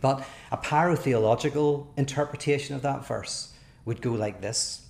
But 0.00 0.24
a 0.50 0.56
pyrotheological 0.56 1.86
interpretation 1.96 2.74
of 2.74 2.82
that 2.82 3.06
verse 3.06 3.52
would 3.84 4.00
go 4.00 4.12
like 4.12 4.40
this, 4.40 4.86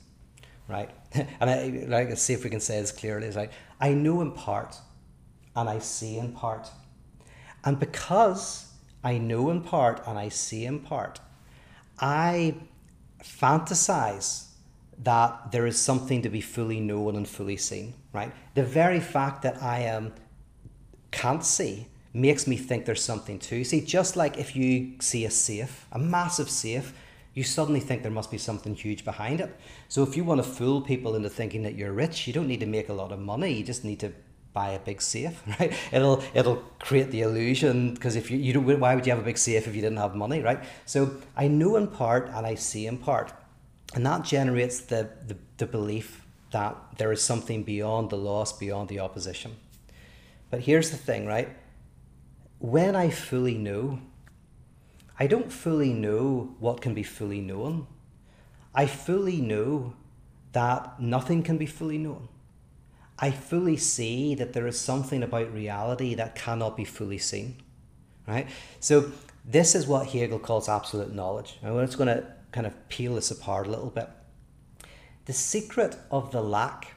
right? 0.69 0.91
and 1.13 1.29
I 1.51 1.85
like 1.87 2.09
let's 2.09 2.23
see 2.23 2.35
if 2.35 2.45
we 2.45 2.51
can 2.51 2.61
say 2.61 2.81
this 2.81 2.93
clearly. 2.93 3.27
It's 3.27 3.37
like 3.37 3.53
I 3.81 3.93
know 3.95 4.21
in 4.21 4.33
part, 4.33 4.77
and 5.57 5.69
I 5.69 5.79
see 5.79 6.19
in 6.19 6.33
part, 6.33 6.71
and 7.65 7.79
because 7.79 8.73
I 9.03 9.19
know 9.19 9.51
in 9.51 9.63
part 9.63 10.03
and 10.07 10.19
I 10.19 10.29
see 10.29 10.65
in 10.65 10.81
part, 10.81 11.21
I 11.99 12.55
fantasize 13.23 14.47
that 14.99 15.51
there 15.51 15.67
is 15.67 15.81
something 15.81 16.23
to 16.23 16.29
be 16.29 16.41
fully 16.41 16.81
known 16.81 17.17
and 17.17 17.29
fully 17.29 17.57
seen. 17.57 17.95
Right? 18.13 18.33
The 18.55 18.63
very 18.63 19.01
fact 19.01 19.43
that 19.43 19.63
I 19.63 19.81
am 19.81 20.13
can't 21.11 21.45
see 21.45 21.89
makes 22.13 22.47
me 22.47 22.57
think 22.57 22.85
there's 22.85 23.03
something 23.03 23.39
to 23.39 23.65
see. 23.65 23.81
Just 23.81 24.17
like 24.17 24.39
if 24.39 24.55
you 24.55 24.95
see 25.01 25.25
a 25.25 25.31
safe, 25.31 25.87
a 25.93 25.99
massive 25.99 26.51
safe, 26.51 26.93
you 27.35 27.43
suddenly 27.43 27.81
think 27.81 28.03
there 28.03 28.13
must 28.13 28.31
be 28.31 28.39
something 28.39 28.75
huge 28.75 29.05
behind 29.05 29.41
it. 29.41 29.57
So 29.89 30.03
if 30.03 30.17
you 30.17 30.25
want 30.25 30.43
to 30.43 30.49
fool 30.49 30.83
people 30.83 31.15
into 31.15 31.31
thinking 31.31 31.63
that 31.63 31.75
you're 31.75 31.93
rich, 31.93 32.27
you 32.27 32.33
don't 32.33 32.47
need 32.47 32.61
to 32.61 32.67
make 32.67 32.91
a 32.91 32.93
lot 32.93 33.13
of 33.13 33.19
money. 33.19 33.53
You 33.53 33.65
just 33.65 33.85
need 33.85 34.01
to 34.01 34.13
buy 34.53 34.71
a 34.71 34.79
big 34.79 35.01
safe, 35.01 35.43
right? 35.61 35.73
It'll 35.91 36.23
it'll 36.35 36.63
create 36.79 37.11
the 37.11 37.23
illusion 37.23 37.95
because 37.95 38.17
if 38.17 38.31
you 38.31 38.39
you 38.39 38.53
don't, 38.53 38.81
why 38.81 38.95
would 38.95 39.07
you 39.07 39.13
have 39.13 39.21
a 39.21 39.25
big 39.25 39.39
safe 39.39 39.67
if 39.67 39.75
you 39.75 39.81
didn't 39.81 39.99
have 39.99 40.15
money, 40.15 40.43
right? 40.43 40.63
So 40.85 41.17
I 41.37 41.49
know 41.49 41.77
in 41.77 41.89
part 41.89 42.29
and 42.29 42.47
I 42.47 42.55
see 42.57 42.87
in 42.87 42.99
part, 42.99 43.33
and 43.95 44.05
that 44.05 44.25
generates 44.25 44.81
the 44.81 45.09
the, 45.27 45.37
the 45.57 45.67
belief 45.67 46.27
that 46.51 46.77
there 46.99 47.13
is 47.13 47.23
something 47.23 47.63
beyond 47.63 48.11
the 48.11 48.19
loss, 48.19 48.53
beyond 48.53 48.91
the 48.91 49.01
opposition. 49.01 49.57
But 50.51 50.61
here's 50.61 50.91
the 50.91 50.99
thing, 50.99 51.27
right? 51.27 51.49
When 52.63 52.95
I 52.95 53.11
fully 53.11 53.59
know 53.59 53.99
I 55.19 55.27
don't 55.27 55.53
fully 55.53 55.93
know 55.93 56.55
what 56.61 56.81
can 56.81 56.95
be 56.95 57.03
fully 57.03 57.41
known. 57.41 57.87
I 58.73 58.87
fully 58.87 59.41
know 59.41 59.95
that 60.53 61.01
nothing 61.01 61.43
can 61.43 61.59
be 61.59 61.67
fully 61.67 61.99
known. 61.99 62.29
I 63.19 63.31
fully 63.33 63.77
see 63.77 64.35
that 64.37 64.53
there 64.53 64.67
is 64.69 64.79
something 64.79 65.23
about 65.23 65.53
reality 65.53 66.15
that 66.15 66.35
cannot 66.37 66.77
be 66.77 66.85
fully 66.85 67.19
seen. 67.19 67.57
Right? 68.27 68.49
So 68.81 69.13
this 69.45 69.75
is 69.75 69.87
what 69.89 70.09
Hegel 70.09 70.39
calls 70.39 70.69
absolute 70.69 71.13
knowledge. 71.13 71.59
We're 71.63 71.85
just 71.85 71.99
going 71.99 72.17
to 72.17 72.27
kind 72.53 72.67
of 72.67 72.89
peel 72.89 73.17
this 73.17 73.33
apart 73.33 73.67
a 73.67 73.71
little 73.71 73.91
bit. 73.91 74.09
The 75.27 75.33
secret 75.33 75.97
of 76.11 76.31
the 76.31 76.43
lack 76.43 76.95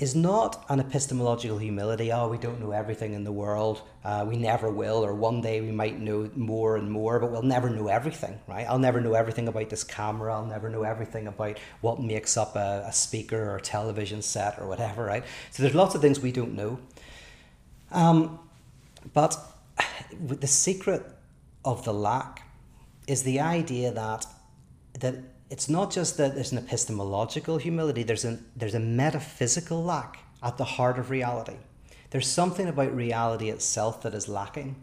is 0.00 0.16
not 0.16 0.64
an 0.70 0.80
epistemological 0.80 1.58
humility. 1.58 2.10
Oh, 2.10 2.26
we 2.26 2.38
don't 2.38 2.58
know 2.58 2.72
everything 2.72 3.12
in 3.12 3.22
the 3.22 3.30
world. 3.30 3.82
Uh, 4.02 4.24
we 4.26 4.34
never 4.34 4.70
will, 4.70 5.04
or 5.04 5.14
one 5.14 5.42
day 5.42 5.60
we 5.60 5.70
might 5.70 6.00
know 6.00 6.30
more 6.34 6.78
and 6.78 6.90
more, 6.90 7.20
but 7.20 7.30
we'll 7.30 7.42
never 7.42 7.68
know 7.68 7.88
everything, 7.88 8.40
right? 8.48 8.66
I'll 8.66 8.78
never 8.78 9.02
know 9.02 9.12
everything 9.12 9.46
about 9.46 9.68
this 9.68 9.84
camera. 9.84 10.34
I'll 10.34 10.46
never 10.46 10.70
know 10.70 10.84
everything 10.84 11.26
about 11.26 11.58
what 11.82 12.00
makes 12.00 12.38
up 12.38 12.56
a, 12.56 12.86
a 12.86 12.92
speaker 12.94 13.50
or 13.50 13.56
a 13.56 13.60
television 13.60 14.22
set 14.22 14.58
or 14.58 14.66
whatever, 14.66 15.04
right? 15.04 15.22
So 15.50 15.62
there's 15.62 15.74
lots 15.74 15.94
of 15.94 16.00
things 16.00 16.18
we 16.18 16.32
don't 16.32 16.54
know. 16.54 16.80
Um, 17.90 18.38
but 19.12 19.36
the 20.18 20.46
secret 20.46 21.04
of 21.62 21.84
the 21.84 21.92
lack 21.92 22.48
is 23.06 23.22
the 23.22 23.40
idea 23.40 23.92
that 23.92 24.24
that 24.98 25.14
it's 25.50 25.68
not 25.68 25.90
just 25.90 26.16
that 26.16 26.34
there's 26.34 26.52
an 26.52 26.58
epistemological 26.58 27.58
humility, 27.58 28.04
there's, 28.04 28.24
a 28.24 28.38
there's 28.56 28.74
a 28.74 28.80
metaphysical 28.80 29.82
lack 29.82 30.20
at 30.42 30.56
the 30.56 30.64
heart 30.64 30.98
of 30.98 31.10
reality. 31.10 31.56
There's 32.10 32.28
something 32.28 32.68
about 32.68 32.94
reality 32.94 33.50
itself 33.50 34.02
that 34.02 34.14
is 34.14 34.28
lacking. 34.28 34.76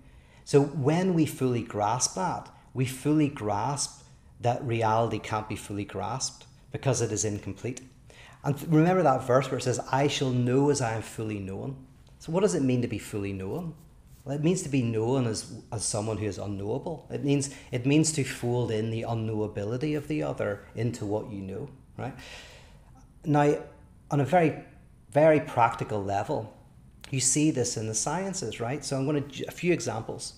So 0.43 0.61
when 0.61 1.13
we 1.13 1.25
fully 1.25 1.63
grasp 1.63 2.15
that, 2.15 2.49
we 2.73 2.85
fully 2.85 3.29
grasp 3.29 4.03
that 4.39 4.63
reality 4.63 5.19
can't 5.19 5.49
be 5.49 5.55
fully 5.55 5.85
grasped 5.85 6.45
because 6.71 7.01
it 7.01 7.11
is 7.11 7.25
incomplete. 7.25 7.81
And 8.43 8.61
remember 8.71 9.03
that 9.03 9.25
verse 9.25 9.49
where 9.49 9.57
it 9.57 9.63
says, 9.63 9.79
I 9.91 10.07
shall 10.07 10.29
know 10.29 10.69
as 10.69 10.79
I 10.79 10.93
am 10.93 11.01
fully 11.01 11.39
known. 11.39 11.75
So, 12.19 12.31
what 12.31 12.41
does 12.41 12.55
it 12.55 12.61
mean 12.61 12.81
to 12.81 12.87
be 12.87 12.99
fully 12.99 13.33
known? 13.33 13.73
Well, 14.27 14.35
it 14.35 14.43
means 14.43 14.61
to 14.63 14.69
be 14.69 14.81
known 14.81 15.25
as, 15.25 15.53
as 15.71 15.85
someone 15.85 16.17
who 16.17 16.25
is 16.25 16.37
unknowable. 16.37 17.07
It 17.09 17.23
means 17.23 17.49
it 17.71 17.85
means 17.85 18.11
to 18.11 18.25
fold 18.25 18.71
in 18.71 18.91
the 18.91 19.03
unknowability 19.03 19.95
of 19.95 20.09
the 20.09 20.23
other 20.23 20.65
into 20.75 21.05
what 21.05 21.31
you 21.31 21.39
know, 21.41 21.69
right? 21.95 22.13
Now, 23.23 23.57
on 24.11 24.19
a 24.19 24.25
very, 24.25 24.65
very 25.11 25.39
practical 25.39 26.03
level, 26.03 26.53
you 27.09 27.21
see 27.21 27.51
this 27.51 27.77
in 27.77 27.87
the 27.87 27.93
sciences, 27.93 28.59
right? 28.59 28.83
So 28.83 28.97
I'm 28.97 29.05
going 29.05 29.29
to 29.29 29.45
a 29.45 29.51
few 29.51 29.71
examples. 29.71 30.33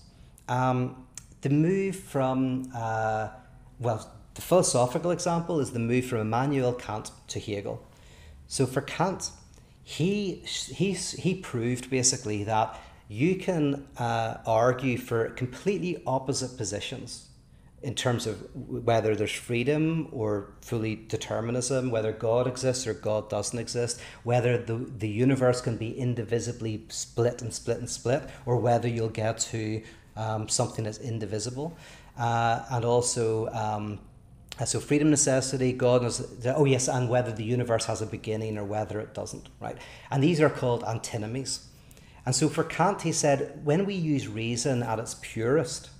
Um, 0.48 1.04
the 1.40 1.50
move 1.50 1.96
from 1.96 2.70
uh, 2.72 3.30
well, 3.80 4.08
the 4.34 4.42
philosophical 4.42 5.10
example 5.10 5.58
is 5.58 5.72
the 5.72 5.80
move 5.80 6.04
from 6.04 6.20
Immanuel 6.20 6.74
Kant 6.74 7.10
to 7.26 7.40
Hegel. 7.40 7.84
So 8.46 8.66
for 8.66 8.82
Kant, 8.82 9.30
he 9.82 10.44
he 10.44 10.92
he 10.92 11.34
proved 11.34 11.90
basically 11.90 12.44
that 12.44 12.78
you 13.10 13.34
can 13.34 13.88
uh, 13.98 14.36
argue 14.46 14.96
for 14.96 15.30
completely 15.30 16.00
opposite 16.06 16.56
positions 16.56 17.26
in 17.82 17.92
terms 17.92 18.24
of 18.24 18.36
whether 18.54 19.16
there's 19.16 19.32
freedom 19.32 20.08
or 20.12 20.52
fully 20.60 20.94
determinism, 21.08 21.90
whether 21.90 22.12
God 22.12 22.46
exists 22.46 22.86
or 22.86 22.94
God 22.94 23.28
doesn't 23.28 23.58
exist, 23.58 24.00
whether 24.22 24.58
the, 24.58 24.74
the 24.98 25.08
universe 25.08 25.60
can 25.60 25.76
be 25.76 25.90
indivisibly 25.98 26.84
split 26.88 27.42
and 27.42 27.52
split 27.52 27.78
and 27.78 27.90
split, 27.90 28.22
or 28.46 28.58
whether 28.58 28.86
you'll 28.86 29.08
get 29.08 29.38
to 29.38 29.82
um, 30.16 30.48
something 30.48 30.84
that's 30.84 30.98
indivisible. 30.98 31.76
Uh, 32.16 32.64
and 32.70 32.84
also, 32.84 33.48
um, 33.48 33.98
uh, 34.60 34.64
so 34.64 34.78
freedom, 34.78 35.10
necessity, 35.10 35.72
God 35.72 36.02
knows, 36.02 36.46
oh 36.46 36.64
yes, 36.64 36.86
and 36.86 37.08
whether 37.08 37.32
the 37.32 37.44
universe 37.44 37.86
has 37.86 38.02
a 38.02 38.06
beginning 38.06 38.56
or 38.56 38.64
whether 38.64 39.00
it 39.00 39.14
doesn't, 39.14 39.48
right? 39.58 39.78
And 40.12 40.22
these 40.22 40.40
are 40.40 40.50
called 40.50 40.84
antinomies. 40.84 41.66
And 42.26 42.34
so 42.34 42.48
for 42.48 42.64
Kant, 42.64 43.02
he 43.02 43.12
said, 43.12 43.60
when 43.64 43.86
we 43.86 43.94
use 43.94 44.28
reason 44.28 44.82
at 44.82 44.98
its 44.98 45.16
purest, 45.20 45.90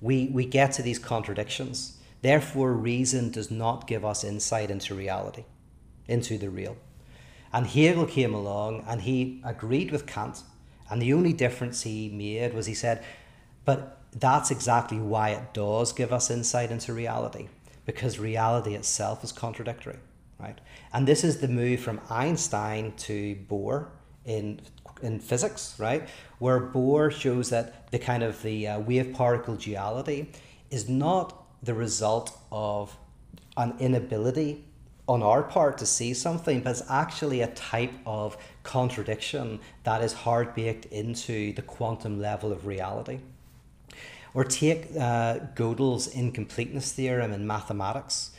we, 0.00 0.28
we 0.28 0.46
get 0.46 0.72
to 0.72 0.82
these 0.82 0.98
contradictions. 0.98 1.98
Therefore, 2.22 2.72
reason 2.72 3.30
does 3.30 3.50
not 3.50 3.86
give 3.86 4.04
us 4.04 4.24
insight 4.24 4.70
into 4.70 4.94
reality, 4.94 5.44
into 6.06 6.38
the 6.38 6.50
real. 6.50 6.76
And 7.52 7.66
Hegel 7.66 8.06
came 8.06 8.34
along 8.34 8.84
and 8.86 9.02
he 9.02 9.42
agreed 9.44 9.90
with 9.90 10.06
Kant. 10.06 10.42
And 10.90 11.00
the 11.00 11.12
only 11.12 11.32
difference 11.32 11.82
he 11.82 12.08
made 12.08 12.54
was 12.54 12.66
he 12.66 12.74
said, 12.74 13.04
but 13.64 13.98
that's 14.12 14.50
exactly 14.50 14.98
why 14.98 15.30
it 15.30 15.54
does 15.54 15.92
give 15.92 16.12
us 16.12 16.30
insight 16.30 16.70
into 16.70 16.92
reality, 16.92 17.48
because 17.86 18.18
reality 18.18 18.74
itself 18.74 19.22
is 19.22 19.30
contradictory, 19.30 19.98
right? 20.38 20.58
And 20.92 21.06
this 21.06 21.22
is 21.22 21.40
the 21.40 21.48
move 21.48 21.80
from 21.80 22.00
Einstein 22.10 22.92
to 22.98 23.36
Bohr 23.48 23.88
in 24.24 24.60
in 25.02 25.20
physics, 25.20 25.74
right? 25.78 26.08
Where 26.38 26.60
Bohr 26.60 27.10
shows 27.10 27.50
that 27.50 27.90
the 27.90 27.98
kind 27.98 28.22
of 28.22 28.42
the 28.42 28.68
uh, 28.68 28.80
wave 28.80 29.12
particle 29.14 29.56
duality 29.56 30.32
is 30.70 30.88
not 30.88 31.44
the 31.62 31.74
result 31.74 32.38
of 32.50 32.96
an 33.56 33.74
inability 33.78 34.64
on 35.10 35.22
our 35.24 35.42
part 35.42 35.76
to 35.78 35.86
see 35.86 36.14
something, 36.14 36.60
but 36.60 36.70
it's 36.70 36.88
actually 36.88 37.40
a 37.40 37.48
type 37.48 37.92
of 38.06 38.36
contradiction 38.62 39.58
that 39.82 40.02
is 40.02 40.12
hard 40.12 40.54
baked 40.54 40.86
into 40.86 41.52
the 41.54 41.62
quantum 41.62 42.20
level 42.20 42.52
of 42.52 42.64
reality. 42.64 43.18
Or 44.34 44.44
take 44.44 44.86
uh, 44.96 45.40
Gödel's 45.56 46.06
incompleteness 46.06 46.92
theorem 46.92 47.32
in 47.32 47.44
mathematics. 47.44 48.30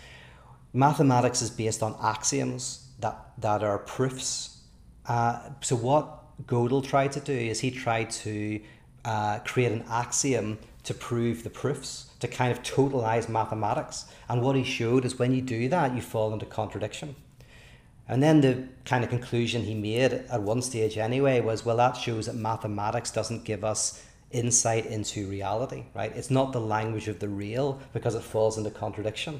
Mathematics 0.71 1.41
is 1.41 1.49
based 1.49 1.83
on 1.83 1.97
axioms 2.01 2.87
that, 3.01 3.17
that 3.39 3.61
are 3.63 3.79
proofs. 3.79 4.59
Uh, 5.05 5.49
so, 5.59 5.75
what 5.75 6.20
Gödel 6.47 6.83
tried 6.83 7.11
to 7.13 7.19
do 7.19 7.33
is 7.33 7.59
he 7.59 7.71
tried 7.71 8.09
to 8.11 8.59
uh, 9.05 9.39
create 9.39 9.71
an 9.71 9.83
axiom 9.89 10.59
to 10.83 10.93
prove 10.93 11.43
the 11.43 11.49
proofs, 11.49 12.07
to 12.19 12.27
kind 12.27 12.51
of 12.51 12.63
totalize 12.63 13.29
mathematics. 13.29 14.05
And 14.27 14.41
what 14.41 14.55
he 14.55 14.63
showed 14.63 15.05
is 15.05 15.19
when 15.19 15.33
you 15.33 15.41
do 15.41 15.69
that, 15.69 15.95
you 15.95 16.01
fall 16.01 16.33
into 16.33 16.45
contradiction. 16.45 17.15
And 18.07 18.21
then 18.21 18.41
the 18.41 18.67
kind 18.83 19.03
of 19.03 19.09
conclusion 19.09 19.63
he 19.63 19.75
made 19.75 20.11
at 20.13 20.41
one 20.41 20.61
stage 20.61 20.97
anyway 20.97 21.39
was 21.39 21.63
well, 21.63 21.77
that 21.77 21.95
shows 21.95 22.25
that 22.25 22.35
mathematics 22.35 23.11
doesn't 23.11 23.45
give 23.45 23.63
us 23.63 24.03
insight 24.31 24.85
into 24.85 25.27
reality, 25.27 25.83
right? 25.93 26.11
It's 26.15 26.31
not 26.31 26.51
the 26.51 26.59
language 26.59 27.07
of 27.07 27.19
the 27.19 27.29
real 27.29 27.79
because 27.93 28.15
it 28.15 28.23
falls 28.23 28.57
into 28.57 28.71
contradiction. 28.71 29.39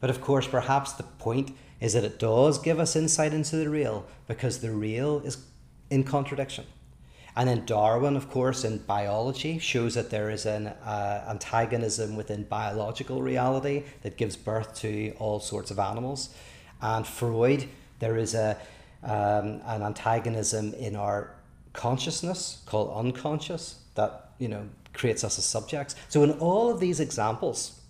But 0.00 0.10
of 0.10 0.20
course, 0.20 0.46
perhaps 0.46 0.92
the 0.92 1.04
point 1.04 1.56
is 1.80 1.94
that 1.94 2.04
it 2.04 2.18
does 2.18 2.58
give 2.58 2.78
us 2.78 2.96
insight 2.96 3.32
into 3.32 3.56
the 3.56 3.68
real 3.68 4.06
because 4.28 4.60
the 4.60 4.72
real 4.72 5.20
is 5.20 5.38
in 5.90 6.04
contradiction. 6.04 6.64
And 7.36 7.48
then 7.50 7.66
Darwin, 7.66 8.16
of 8.16 8.30
course, 8.30 8.64
in 8.64 8.78
biology, 8.78 9.58
shows 9.58 9.94
that 9.94 10.08
there 10.08 10.30
is 10.30 10.46
an 10.46 10.68
uh, 10.68 11.26
antagonism 11.28 12.16
within 12.16 12.44
biological 12.44 13.20
reality 13.20 13.84
that 14.02 14.16
gives 14.16 14.36
birth 14.36 14.74
to 14.76 15.14
all 15.18 15.38
sorts 15.38 15.70
of 15.70 15.78
animals. 15.78 16.30
And 16.80 17.06
Freud, 17.06 17.68
there 17.98 18.16
is 18.16 18.34
a 18.34 18.56
um, 19.02 19.60
an 19.66 19.82
antagonism 19.82 20.74
in 20.74 20.96
our 20.96 21.36
consciousness 21.72 22.62
called 22.66 22.90
unconscious 22.96 23.80
that 23.94 24.30
you 24.38 24.48
know 24.48 24.68
creates 24.94 25.22
us 25.22 25.38
as 25.38 25.44
subjects. 25.44 25.94
So 26.08 26.22
in 26.22 26.32
all 26.32 26.70
of 26.70 26.80
these 26.80 27.00
examples, 27.00 27.80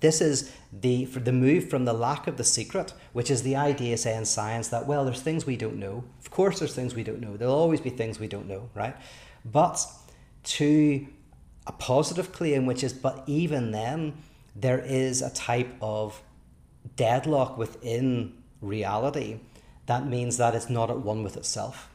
this 0.00 0.20
is 0.20 0.52
the 0.72 1.04
the 1.06 1.32
move 1.32 1.68
from 1.70 1.84
the 1.84 1.92
lack 1.92 2.26
of 2.26 2.36
the 2.36 2.44
secret, 2.44 2.92
which 3.12 3.30
is 3.30 3.42
the 3.42 3.56
idea, 3.56 3.96
say, 3.96 4.16
in 4.16 4.24
science 4.24 4.68
that 4.68 4.86
well, 4.86 5.04
there's 5.04 5.22
things 5.22 5.46
we 5.46 5.56
don't 5.56 5.76
know. 5.76 6.04
Of 6.20 6.30
course, 6.30 6.58
there's 6.58 6.74
things 6.74 6.94
we 6.94 7.02
don't 7.02 7.20
know. 7.20 7.36
There'll 7.36 7.54
always 7.54 7.80
be 7.80 7.90
things 7.90 8.18
we 8.18 8.28
don't 8.28 8.48
know, 8.48 8.68
right? 8.74 8.96
But 9.44 9.84
to 10.44 11.06
a 11.66 11.72
positive 11.72 12.32
claim, 12.32 12.66
which 12.66 12.84
is, 12.84 12.92
but 12.92 13.24
even 13.26 13.72
then, 13.72 14.14
there 14.54 14.78
is 14.78 15.22
a 15.22 15.30
type 15.30 15.74
of 15.80 16.22
deadlock 16.94 17.58
within 17.58 18.34
reality 18.60 19.40
that 19.86 20.06
means 20.06 20.36
that 20.36 20.54
it's 20.54 20.68
not 20.68 20.90
at 20.90 20.98
one 20.98 21.22
with 21.22 21.36
itself. 21.36 21.88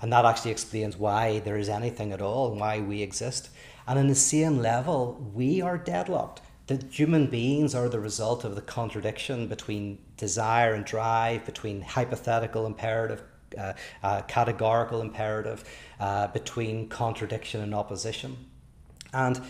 And 0.00 0.12
that 0.12 0.24
actually 0.24 0.50
explains 0.50 0.96
why 0.96 1.38
there 1.38 1.56
is 1.56 1.68
anything 1.68 2.12
at 2.12 2.20
all 2.20 2.50
and 2.50 2.60
why 2.60 2.80
we 2.80 3.02
exist. 3.02 3.50
And 3.86 3.98
in 3.98 4.08
the 4.08 4.14
same 4.14 4.58
level, 4.58 5.30
we 5.34 5.62
are 5.62 5.78
deadlocked 5.78 6.40
that 6.66 6.92
human 6.92 7.26
beings 7.26 7.74
are 7.74 7.88
the 7.88 8.00
result 8.00 8.44
of 8.44 8.54
the 8.54 8.60
contradiction 8.60 9.46
between 9.46 9.98
desire 10.16 10.74
and 10.74 10.84
drive, 10.84 11.44
between 11.44 11.80
hypothetical 11.80 12.66
imperative, 12.66 13.22
uh, 13.56 13.72
uh, 14.02 14.22
categorical 14.22 15.00
imperative, 15.00 15.64
uh, 16.00 16.26
between 16.28 16.88
contradiction 16.88 17.60
and 17.60 17.74
opposition. 17.74 18.36
And 19.12 19.40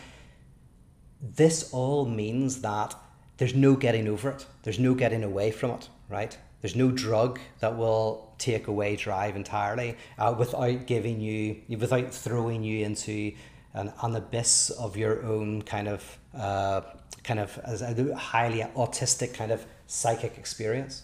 this 1.23 1.73
all 1.73 2.05
means 2.05 2.61
that 2.61 2.95
there's 3.39 3.55
no 3.55 3.75
getting 3.75 4.09
over 4.09 4.31
it, 4.31 4.47
there's 4.63 4.79
no 4.79 4.95
getting 4.95 5.25
away 5.25 5.51
from 5.51 5.71
it, 5.73 5.89
right? 6.09 6.37
There's 6.61 6.77
no 6.77 6.91
drug 6.91 7.39
that 7.61 7.77
will 7.77 8.35
take 8.39 8.67
away 8.67 8.97
drive 8.97 9.37
entirely 9.37 9.97
uh, 10.19 10.35
without 10.39 10.87
giving 10.87 11.21
you, 11.21 11.63
without 11.79 12.13
throwing 12.13 12.63
you 12.63 12.85
into 12.85 13.33
an, 13.75 13.93
an 14.03 14.17
abyss 14.17 14.71
of 14.71 14.97
your 14.97 15.25
own 15.25 15.63
kind 15.63 15.89
of 15.89 16.19
uh, 16.37 16.83
kind 17.25 17.41
of 17.41 17.59
as 17.65 17.83
a 17.83 18.17
highly 18.17 18.61
autistic 18.77 19.35
kind 19.35 19.51
of 19.51 19.67
psychic 19.87 20.39
experience. 20.39 21.03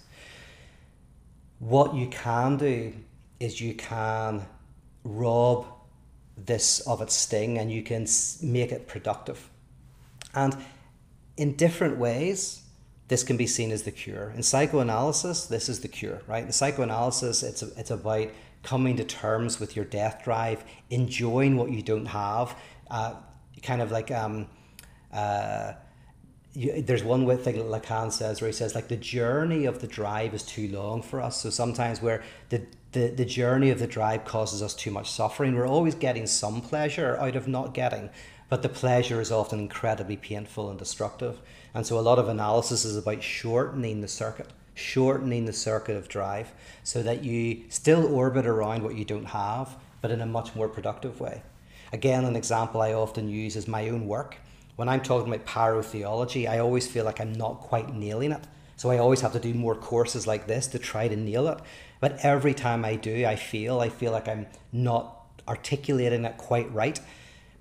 What 1.58 1.94
you 1.94 2.08
can 2.08 2.56
do 2.56 2.92
is 3.40 3.60
you 3.60 3.74
can 3.74 4.46
rob 5.04 5.66
this 6.36 6.80
of 6.80 7.00
its 7.02 7.14
sting 7.14 7.58
and 7.58 7.70
you 7.70 7.82
can 7.82 8.06
make 8.42 8.72
it 8.72 8.86
productive. 8.88 9.48
And 10.34 10.56
in 11.36 11.54
different 11.56 11.98
ways, 11.98 12.62
this 13.08 13.22
can 13.22 13.36
be 13.36 13.46
seen 13.46 13.70
as 13.70 13.82
the 13.82 13.90
cure. 13.90 14.32
In 14.34 14.42
psychoanalysis, 14.42 15.46
this 15.46 15.68
is 15.68 15.80
the 15.80 15.88
cure, 15.88 16.22
right? 16.26 16.44
In 16.44 16.52
psychoanalysis, 16.52 17.42
it's, 17.42 17.62
it's 17.62 17.90
about 17.90 18.28
coming 18.62 18.96
to 18.96 19.04
terms 19.04 19.60
with 19.60 19.76
your 19.76 19.84
death 19.84 20.22
drive, 20.24 20.64
enjoying 20.88 21.56
what 21.56 21.70
you 21.70 21.82
don't 21.82 22.06
have, 22.06 22.56
uh, 22.90 23.14
kind 23.62 23.82
of 23.82 23.90
like 23.90 24.10
um, 24.10 24.46
uh, 25.12 25.72
you, 26.54 26.82
there's 26.82 27.02
one 27.02 27.26
thing 27.38 27.56
that 27.56 27.66
Lacan 27.66 28.12
says 28.12 28.40
where 28.40 28.48
he 28.48 28.52
says 28.52 28.74
like 28.74 28.88
the 28.88 28.96
journey 28.96 29.64
of 29.64 29.80
the 29.80 29.86
drive 29.86 30.34
is 30.34 30.42
too 30.42 30.68
long 30.68 31.02
for 31.02 31.20
us. 31.20 31.40
So 31.40 31.50
sometimes 31.50 32.02
where 32.02 32.22
the, 32.50 32.66
the 32.92 33.08
the 33.08 33.24
journey 33.24 33.70
of 33.70 33.78
the 33.78 33.86
drive 33.86 34.24
causes 34.24 34.62
us 34.62 34.74
too 34.74 34.90
much 34.90 35.10
suffering. 35.10 35.54
We're 35.54 35.66
always 35.66 35.94
getting 35.94 36.26
some 36.26 36.60
pleasure 36.60 37.16
out 37.16 37.36
of 37.36 37.48
not 37.48 37.72
getting, 37.72 38.10
but 38.50 38.62
the 38.62 38.68
pleasure 38.68 39.20
is 39.20 39.32
often 39.32 39.60
incredibly 39.60 40.16
painful 40.16 40.68
and 40.68 40.78
destructive. 40.78 41.40
And 41.74 41.86
so 41.86 41.98
a 41.98 42.00
lot 42.00 42.18
of 42.18 42.28
analysis 42.28 42.84
is 42.84 42.98
about 42.98 43.22
shortening 43.22 44.02
the 44.02 44.08
circuit, 44.08 44.48
shortening 44.74 45.46
the 45.46 45.54
circuit 45.54 45.96
of 45.96 46.08
drive, 46.08 46.52
so 46.84 47.02
that 47.02 47.24
you 47.24 47.64
still 47.70 48.14
orbit 48.14 48.44
around 48.44 48.82
what 48.82 48.94
you 48.94 49.06
don't 49.06 49.24
have, 49.24 49.76
but 50.02 50.10
in 50.10 50.20
a 50.20 50.26
much 50.26 50.54
more 50.54 50.68
productive 50.68 51.18
way. 51.18 51.42
Again, 51.94 52.26
an 52.26 52.36
example 52.36 52.82
I 52.82 52.92
often 52.92 53.30
use 53.30 53.56
is 53.56 53.66
my 53.66 53.88
own 53.88 54.06
work 54.06 54.36
when 54.76 54.88
I'm 54.88 55.02
talking 55.02 55.32
about 55.32 55.46
pyrotheology, 55.46 56.48
I 56.48 56.58
always 56.58 56.86
feel 56.86 57.04
like 57.04 57.20
I'm 57.20 57.32
not 57.32 57.60
quite 57.60 57.94
nailing 57.94 58.32
it. 58.32 58.44
So 58.76 58.90
I 58.90 58.98
always 58.98 59.20
have 59.20 59.32
to 59.34 59.40
do 59.40 59.54
more 59.54 59.74
courses 59.74 60.26
like 60.26 60.46
this 60.46 60.66
to 60.68 60.78
try 60.78 61.08
to 61.08 61.16
nail 61.16 61.46
it. 61.48 61.58
But 62.00 62.18
every 62.24 62.54
time 62.54 62.84
I 62.84 62.96
do, 62.96 63.24
I 63.26 63.36
feel 63.36 63.80
I 63.80 63.88
feel 63.88 64.12
like 64.12 64.28
I'm 64.28 64.46
not 64.72 65.26
articulating 65.46 66.24
it 66.24 66.36
quite 66.36 66.72
right. 66.72 66.98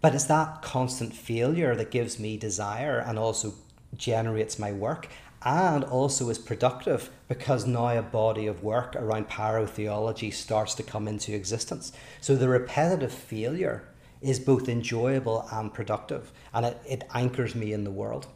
But 0.01 0.15
it's 0.15 0.25
that 0.25 0.61
constant 0.61 1.13
failure 1.13 1.75
that 1.75 1.91
gives 1.91 2.17
me 2.17 2.37
desire 2.37 2.99
and 2.99 3.19
also 3.19 3.53
generates 3.95 4.57
my 4.57 4.71
work 4.71 5.09
and 5.43 5.83
also 5.83 6.29
is 6.29 6.37
productive 6.37 7.09
because 7.27 7.65
now 7.65 7.89
a 7.89 8.01
body 8.01 8.47
of 8.47 8.63
work 8.63 8.95
around 8.95 9.27
pyrotheology 9.27 10.33
starts 10.33 10.75
to 10.75 10.83
come 10.83 11.07
into 11.07 11.33
existence. 11.35 11.91
So 12.19 12.35
the 12.35 12.49
repetitive 12.49 13.11
failure 13.11 13.83
is 14.21 14.39
both 14.39 14.69
enjoyable 14.69 15.47
and 15.51 15.73
productive, 15.73 16.31
and 16.53 16.65
it, 16.65 16.81
it 16.87 17.03
anchors 17.13 17.55
me 17.55 17.73
in 17.73 17.83
the 17.83 17.91
world. 17.91 18.27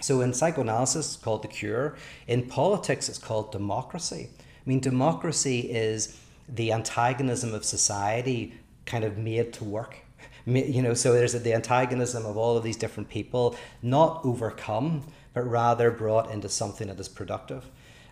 So 0.00 0.20
in 0.20 0.32
psychoanalysis, 0.32 1.14
it's 1.14 1.22
called 1.22 1.42
the 1.42 1.48
cure. 1.48 1.96
In 2.26 2.46
politics, 2.46 3.08
it's 3.08 3.18
called 3.18 3.50
democracy. 3.50 4.30
I 4.38 4.68
mean, 4.68 4.80
democracy 4.80 5.60
is 5.60 6.16
the 6.48 6.72
antagonism 6.72 7.52
of 7.52 7.64
society 7.64 8.54
kind 8.86 9.04
of 9.04 9.18
made 9.18 9.52
to 9.54 9.64
work, 9.64 9.98
you 10.46 10.82
know, 10.82 10.94
so 10.94 11.12
there's 11.12 11.32
the 11.32 11.54
antagonism 11.54 12.24
of 12.24 12.36
all 12.36 12.56
of 12.56 12.64
these 12.64 12.76
different 12.76 13.08
people, 13.08 13.56
not 13.82 14.20
overcome, 14.24 15.04
but 15.34 15.42
rather 15.42 15.90
brought 15.90 16.30
into 16.30 16.48
something 16.48 16.88
that 16.88 16.98
is 16.98 17.08
productive. 17.08 17.64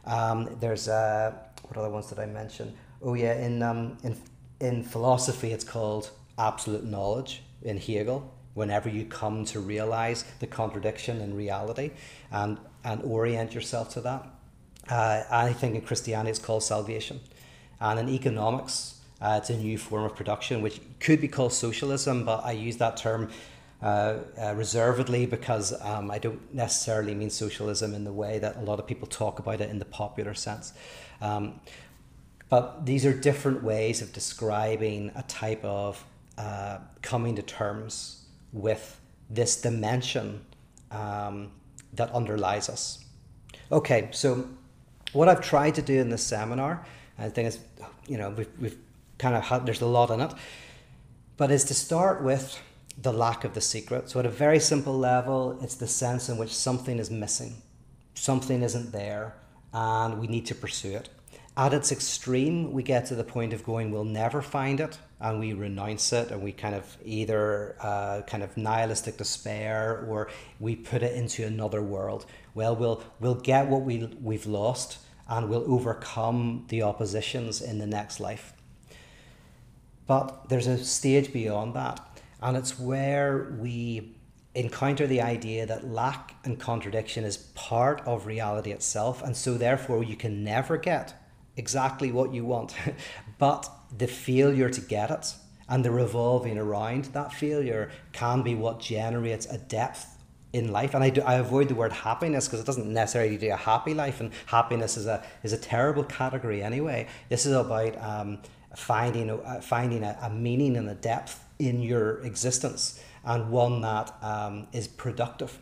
Um, 0.04 0.56
there's 0.60 0.88
uh, 0.88 1.32
what 1.62 1.76
other 1.76 1.90
ones 1.90 2.06
did 2.08 2.18
I 2.18 2.26
mention? 2.26 2.74
Oh 3.02 3.14
yeah, 3.14 3.34
in 3.34 3.62
um, 3.62 3.96
in 4.02 4.16
in 4.60 4.82
philosophy, 4.84 5.52
it's 5.52 5.64
called 5.64 6.10
absolute 6.38 6.84
knowledge 6.84 7.42
in 7.62 7.78
Hegel. 7.78 8.32
Whenever 8.54 8.88
you 8.88 9.04
come 9.04 9.44
to 9.46 9.60
realize 9.60 10.24
the 10.40 10.46
contradiction 10.46 11.20
in 11.20 11.34
reality, 11.34 11.90
and 12.30 12.58
and 12.84 13.02
orient 13.02 13.52
yourself 13.52 13.90
to 13.94 14.00
that, 14.00 14.26
uh, 14.88 15.22
I 15.30 15.52
think 15.52 15.74
in 15.74 15.82
Christianity 15.82 16.30
it's 16.30 16.38
called 16.38 16.62
salvation, 16.62 17.20
and 17.80 17.98
in 17.98 18.08
economics 18.08 18.96
uh, 19.20 19.38
it's 19.40 19.50
a 19.50 19.56
new 19.56 19.78
form 19.78 20.04
of 20.04 20.14
production 20.14 20.62
which 20.62 20.80
could 21.00 21.20
be 21.20 21.28
called 21.28 21.52
socialism, 21.52 22.24
but 22.24 22.44
I 22.44 22.52
use 22.52 22.76
that 22.78 22.96
term 22.96 23.30
uh, 23.82 24.18
uh, 24.40 24.54
reservedly 24.54 25.26
because 25.26 25.72
um, 25.82 26.10
I 26.10 26.18
don't 26.18 26.54
necessarily 26.54 27.14
mean 27.14 27.30
socialism 27.30 27.94
in 27.94 28.04
the 28.04 28.12
way 28.12 28.38
that 28.38 28.56
a 28.56 28.60
lot 28.60 28.78
of 28.78 28.86
people 28.86 29.06
talk 29.06 29.38
about 29.38 29.60
it 29.60 29.70
in 29.70 29.78
the 29.78 29.84
popular 29.84 30.34
sense. 30.34 30.72
Um, 31.20 31.60
but 32.48 32.86
these 32.86 33.04
are 33.04 33.12
different 33.12 33.62
ways 33.62 34.02
of 34.02 34.12
describing 34.12 35.12
a 35.14 35.22
type 35.22 35.64
of 35.64 36.04
uh, 36.38 36.78
coming 37.02 37.34
to 37.36 37.42
terms 37.42 38.26
with 38.52 39.00
this 39.30 39.60
dimension 39.60 40.44
um, 40.90 41.50
that 41.92 42.10
underlies 42.12 42.68
us. 42.68 43.04
Okay, 43.72 44.08
so 44.12 44.48
what 45.12 45.28
I've 45.28 45.40
tried 45.40 45.74
to 45.76 45.82
do 45.82 45.98
in 46.00 46.10
this 46.10 46.22
seminar, 46.22 46.86
and 47.18 47.26
I 47.26 47.30
think 47.30 47.48
is, 47.48 47.58
you 48.06 48.18
know, 48.18 48.30
we've, 48.30 48.48
we've 48.60 48.78
kind 49.18 49.34
of 49.34 49.44
had, 49.44 49.66
there's 49.66 49.80
a 49.80 49.86
lot 49.86 50.10
in 50.10 50.20
it, 50.20 50.32
but 51.36 51.50
is 51.50 51.64
to 51.64 51.74
start 51.74 52.22
with 52.22 52.60
the 53.00 53.12
lack 53.12 53.44
of 53.44 53.54
the 53.54 53.60
secret. 53.60 54.08
So, 54.08 54.20
at 54.20 54.26
a 54.26 54.30
very 54.30 54.60
simple 54.60 54.96
level, 54.96 55.58
it's 55.62 55.74
the 55.74 55.86
sense 55.86 56.28
in 56.28 56.38
which 56.38 56.54
something 56.54 56.98
is 56.98 57.10
missing, 57.10 57.62
something 58.14 58.62
isn't 58.62 58.92
there, 58.92 59.34
and 59.72 60.18
we 60.18 60.26
need 60.26 60.46
to 60.46 60.54
pursue 60.54 60.96
it. 60.96 61.08
At 61.56 61.74
its 61.74 61.90
extreme, 61.90 62.72
we 62.72 62.82
get 62.82 63.06
to 63.06 63.14
the 63.14 63.24
point 63.24 63.52
of 63.52 63.64
going, 63.64 63.90
we'll 63.90 64.04
never 64.04 64.42
find 64.42 64.80
it, 64.80 64.98
and 65.20 65.40
we 65.40 65.52
renounce 65.52 66.12
it, 66.12 66.30
and 66.30 66.42
we 66.42 66.52
kind 66.52 66.74
of 66.74 66.96
either 67.04 67.76
uh, 67.80 68.22
kind 68.26 68.42
of 68.42 68.56
nihilistic 68.56 69.16
despair 69.16 70.04
or 70.08 70.28
we 70.60 70.76
put 70.76 71.02
it 71.02 71.14
into 71.14 71.44
another 71.44 71.82
world. 71.82 72.26
Well, 72.54 72.76
we'll 72.76 73.02
we'll 73.20 73.34
get 73.34 73.68
what 73.68 73.82
we 73.82 74.06
we've 74.20 74.46
lost, 74.46 74.98
and 75.28 75.48
we'll 75.48 75.70
overcome 75.72 76.66
the 76.68 76.82
oppositions 76.82 77.60
in 77.60 77.78
the 77.78 77.86
next 77.86 78.20
life. 78.20 78.52
But 80.06 80.48
there's 80.48 80.66
a 80.66 80.84
stage 80.84 81.32
beyond 81.32 81.74
that 81.74 82.16
and 82.42 82.56
it's 82.56 82.78
where 82.78 83.54
we 83.58 84.14
encounter 84.54 85.06
the 85.06 85.20
idea 85.20 85.66
that 85.66 85.86
lack 85.86 86.34
and 86.44 86.58
contradiction 86.58 87.24
is 87.24 87.36
part 87.36 88.00
of 88.06 88.26
reality 88.26 88.72
itself. 88.72 89.22
And 89.22 89.36
so, 89.36 89.54
therefore, 89.54 90.02
you 90.02 90.16
can 90.16 90.44
never 90.44 90.76
get 90.76 91.14
exactly 91.56 92.12
what 92.12 92.32
you 92.32 92.44
want. 92.44 92.74
but 93.38 93.70
the 93.96 94.06
failure 94.06 94.70
to 94.70 94.80
get 94.80 95.10
it 95.10 95.34
and 95.68 95.84
the 95.84 95.90
revolving 95.90 96.58
around 96.58 97.06
that 97.06 97.32
failure 97.32 97.90
can 98.12 98.42
be 98.42 98.54
what 98.54 98.80
generates 98.80 99.46
a 99.46 99.58
depth 99.58 100.16
in 100.52 100.72
life. 100.72 100.94
And 100.94 101.02
I, 101.02 101.10
do, 101.10 101.22
I 101.22 101.34
avoid 101.34 101.68
the 101.68 101.74
word 101.74 101.92
happiness 101.92 102.46
because 102.46 102.60
it 102.60 102.66
doesn't 102.66 102.92
necessarily 102.92 103.36
do 103.36 103.50
a 103.50 103.56
happy 103.56 103.94
life, 103.94 104.20
and 104.20 104.30
happiness 104.46 104.96
is 104.96 105.06
a, 105.06 105.24
is 105.42 105.52
a 105.52 105.58
terrible 105.58 106.04
category 106.04 106.62
anyway. 106.62 107.08
This 107.28 107.46
is 107.46 107.52
about 107.52 108.00
um, 108.02 108.38
finding, 108.76 109.30
uh, 109.30 109.60
finding 109.60 110.04
a, 110.04 110.16
a 110.22 110.30
meaning 110.30 110.76
and 110.76 110.88
a 110.88 110.94
depth 110.94 111.44
in 111.58 111.82
your 111.82 112.20
existence 112.20 113.02
and 113.24 113.50
one 113.50 113.80
that 113.80 114.14
um, 114.22 114.68
is 114.72 114.86
productive, 114.86 115.58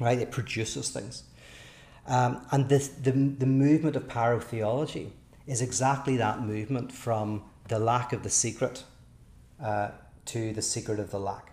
right? 0.00 0.18
It 0.18 0.30
produces 0.30 0.88
things. 0.90 1.24
Um, 2.06 2.46
and 2.52 2.68
this, 2.68 2.88
the, 2.88 3.10
the 3.10 3.46
movement 3.46 3.96
of 3.96 4.08
pyrotheology 4.08 5.10
is 5.46 5.62
exactly 5.62 6.16
that 6.16 6.42
movement 6.42 6.92
from 6.92 7.44
the 7.68 7.78
lack 7.78 8.12
of 8.12 8.22
the 8.22 8.30
secret 8.30 8.84
uh, 9.62 9.90
to 10.26 10.52
the 10.52 10.62
secret 10.62 10.98
of 10.98 11.10
the 11.10 11.20
lack. 11.20 11.52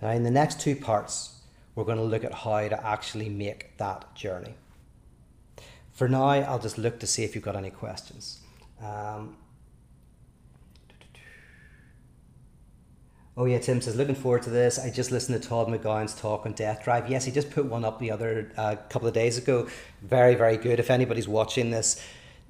Now, 0.00 0.10
in 0.10 0.22
the 0.22 0.30
next 0.30 0.60
two 0.60 0.74
parts, 0.74 1.40
we're 1.74 1.84
going 1.84 1.98
to 1.98 2.04
look 2.04 2.24
at 2.24 2.32
how 2.32 2.68
to 2.68 2.86
actually 2.86 3.28
make 3.28 3.76
that 3.76 4.14
journey. 4.14 4.54
For 5.92 6.08
now, 6.08 6.28
I'll 6.28 6.58
just 6.58 6.78
look 6.78 6.98
to 7.00 7.06
see 7.06 7.24
if 7.24 7.34
you've 7.34 7.44
got 7.44 7.56
any 7.56 7.70
questions. 7.70 8.40
Um, 8.82 9.36
Oh 13.36 13.46
yeah, 13.46 13.58
Tim 13.58 13.80
says 13.80 13.96
looking 13.96 14.16
forward 14.16 14.42
to 14.42 14.50
this. 14.50 14.78
I 14.78 14.90
just 14.90 15.10
listened 15.10 15.40
to 15.40 15.48
Todd 15.48 15.68
McGowan's 15.68 16.14
talk 16.14 16.44
on 16.44 16.52
Death 16.52 16.84
Drive. 16.84 17.08
Yes, 17.08 17.24
he 17.24 17.32
just 17.32 17.50
put 17.50 17.64
one 17.64 17.86
up 17.86 17.98
the 17.98 18.10
other 18.10 18.52
uh, 18.56 18.76
couple 18.90 19.08
of 19.08 19.14
days 19.14 19.38
ago. 19.38 19.66
Very 20.02 20.34
very 20.34 20.58
good. 20.58 20.78
If 20.78 20.90
anybody's 20.90 21.26
watching 21.26 21.70
this, 21.70 22.04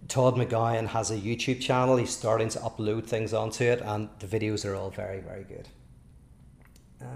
Todd 0.09 0.35
McGowan 0.35 0.89
has 0.89 1.11
a 1.11 1.17
YouTube 1.17 1.61
channel. 1.61 1.97
He's 1.97 2.11
starting 2.11 2.49
to 2.51 2.59
upload 2.59 3.07
things 3.07 3.33
onto 3.33 3.65
it, 3.65 3.81
and 3.81 4.09
the 4.19 4.27
videos 4.27 4.69
are 4.69 4.75
all 4.75 4.91
very 4.91 5.21
very 5.21 5.45
good. 5.45 5.69
Uh, 7.01 7.07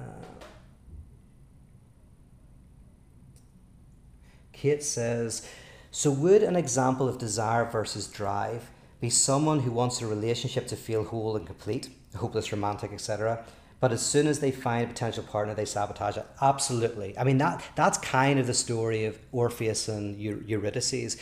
Kate 4.52 4.82
says, 4.82 5.46
so 5.90 6.10
would 6.10 6.42
an 6.42 6.56
example 6.56 7.08
of 7.08 7.18
desire 7.18 7.64
versus 7.64 8.06
drive 8.06 8.70
be 9.00 9.10
someone 9.10 9.60
who 9.60 9.70
wants 9.70 10.00
a 10.00 10.06
relationship 10.06 10.66
to 10.68 10.76
feel 10.76 11.04
whole 11.04 11.36
and 11.36 11.46
complete, 11.46 11.90
hopeless 12.16 12.50
romantic, 12.50 12.92
etc 12.92 13.44
but 13.84 13.92
as 13.92 14.00
soon 14.00 14.26
as 14.26 14.40
they 14.40 14.50
find 14.50 14.84
a 14.84 14.88
potential 14.88 15.22
partner, 15.24 15.52
they 15.52 15.66
sabotage 15.66 16.16
it. 16.16 16.26
Absolutely. 16.40 17.18
I 17.18 17.24
mean 17.24 17.36
that 17.36 17.62
that's 17.74 17.98
kind 17.98 18.38
of 18.38 18.46
the 18.46 18.54
story 18.54 19.04
of 19.04 19.18
Orpheus 19.30 19.88
and 19.88 20.18
Eurydice, 20.18 21.18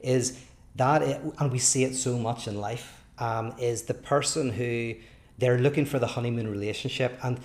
is 0.00 0.38
that 0.76 1.02
it, 1.02 1.20
and 1.38 1.52
we 1.52 1.58
see 1.58 1.84
it 1.84 1.94
so 1.94 2.18
much 2.18 2.48
in 2.48 2.60
life. 2.60 2.98
Um, 3.18 3.54
is 3.58 3.82
the 3.82 3.94
person 3.94 4.50
who 4.50 4.94
they're 5.38 5.58
looking 5.58 5.84
for 5.84 5.98
the 5.98 6.08
honeymoon 6.08 6.50
relationship 6.50 7.18
and 7.22 7.38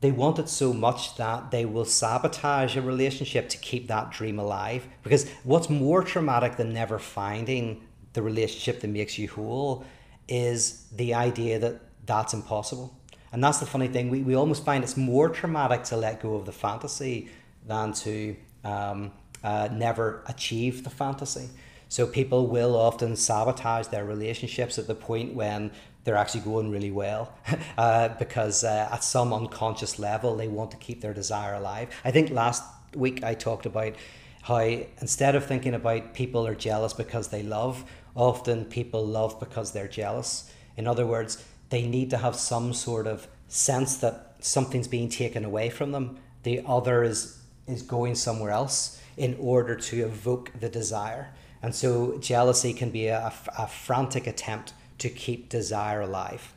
they 0.00 0.10
want 0.10 0.38
it 0.38 0.48
so 0.48 0.72
much 0.72 1.16
that 1.16 1.50
they 1.50 1.64
will 1.64 1.84
sabotage 1.84 2.76
a 2.76 2.82
relationship 2.82 3.48
to 3.50 3.58
keep 3.58 3.86
that 3.88 4.10
dream 4.10 4.38
alive. 4.38 4.86
Because 5.02 5.30
what's 5.44 5.70
more 5.70 6.02
traumatic 6.02 6.56
than 6.56 6.72
never 6.72 6.98
finding 6.98 7.84
the 8.12 8.22
relationship 8.22 8.80
that 8.80 8.88
makes 8.88 9.18
you 9.18 9.28
whole 9.28 9.84
is 10.26 10.86
the 10.92 11.14
idea 11.14 11.58
that 11.58 11.80
that's 12.06 12.34
impossible 12.34 12.98
and 13.34 13.42
that's 13.42 13.58
the 13.58 13.66
funny 13.66 13.88
thing. 13.88 14.10
We, 14.10 14.22
we 14.22 14.36
almost 14.36 14.64
find 14.64 14.84
it's 14.84 14.96
more 14.96 15.28
traumatic 15.28 15.82
to 15.84 15.96
let 15.96 16.22
go 16.22 16.36
of 16.36 16.46
the 16.46 16.52
fantasy 16.52 17.28
than 17.66 17.92
to 17.94 18.36
um, 18.62 19.10
uh, 19.42 19.68
never 19.72 20.22
achieve 20.28 20.84
the 20.84 20.90
fantasy. 20.90 21.48
So 21.94 22.08
people 22.08 22.48
will 22.48 22.74
often 22.74 23.14
sabotage 23.14 23.86
their 23.86 24.04
relationships 24.04 24.80
at 24.80 24.88
the 24.88 24.96
point 24.96 25.32
when 25.32 25.70
they're 26.02 26.16
actually 26.16 26.40
going 26.40 26.72
really 26.72 26.90
well 26.90 27.32
uh, 27.78 28.08
because 28.18 28.64
uh, 28.64 28.88
at 28.90 29.04
some 29.04 29.32
unconscious 29.32 29.96
level 30.00 30.34
they 30.34 30.48
want 30.48 30.72
to 30.72 30.76
keep 30.76 31.02
their 31.02 31.14
desire 31.14 31.54
alive. 31.54 31.90
I 32.04 32.10
think 32.10 32.30
last 32.30 32.64
week 32.96 33.22
I 33.22 33.34
talked 33.34 33.64
about 33.64 33.94
how 34.42 34.58
instead 35.00 35.36
of 35.36 35.46
thinking 35.46 35.72
about 35.72 36.14
people 36.14 36.44
are 36.48 36.56
jealous 36.56 36.92
because 36.92 37.28
they 37.28 37.44
love, 37.44 37.84
often 38.16 38.64
people 38.64 39.06
love 39.06 39.38
because 39.38 39.70
they're 39.70 39.86
jealous. 39.86 40.50
In 40.76 40.88
other 40.88 41.06
words, 41.06 41.44
they 41.70 41.86
need 41.86 42.10
to 42.10 42.16
have 42.16 42.34
some 42.34 42.72
sort 42.72 43.06
of 43.06 43.28
sense 43.46 43.98
that 43.98 44.34
something's 44.40 44.88
being 44.88 45.10
taken 45.10 45.44
away 45.44 45.70
from 45.70 45.92
them. 45.92 46.18
The 46.42 46.60
other 46.66 47.04
is 47.04 47.40
is 47.68 47.82
going 47.82 48.16
somewhere 48.16 48.50
else 48.50 49.00
in 49.16 49.36
order 49.38 49.76
to 49.76 50.04
evoke 50.04 50.50
the 50.58 50.68
desire. 50.68 51.32
And 51.64 51.74
so 51.74 52.18
jealousy 52.18 52.74
can 52.74 52.90
be 52.90 53.06
a, 53.06 53.32
a 53.56 53.66
frantic 53.66 54.26
attempt 54.26 54.74
to 54.98 55.08
keep 55.08 55.48
desire 55.48 56.02
alive. 56.02 56.52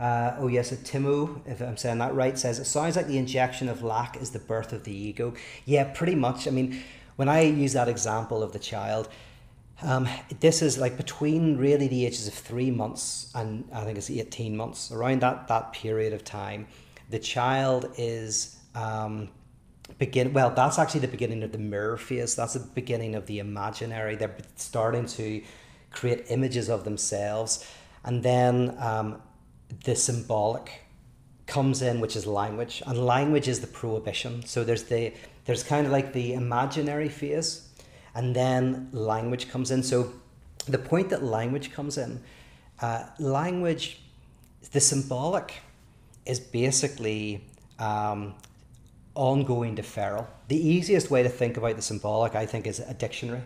Uh, 0.00 0.36
oh 0.38 0.48
yes, 0.48 0.72
a 0.72 0.76
Timo, 0.76 1.46
if 1.46 1.60
I'm 1.60 1.76
saying 1.76 1.98
that 1.98 2.14
right, 2.14 2.38
says 2.38 2.58
it 2.58 2.64
sounds 2.64 2.96
like 2.96 3.08
the 3.08 3.18
injection 3.18 3.68
of 3.68 3.82
lack 3.82 4.16
is 4.16 4.30
the 4.30 4.38
birth 4.38 4.72
of 4.72 4.84
the 4.84 4.96
ego. 4.96 5.34
Yeah, 5.66 5.84
pretty 5.84 6.14
much. 6.14 6.48
I 6.48 6.50
mean, 6.50 6.82
when 7.16 7.28
I 7.28 7.42
use 7.42 7.74
that 7.74 7.88
example 7.88 8.42
of 8.42 8.54
the 8.54 8.58
child, 8.58 9.10
um, 9.82 10.08
this 10.40 10.62
is 10.62 10.78
like 10.78 10.96
between 10.96 11.58
really 11.58 11.88
the 11.88 12.06
ages 12.06 12.26
of 12.26 12.32
three 12.32 12.70
months 12.70 13.30
and 13.34 13.68
I 13.70 13.84
think 13.84 13.98
it's 13.98 14.10
18 14.10 14.56
months, 14.56 14.90
around 14.90 15.20
that, 15.20 15.48
that 15.48 15.74
period 15.74 16.14
of 16.14 16.24
time, 16.24 16.68
the 17.10 17.18
child 17.18 17.92
is 17.98 18.56
um, 18.74 19.28
begin 19.98 20.32
well 20.32 20.50
that's 20.50 20.78
actually 20.78 21.00
the 21.00 21.08
beginning 21.08 21.42
of 21.42 21.52
the 21.52 21.58
mirror 21.58 21.96
phase 21.96 22.34
that's 22.34 22.54
the 22.54 22.60
beginning 22.60 23.14
of 23.14 23.26
the 23.26 23.38
imaginary. 23.38 24.16
They're 24.16 24.36
starting 24.56 25.06
to 25.06 25.42
create 25.94 26.26
images 26.28 26.68
of 26.68 26.84
themselves. 26.84 27.64
And 28.04 28.22
then 28.22 28.76
um, 28.78 29.22
the 29.84 29.96
symbolic 29.96 30.82
comes 31.46 31.82
in 31.82 32.00
which 32.00 32.16
is 32.16 32.26
language. 32.26 32.82
And 32.86 32.98
language 32.98 33.48
is 33.48 33.60
the 33.60 33.66
prohibition. 33.66 34.44
So 34.44 34.64
there's 34.64 34.84
the 34.84 35.12
there's 35.46 35.62
kind 35.62 35.86
of 35.86 35.92
like 35.92 36.12
the 36.12 36.34
imaginary 36.34 37.08
phase 37.08 37.68
and 38.14 38.34
then 38.34 38.88
language 38.92 39.50
comes 39.50 39.70
in. 39.70 39.82
So 39.82 40.12
the 40.66 40.78
point 40.78 41.10
that 41.10 41.22
language 41.22 41.72
comes 41.72 41.98
in 41.98 42.22
uh, 42.80 43.04
language, 43.18 44.00
the 44.72 44.80
symbolic, 44.80 45.54
is 46.24 46.40
basically 46.40 47.44
um, 47.78 48.34
ongoing 49.14 49.76
deferral. 49.76 50.26
The 50.48 50.56
easiest 50.56 51.10
way 51.10 51.22
to 51.22 51.28
think 51.28 51.56
about 51.56 51.76
the 51.76 51.82
symbolic, 51.82 52.34
I 52.34 52.46
think, 52.46 52.66
is 52.66 52.80
a 52.80 52.94
dictionary. 52.94 53.42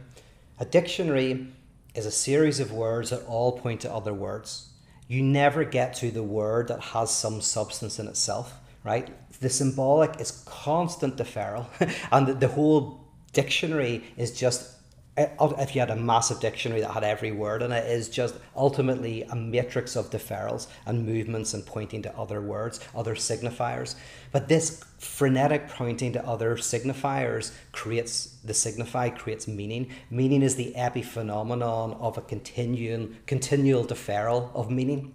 A 0.58 0.64
dictionary 0.64 1.48
is 1.94 2.06
a 2.06 2.10
series 2.10 2.60
of 2.60 2.72
words 2.72 3.10
that 3.10 3.24
all 3.26 3.58
point 3.58 3.80
to 3.82 3.92
other 3.92 4.14
words. 4.14 4.68
You 5.08 5.22
never 5.22 5.64
get 5.64 5.94
to 5.96 6.10
the 6.10 6.22
word 6.22 6.68
that 6.68 6.80
has 6.80 7.10
some 7.10 7.40
substance 7.40 7.98
in 7.98 8.08
itself, 8.08 8.54
right? 8.84 9.08
The 9.40 9.48
symbolic 9.48 10.20
is 10.20 10.42
constant 10.46 11.16
deferral, 11.16 11.66
and 12.12 12.40
the, 12.40 12.48
whole 12.48 13.04
dictionary 13.32 14.04
is 14.16 14.38
just 14.38 14.74
if 15.18 15.74
you 15.74 15.80
had 15.80 15.90
a 15.90 15.96
massive 15.96 16.40
dictionary 16.40 16.80
that 16.80 16.92
had 16.92 17.04
every 17.04 17.32
word 17.32 17.62
in 17.62 17.72
it, 17.72 17.90
is 17.90 18.08
just 18.08 18.34
ultimately 18.54 19.22
a 19.24 19.34
matrix 19.34 19.96
of 19.96 20.10
deferrals 20.10 20.68
and 20.86 21.04
movements 21.04 21.54
and 21.54 21.64
pointing 21.66 22.02
to 22.02 22.16
other 22.16 22.40
words, 22.40 22.80
other 22.94 23.14
signifiers. 23.14 23.94
But 24.30 24.48
this 24.48 24.84
frenetic 24.98 25.68
pointing 25.68 26.12
to 26.12 26.26
other 26.26 26.56
signifiers 26.56 27.52
creates 27.72 28.36
the 28.44 28.54
signify 28.54 29.10
creates 29.10 29.48
meaning. 29.48 29.90
Meaning 30.10 30.42
is 30.42 30.56
the 30.56 30.72
epiphenomenon 30.76 32.00
of 32.00 32.18
a 32.18 32.20
continuing 32.20 33.16
continual 33.26 33.84
deferral 33.84 34.54
of 34.54 34.70
meaning, 34.70 35.14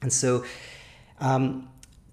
and 0.00 0.12
so. 0.12 0.44
Um, 1.20 1.68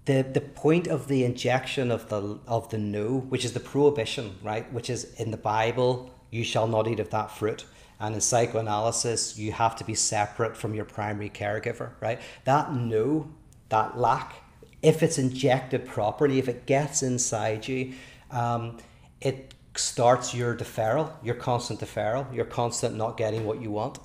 the, 0.06 0.22
the 0.22 0.40
point 0.40 0.88
of 0.88 1.08
the 1.08 1.24
injection 1.24 1.90
of 1.90 2.08
the 2.08 2.38
of 2.46 2.70
the 2.70 2.78
no, 2.78 3.18
which 3.18 3.44
is 3.44 3.52
the 3.52 3.60
prohibition, 3.60 4.36
right, 4.42 4.70
which 4.72 4.88
is 4.88 5.14
in 5.14 5.30
the 5.30 5.36
Bible, 5.36 6.10
you 6.30 6.44
shall 6.44 6.66
not 6.66 6.88
eat 6.88 7.00
of 7.00 7.10
that 7.10 7.30
fruit. 7.30 7.64
And 7.98 8.14
in 8.14 8.20
psychoanalysis, 8.20 9.36
you 9.36 9.52
have 9.52 9.76
to 9.76 9.84
be 9.84 9.94
separate 9.94 10.56
from 10.56 10.74
your 10.74 10.86
primary 10.86 11.28
caregiver, 11.28 11.90
right? 12.00 12.20
That 12.44 12.72
no, 12.72 13.30
that 13.68 13.98
lack, 13.98 14.34
if 14.82 15.02
it's 15.02 15.18
injected 15.18 15.86
properly, 15.86 16.38
if 16.38 16.48
it 16.48 16.64
gets 16.66 17.02
inside 17.02 17.68
you, 17.68 17.92
um, 18.30 18.78
it 19.20 19.54
starts 19.76 20.34
your 20.34 20.56
deferral, 20.56 21.12
your 21.22 21.34
constant 21.34 21.80
deferral, 21.80 22.32
your 22.34 22.46
constant 22.46 22.96
not 22.96 23.16
getting 23.16 23.44
what 23.44 23.60
you 23.60 23.70
want. 23.70 23.98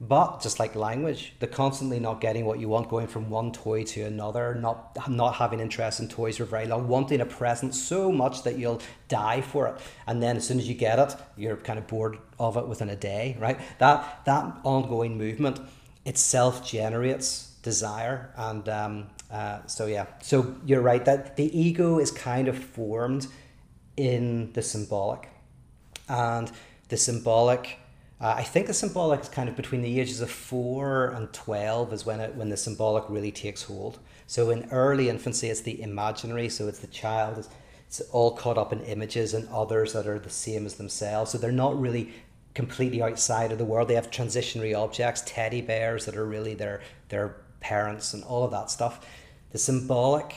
But 0.00 0.40
just 0.40 0.60
like 0.60 0.76
language, 0.76 1.34
the 1.40 1.48
constantly 1.48 1.98
not 1.98 2.20
getting 2.20 2.44
what 2.44 2.60
you 2.60 2.68
want, 2.68 2.88
going 2.88 3.08
from 3.08 3.30
one 3.30 3.50
toy 3.50 3.82
to 3.82 4.02
another, 4.02 4.54
not 4.54 4.96
not 5.08 5.34
having 5.34 5.58
interest 5.58 5.98
in 5.98 6.08
toys 6.08 6.36
for 6.36 6.44
very 6.44 6.66
long, 6.66 6.86
wanting 6.86 7.20
a 7.20 7.26
present 7.26 7.74
so 7.74 8.12
much 8.12 8.44
that 8.44 8.56
you'll 8.58 8.80
die 9.08 9.40
for 9.40 9.66
it, 9.66 9.80
and 10.06 10.22
then 10.22 10.36
as 10.36 10.46
soon 10.46 10.60
as 10.60 10.68
you 10.68 10.74
get 10.76 11.00
it, 11.00 11.16
you're 11.36 11.56
kind 11.56 11.80
of 11.80 11.88
bored 11.88 12.16
of 12.38 12.56
it 12.56 12.68
within 12.68 12.90
a 12.90 12.94
day, 12.94 13.36
right? 13.40 13.58
That 13.78 14.24
that 14.24 14.58
ongoing 14.62 15.18
movement 15.18 15.58
itself 16.04 16.64
generates 16.64 17.56
desire, 17.64 18.32
and 18.36 18.68
um, 18.68 19.06
uh, 19.32 19.66
so 19.66 19.86
yeah, 19.86 20.06
so 20.22 20.58
you're 20.64 20.80
right 20.80 21.04
that 21.06 21.36
the 21.36 21.58
ego 21.58 21.98
is 21.98 22.12
kind 22.12 22.46
of 22.46 22.56
formed 22.56 23.26
in 23.96 24.52
the 24.52 24.62
symbolic, 24.62 25.28
and 26.08 26.52
the 26.88 26.96
symbolic 26.96 27.80
uh, 28.20 28.34
I 28.36 28.42
think 28.42 28.66
the 28.66 28.74
symbolic 28.74 29.20
is 29.20 29.28
kind 29.28 29.48
of 29.48 29.54
between 29.54 29.80
the 29.80 30.00
ages 30.00 30.20
of 30.20 30.30
four 30.30 31.10
and 31.10 31.32
12 31.32 31.92
is 31.92 32.04
when, 32.04 32.18
it, 32.18 32.34
when 32.34 32.48
the 32.48 32.56
symbolic 32.56 33.04
really 33.08 33.30
takes 33.30 33.62
hold. 33.62 34.00
So 34.26 34.50
in 34.50 34.68
early 34.72 35.08
infancy, 35.08 35.48
it's 35.48 35.60
the 35.60 35.80
imaginary, 35.80 36.48
so 36.48 36.66
it's 36.66 36.80
the 36.80 36.88
child, 36.88 37.38
it's, 37.38 37.48
it's 37.86 38.00
all 38.10 38.36
caught 38.36 38.58
up 38.58 38.72
in 38.72 38.80
images 38.80 39.34
and 39.34 39.48
others 39.50 39.92
that 39.92 40.08
are 40.08 40.18
the 40.18 40.30
same 40.30 40.66
as 40.66 40.74
themselves. 40.74 41.30
So 41.30 41.38
they're 41.38 41.52
not 41.52 41.80
really 41.80 42.12
completely 42.54 43.00
outside 43.00 43.52
of 43.52 43.58
the 43.58 43.64
world. 43.64 43.86
They 43.86 43.94
have 43.94 44.10
transitionary 44.10 44.76
objects, 44.76 45.22
teddy 45.24 45.62
bears 45.62 46.04
that 46.06 46.16
are 46.16 46.26
really 46.26 46.54
their, 46.54 46.80
their 47.10 47.36
parents 47.60 48.14
and 48.14 48.24
all 48.24 48.42
of 48.42 48.50
that 48.50 48.68
stuff. 48.68 49.06
The 49.52 49.58
symbolic 49.58 50.34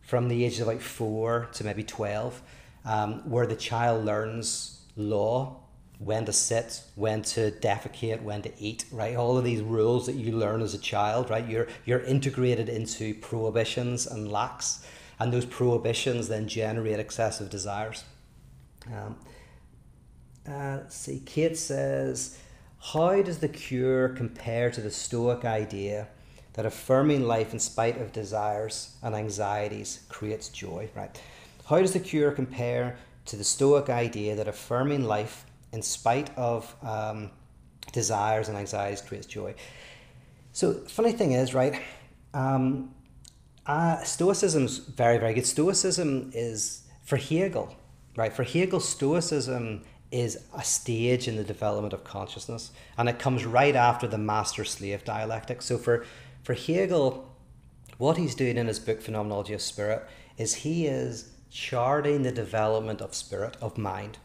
from 0.00 0.28
the 0.28 0.44
age 0.46 0.60
of 0.60 0.66
like 0.66 0.80
four 0.80 1.50
to 1.52 1.64
maybe 1.64 1.84
12, 1.84 2.40
um, 2.86 3.30
where 3.30 3.46
the 3.46 3.54
child 3.54 4.06
learns 4.06 4.80
law 4.96 5.60
when 5.98 6.24
to 6.24 6.32
sit, 6.32 6.82
when 6.94 7.22
to 7.22 7.50
defecate, 7.50 8.22
when 8.22 8.42
to 8.42 8.52
eat, 8.58 8.84
right? 8.92 9.16
All 9.16 9.36
of 9.36 9.44
these 9.44 9.62
rules 9.62 10.06
that 10.06 10.14
you 10.14 10.32
learn 10.32 10.62
as 10.62 10.74
a 10.74 10.78
child, 10.78 11.28
right? 11.30 11.46
You're 11.46 11.68
you're 11.84 12.00
integrated 12.00 12.68
into 12.68 13.14
prohibitions 13.14 14.06
and 14.06 14.30
lacks, 14.30 14.86
and 15.18 15.32
those 15.32 15.44
prohibitions 15.44 16.28
then 16.28 16.46
generate 16.46 17.00
excessive 17.00 17.50
desires. 17.50 18.04
Um, 18.86 19.16
uh, 20.48 20.78
see, 20.88 21.20
Kate 21.26 21.58
says, 21.58 22.38
how 22.80 23.20
does 23.22 23.38
the 23.38 23.48
cure 23.48 24.08
compare 24.08 24.70
to 24.70 24.80
the 24.80 24.90
Stoic 24.90 25.44
idea 25.44 26.08
that 26.54 26.64
affirming 26.64 27.22
life 27.22 27.52
in 27.52 27.58
spite 27.58 28.00
of 28.00 28.12
desires 28.12 28.96
and 29.02 29.14
anxieties 29.14 30.04
creates 30.08 30.48
joy, 30.48 30.88
right? 30.94 31.20
How 31.68 31.80
does 31.80 31.92
the 31.92 32.00
cure 32.00 32.30
compare 32.30 32.96
to 33.26 33.36
the 33.36 33.44
Stoic 33.44 33.90
idea 33.90 34.34
that 34.36 34.48
affirming 34.48 35.04
life 35.04 35.44
in 35.72 35.82
spite 35.82 36.30
of 36.36 36.74
um, 36.82 37.30
desires 37.92 38.48
and 38.48 38.56
anxieties, 38.56 39.00
creates 39.00 39.26
joy. 39.26 39.54
So, 40.52 40.74
funny 40.88 41.12
thing 41.12 41.32
is, 41.32 41.54
right? 41.54 41.80
Um, 42.34 42.94
uh, 43.66 44.02
Stoicism's 44.02 44.78
very, 44.78 45.18
very 45.18 45.34
good. 45.34 45.46
Stoicism 45.46 46.30
is 46.34 46.84
for 47.04 47.16
Hegel, 47.16 47.76
right? 48.16 48.32
For 48.32 48.42
Hegel, 48.42 48.80
Stoicism 48.80 49.84
is 50.10 50.38
a 50.56 50.64
stage 50.64 51.28
in 51.28 51.36
the 51.36 51.44
development 51.44 51.92
of 51.92 52.02
consciousness, 52.02 52.72
and 52.96 53.08
it 53.08 53.18
comes 53.18 53.44
right 53.44 53.76
after 53.76 54.08
the 54.08 54.18
master-slave 54.18 55.04
dialectic. 55.04 55.62
So, 55.62 55.76
for 55.76 56.04
for 56.42 56.54
Hegel, 56.54 57.30
what 57.98 58.16
he's 58.16 58.34
doing 58.34 58.56
in 58.56 58.68
his 58.68 58.78
book 58.78 59.02
Phenomenology 59.02 59.52
of 59.52 59.60
Spirit 59.60 60.08
is 60.38 60.54
he 60.54 60.86
is 60.86 61.30
charting 61.50 62.22
the 62.22 62.32
development 62.32 63.00
of 63.00 63.14
spirit, 63.14 63.56
of 63.60 63.76
mind, 63.76 64.18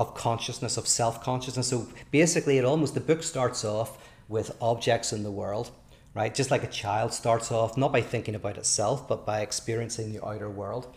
of 0.00 0.14
consciousness, 0.14 0.78
of 0.78 0.88
self 0.88 1.22
consciousness. 1.22 1.68
So 1.68 1.86
basically, 2.10 2.56
it 2.56 2.64
almost 2.64 2.94
the 2.94 3.00
book 3.00 3.22
starts 3.22 3.66
off 3.66 3.98
with 4.28 4.56
objects 4.60 5.12
in 5.12 5.22
the 5.22 5.30
world, 5.30 5.70
right? 6.14 6.34
Just 6.34 6.50
like 6.50 6.64
a 6.64 6.68
child 6.68 7.12
starts 7.12 7.52
off 7.52 7.76
not 7.76 7.92
by 7.92 8.00
thinking 8.00 8.34
about 8.34 8.56
itself, 8.56 9.06
but 9.06 9.26
by 9.26 9.42
experiencing 9.42 10.10
the 10.10 10.24
outer 10.24 10.48
world. 10.48 10.94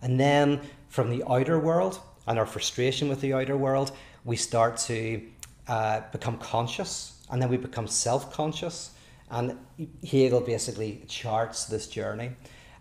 And 0.00 0.18
then 0.18 0.62
from 0.88 1.10
the 1.10 1.22
outer 1.28 1.58
world 1.58 2.00
and 2.26 2.38
our 2.38 2.46
frustration 2.46 3.10
with 3.10 3.20
the 3.20 3.34
outer 3.34 3.56
world, 3.56 3.92
we 4.24 4.36
start 4.36 4.78
to 4.78 5.22
uh, 5.66 6.00
become 6.10 6.38
conscious 6.38 7.20
and 7.30 7.42
then 7.42 7.50
we 7.50 7.58
become 7.58 7.86
self 7.86 8.32
conscious. 8.32 8.92
And 9.30 9.58
Hegel 10.02 10.40
basically 10.40 11.02
charts 11.06 11.66
this 11.66 11.86
journey. 11.86 12.30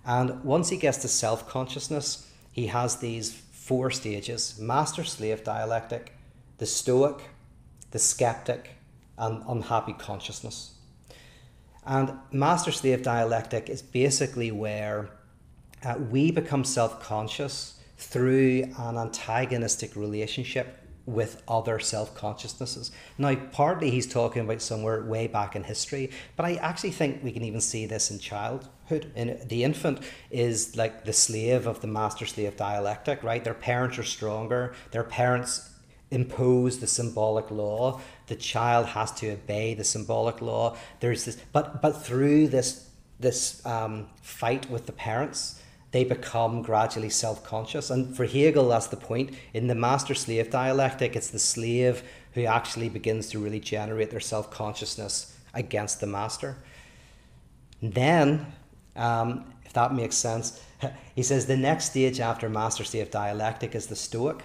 And 0.06 0.42
once 0.46 0.70
he 0.70 0.78
gets 0.78 1.00
to 1.00 1.10
self 1.10 1.50
consciousness, 1.50 2.32
he 2.54 2.68
has 2.68 2.96
these 2.96 3.42
four 3.68 3.92
stages 3.92 4.58
master 4.58 5.04
slave 5.04 5.44
dialectic, 5.44 6.14
the 6.58 6.66
stoic, 6.66 7.18
the 7.92 8.00
skeptic, 8.00 8.70
and 9.18 9.44
unhappy 9.48 9.94
consciousness. 9.94 10.76
And 11.86 12.14
master 12.32 12.72
slave 12.72 13.04
dialectic 13.04 13.70
is 13.70 13.82
basically 13.82 14.52
where 14.52 15.10
uh, 15.84 15.96
we 16.10 16.32
become 16.32 16.64
self 16.64 17.04
conscious 17.04 17.80
through 17.98 18.64
an 18.78 18.98
antagonistic 18.98 19.96
relationship 19.98 20.80
with 21.06 21.42
other 21.48 21.78
self 21.80 22.16
consciousnesses. 22.16 22.92
Now, 23.18 23.36
partly 23.36 23.90
he's 23.90 24.08
talking 24.08 24.44
about 24.44 24.62
somewhere 24.62 25.04
way 25.04 25.28
back 25.28 25.58
in 25.58 25.64
history, 25.64 26.12
but 26.38 26.46
I 26.46 26.56
actually 26.56 26.92
think 26.92 27.22
we 27.22 27.34
can 27.34 27.44
even 27.44 27.62
see 27.62 27.86
this 27.86 28.12
in 28.12 28.20
childhood. 28.88 29.12
In 29.16 29.48
the 29.48 29.64
infant 29.64 30.00
is 30.32 30.76
like 30.76 31.06
the 31.06 31.14
slave 31.14 31.68
of 31.68 31.82
the 31.82 31.88
master 31.88 32.26
slave 32.26 32.58
dialectic, 32.58 33.24
right? 33.24 33.44
Their 33.44 33.54
parents 33.54 33.98
are 33.98 34.04
stronger, 34.04 34.74
their 34.92 35.04
parents 35.04 35.72
impose 36.10 36.80
the 36.80 36.88
symbolic 36.88 37.52
law 37.52 38.00
the 38.28 38.36
child 38.36 38.86
has 38.86 39.12
to 39.12 39.30
obey 39.30 39.74
the 39.74 39.84
symbolic 39.84 40.42
law 40.42 40.74
there's 41.02 41.26
this 41.26 41.36
but 41.52 41.82
but 41.82 42.02
through 42.02 42.48
this 42.48 42.88
this 43.20 43.62
um, 43.66 44.08
fight 44.22 44.70
with 44.70 44.86
the 44.86 44.94
parents 44.94 45.60
they 45.92 46.04
become 46.04 46.62
gradually 46.62 47.10
self 47.10 47.44
conscious. 47.44 47.90
And 47.90 48.16
for 48.16 48.26
Hegel, 48.26 48.70
that's 48.70 48.88
the 48.88 48.98
point. 48.98 49.34
In 49.54 49.68
the 49.68 49.76
master 49.76 50.14
slave 50.14 50.52
dialectic, 50.52 51.16
it's 51.16 51.30
the 51.30 51.40
slave 51.40 52.04
who 52.34 52.44
actually 52.44 52.90
begins 52.90 53.30
to 53.30 53.40
really 53.40 53.60
generate 53.60 54.12
their 54.12 54.20
self 54.20 54.52
consciousness 54.52 55.36
against 55.54 56.00
the 56.00 56.08
master. 56.08 56.58
And 57.82 57.94
then, 57.94 58.54
um, 58.98 59.54
if 59.66 59.74
that 59.74 59.94
makes 59.94 60.16
sense, 60.16 60.62
he 61.16 61.24
says 61.24 61.46
the 61.46 61.58
next 61.58 61.86
stage 61.86 62.20
after 62.20 62.50
master 62.50 62.84
of 63.02 63.12
dialectic 63.12 63.76
is 63.76 63.88
the 63.88 63.96
Stoic. 63.96 64.44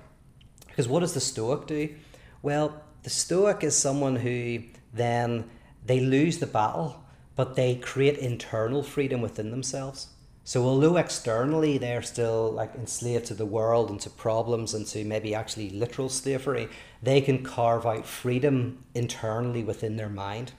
Because 0.66 0.88
what 0.88 1.00
does 1.00 1.14
the 1.14 1.20
Stoic 1.20 1.66
do? 1.66 1.94
Well, 2.42 2.82
the 3.02 3.10
Stoic 3.10 3.62
is 3.64 3.76
someone 3.76 4.16
who 4.16 4.62
then 4.92 5.50
they 5.84 6.00
lose 6.00 6.38
the 6.38 6.46
battle, 6.46 7.04
but 7.36 7.56
they 7.56 7.76
create 7.76 8.18
internal 8.18 8.82
freedom 8.82 9.20
within 9.20 9.50
themselves. 9.50 10.08
So 10.44 10.64
although 10.64 10.96
externally 10.96 11.78
they're 11.78 12.02
still 12.02 12.50
like 12.50 12.74
enslaved 12.74 13.26
to 13.26 13.34
the 13.34 13.46
world 13.46 13.90
and 13.90 14.00
to 14.00 14.10
problems 14.10 14.74
and 14.74 14.86
to 14.88 15.04
maybe 15.04 15.34
actually 15.34 15.70
literal 15.70 16.08
slavery, 16.08 16.68
they 17.02 17.20
can 17.20 17.44
carve 17.44 17.86
out 17.86 18.06
freedom 18.06 18.84
internally 18.94 19.62
within 19.62 19.96
their 19.96 20.08
mind. 20.08 20.52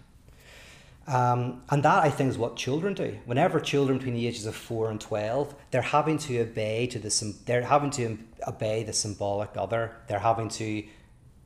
Um, 1.05 1.61
and 1.69 1.83
that 1.83 2.03
I 2.03 2.09
think 2.09 2.29
is 2.29 2.37
what 2.37 2.55
children 2.55 2.93
do. 2.93 3.17
Whenever 3.25 3.59
children 3.59 3.97
between 3.97 4.13
the 4.13 4.25
ages 4.25 4.45
of 4.45 4.55
four 4.55 4.89
and 4.89 5.01
twelve, 5.01 5.53
they're 5.71 5.81
having 5.81 6.17
to 6.19 6.39
obey 6.39 6.87
to 6.87 6.99
the 6.99 7.35
they're 7.45 7.63
having 7.63 7.91
to 7.91 8.17
obey 8.47 8.83
the 8.83 8.93
symbolic 8.93 9.51
other. 9.57 9.91
They're 10.07 10.19
having 10.19 10.49
to 10.49 10.83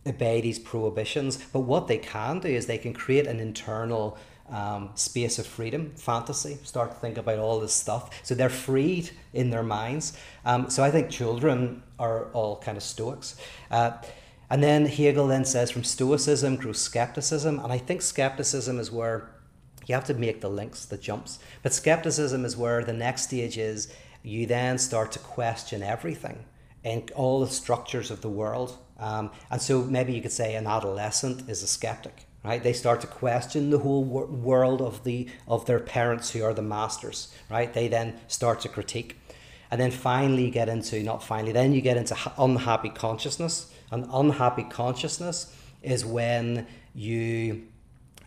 obey 0.05 0.41
these 0.41 0.60
prohibitions. 0.60 1.38
But 1.51 1.62
what 1.62 1.88
they 1.88 1.97
can 1.97 2.39
do 2.39 2.47
is 2.47 2.66
they 2.66 2.78
can 2.78 2.93
create 2.93 3.26
an 3.28 3.39
internal 3.39 4.18
um, 4.49 4.91
space 4.95 5.39
of 5.39 5.45
freedom, 5.45 5.91
fantasy, 5.95 6.58
start 6.64 6.91
to 6.91 6.97
think 6.97 7.18
about 7.18 7.39
all 7.39 7.60
this 7.60 7.74
stuff. 7.74 8.24
So 8.24 8.36
they're 8.36 8.49
freed 8.49 9.10
in 9.34 9.49
their 9.49 9.64
minds. 9.64 10.18
Um, 10.45 10.70
so 10.70 10.84
I 10.84 10.91
think 10.91 11.10
children 11.10 11.84
are 11.99 12.26
all 12.32 12.58
kind 12.58 12.78
of 12.78 12.84
Stoics. 12.84 13.36
Uh, 13.70 13.91
and 14.49 14.64
then 14.64 14.86
Hegel 14.86 15.28
then 15.28 15.43
says 15.43 15.72
from 15.72 15.84
Stoicism 15.84 16.55
grows 16.55 16.80
skepticism. 16.80 17.60
And 17.60 17.74
I 17.74 17.78
think 17.78 18.01
skepticism 18.01 18.80
is 18.80 18.89
where 18.89 19.30
you 19.88 19.95
have 19.95 20.05
to 20.05 20.13
make 20.13 20.41
the 20.41 20.49
links, 20.49 20.85
the 20.85 20.97
jumps. 20.97 21.39
But 21.63 21.73
skepticism 21.73 22.45
is 22.45 22.55
where 22.55 22.83
the 22.83 22.93
next 22.93 23.23
stage 23.23 23.57
is 23.57 23.91
you 24.21 24.45
then 24.45 24.77
start 24.77 25.11
to 25.13 25.19
question 25.19 25.81
everything 25.81 26.45
and 26.83 27.09
all 27.11 27.39
the 27.39 27.47
structures 27.47 28.11
of 28.11 28.21
the 28.21 28.29
world. 28.29 28.77
Um, 28.99 29.31
and 29.49 29.61
so 29.61 29.81
maybe 29.81 30.13
you 30.13 30.21
could 30.21 30.31
say 30.31 30.55
an 30.55 30.67
adolescent 30.67 31.49
is 31.49 31.63
a 31.63 31.67
skeptic. 31.67 32.25
Right? 32.43 32.63
They 32.63 32.73
start 32.73 33.01
to 33.01 33.07
question 33.07 33.71
the 33.71 33.79
whole 33.79 34.05
wor- 34.05 34.27
world 34.27 34.81
of 34.81 35.03
the 35.03 35.27
of 35.49 35.65
their 35.65 35.79
parents 35.79 36.29
who 36.29 36.43
are 36.43 36.53
the 36.53 36.61
masters. 36.61 37.33
Right? 37.49 37.73
They 37.73 37.89
then 37.89 38.19
start 38.27 38.61
to 38.61 38.69
critique, 38.69 39.17
and 39.69 39.81
then 39.81 39.91
finally 39.91 40.49
get 40.49 40.69
into 40.69 41.03
not 41.03 41.21
finally. 41.21 41.51
Then 41.51 41.73
you 41.73 41.81
get 41.81 41.97
into 41.97 42.15
ha- 42.15 42.33
unhappy 42.38 42.89
consciousness. 42.89 43.73
An 43.91 44.07
unhappy 44.13 44.63
consciousness 44.63 45.53
is 45.81 46.05
when 46.05 46.67
you 46.93 47.63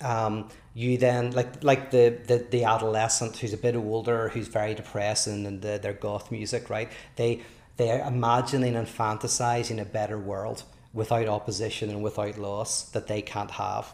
um, 0.02 0.48
you 0.74 0.96
then 0.98 1.32
like 1.32 1.64
like 1.64 1.90
the, 1.90 2.18
the 2.26 2.46
the 2.50 2.64
adolescent 2.64 3.36
who's 3.36 3.52
a 3.52 3.56
bit 3.56 3.74
older 3.74 4.28
who's 4.28 4.48
very 4.48 4.74
depressed 4.74 5.26
and, 5.26 5.46
and 5.46 5.62
the, 5.62 5.78
their 5.82 5.92
goth 5.92 6.30
music 6.30 6.70
right? 6.70 6.90
They 7.16 7.42
they're 7.76 8.06
imagining 8.06 8.76
and 8.76 8.86
fantasizing 8.86 9.80
a 9.80 9.84
better 9.84 10.18
world 10.18 10.64
without 10.92 11.28
opposition 11.28 11.88
and 11.90 12.02
without 12.02 12.36
loss 12.38 12.82
that 12.90 13.06
they 13.06 13.22
can't 13.22 13.52
have. 13.52 13.92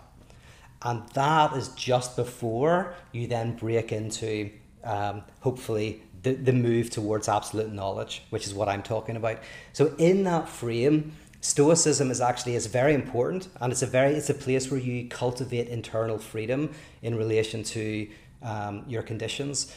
And 0.82 1.08
that 1.10 1.56
is 1.56 1.68
just 1.68 2.16
before 2.16 2.94
you 3.12 3.26
then 3.26 3.56
break 3.56 3.92
into 3.92 4.50
um, 4.84 5.22
hopefully 5.40 6.02
the, 6.22 6.32
the 6.32 6.52
move 6.52 6.90
towards 6.90 7.28
absolute 7.28 7.72
knowledge 7.72 8.22
which 8.30 8.46
is 8.46 8.54
what 8.54 8.68
i'm 8.68 8.82
talking 8.82 9.16
about. 9.16 9.38
So 9.72 9.94
in 9.98 10.24
that 10.24 10.48
frame 10.48 11.12
Stoicism 11.46 12.10
is 12.10 12.20
actually 12.20 12.56
is 12.56 12.66
very 12.66 12.92
important, 12.92 13.46
and 13.60 13.70
it's 13.70 13.80
a 13.82 13.86
very 13.86 14.14
it's 14.14 14.28
a 14.28 14.34
place 14.34 14.68
where 14.68 14.80
you 14.80 15.08
cultivate 15.08 15.68
internal 15.68 16.18
freedom 16.18 16.70
in 17.02 17.14
relation 17.14 17.62
to 17.62 18.08
um, 18.42 18.84
your 18.88 19.04
conditions. 19.04 19.72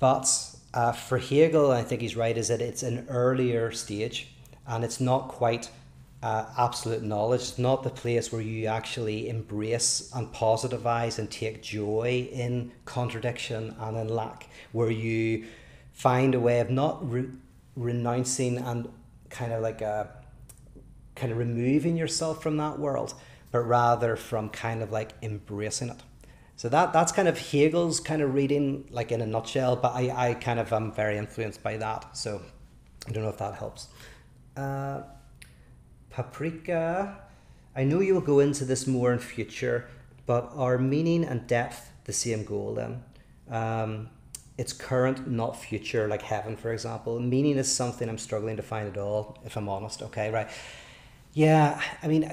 But 0.00 0.26
uh, 0.74 0.90
for 0.90 1.18
Hegel, 1.18 1.70
I 1.70 1.84
think 1.84 2.00
he's 2.00 2.16
right, 2.16 2.36
is 2.36 2.48
that 2.48 2.60
it's 2.60 2.82
an 2.82 3.06
earlier 3.08 3.70
stage, 3.70 4.34
and 4.66 4.82
it's 4.82 5.00
not 5.00 5.28
quite 5.28 5.70
uh, 6.20 6.46
absolute 6.58 7.04
knowledge. 7.04 7.42
It's 7.42 7.58
not 7.58 7.84
the 7.84 7.90
place 7.90 8.32
where 8.32 8.42
you 8.42 8.66
actually 8.66 9.28
embrace 9.28 10.10
and 10.12 10.34
positivize 10.34 11.16
and 11.16 11.30
take 11.30 11.62
joy 11.62 12.28
in 12.32 12.72
contradiction 12.86 13.76
and 13.78 13.96
in 13.96 14.08
lack, 14.08 14.48
where 14.72 14.90
you 14.90 15.46
find 15.92 16.34
a 16.34 16.40
way 16.40 16.58
of 16.58 16.70
not 16.70 17.08
re- 17.08 17.30
renouncing 17.76 18.58
and 18.58 18.88
kind 19.30 19.52
of 19.52 19.62
like 19.62 19.80
a 19.80 20.21
kind 21.22 21.30
of 21.30 21.38
removing 21.38 21.96
yourself 21.96 22.42
from 22.42 22.56
that 22.56 22.80
world, 22.80 23.14
but 23.52 23.60
rather 23.60 24.16
from 24.16 24.48
kind 24.48 24.82
of 24.82 24.90
like 24.90 25.12
embracing 25.22 25.88
it. 25.88 26.00
So 26.56 26.68
that 26.68 26.92
that's 26.92 27.12
kind 27.12 27.28
of 27.28 27.38
Hegel's 27.38 28.00
kind 28.00 28.22
of 28.22 28.34
reading, 28.34 28.88
like 28.90 29.12
in 29.12 29.20
a 29.20 29.26
nutshell. 29.26 29.76
But 29.76 29.94
I, 29.94 30.30
I 30.30 30.34
kind 30.34 30.58
of 30.58 30.72
am 30.72 30.90
very 30.90 31.16
influenced 31.16 31.62
by 31.62 31.76
that. 31.76 32.16
So 32.16 32.42
I 33.06 33.12
don't 33.12 33.22
know 33.22 33.28
if 33.28 33.38
that 33.38 33.54
helps. 33.54 33.86
Uh, 34.56 35.02
paprika. 36.10 37.18
I 37.76 37.84
know 37.84 38.00
you'll 38.00 38.20
go 38.20 38.40
into 38.40 38.64
this 38.64 38.88
more 38.88 39.12
in 39.12 39.20
future, 39.20 39.86
but 40.26 40.50
are 40.56 40.76
meaning 40.76 41.24
and 41.24 41.46
depth 41.46 41.92
the 42.02 42.12
same 42.12 42.42
goal 42.44 42.74
then? 42.74 43.04
Um, 43.48 44.10
it's 44.58 44.72
current, 44.72 45.30
not 45.30 45.56
future, 45.56 46.08
like 46.08 46.22
heaven, 46.22 46.56
for 46.56 46.72
example. 46.72 47.20
Meaning 47.20 47.58
is 47.58 47.72
something 47.72 48.08
I'm 48.08 48.18
struggling 48.18 48.56
to 48.56 48.62
find 48.62 48.88
at 48.88 48.98
all, 48.98 49.38
if 49.44 49.56
I'm 49.56 49.68
honest. 49.68 50.02
Okay, 50.02 50.30
right. 50.30 50.50
Yeah, 51.32 51.80
I 52.02 52.08
mean, 52.08 52.30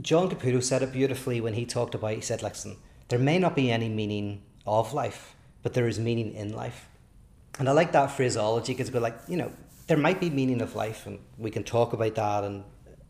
John 0.00 0.30
Caputo 0.30 0.62
said 0.62 0.82
it 0.82 0.92
beautifully 0.92 1.40
when 1.40 1.54
he 1.54 1.66
talked 1.66 1.94
about. 1.94 2.12
He 2.12 2.20
said, 2.20 2.42
"Listen, 2.42 2.76
there 3.08 3.18
may 3.18 3.38
not 3.38 3.56
be 3.56 3.70
any 3.70 3.88
meaning 3.88 4.42
of 4.66 4.92
life, 4.92 5.34
but 5.62 5.74
there 5.74 5.88
is 5.88 5.98
meaning 5.98 6.32
in 6.34 6.54
life." 6.54 6.88
And 7.58 7.68
I 7.68 7.72
like 7.72 7.92
that 7.92 8.10
phraseology 8.10 8.72
because 8.74 8.90
go 8.90 9.00
like, 9.00 9.18
you 9.28 9.36
know, 9.36 9.50
there 9.86 9.96
might 9.96 10.20
be 10.20 10.30
meaning 10.30 10.60
of 10.60 10.76
life, 10.76 11.06
and 11.06 11.18
we 11.38 11.50
can 11.50 11.64
talk 11.64 11.92
about 11.92 12.14
that, 12.14 12.44
and 12.44 12.64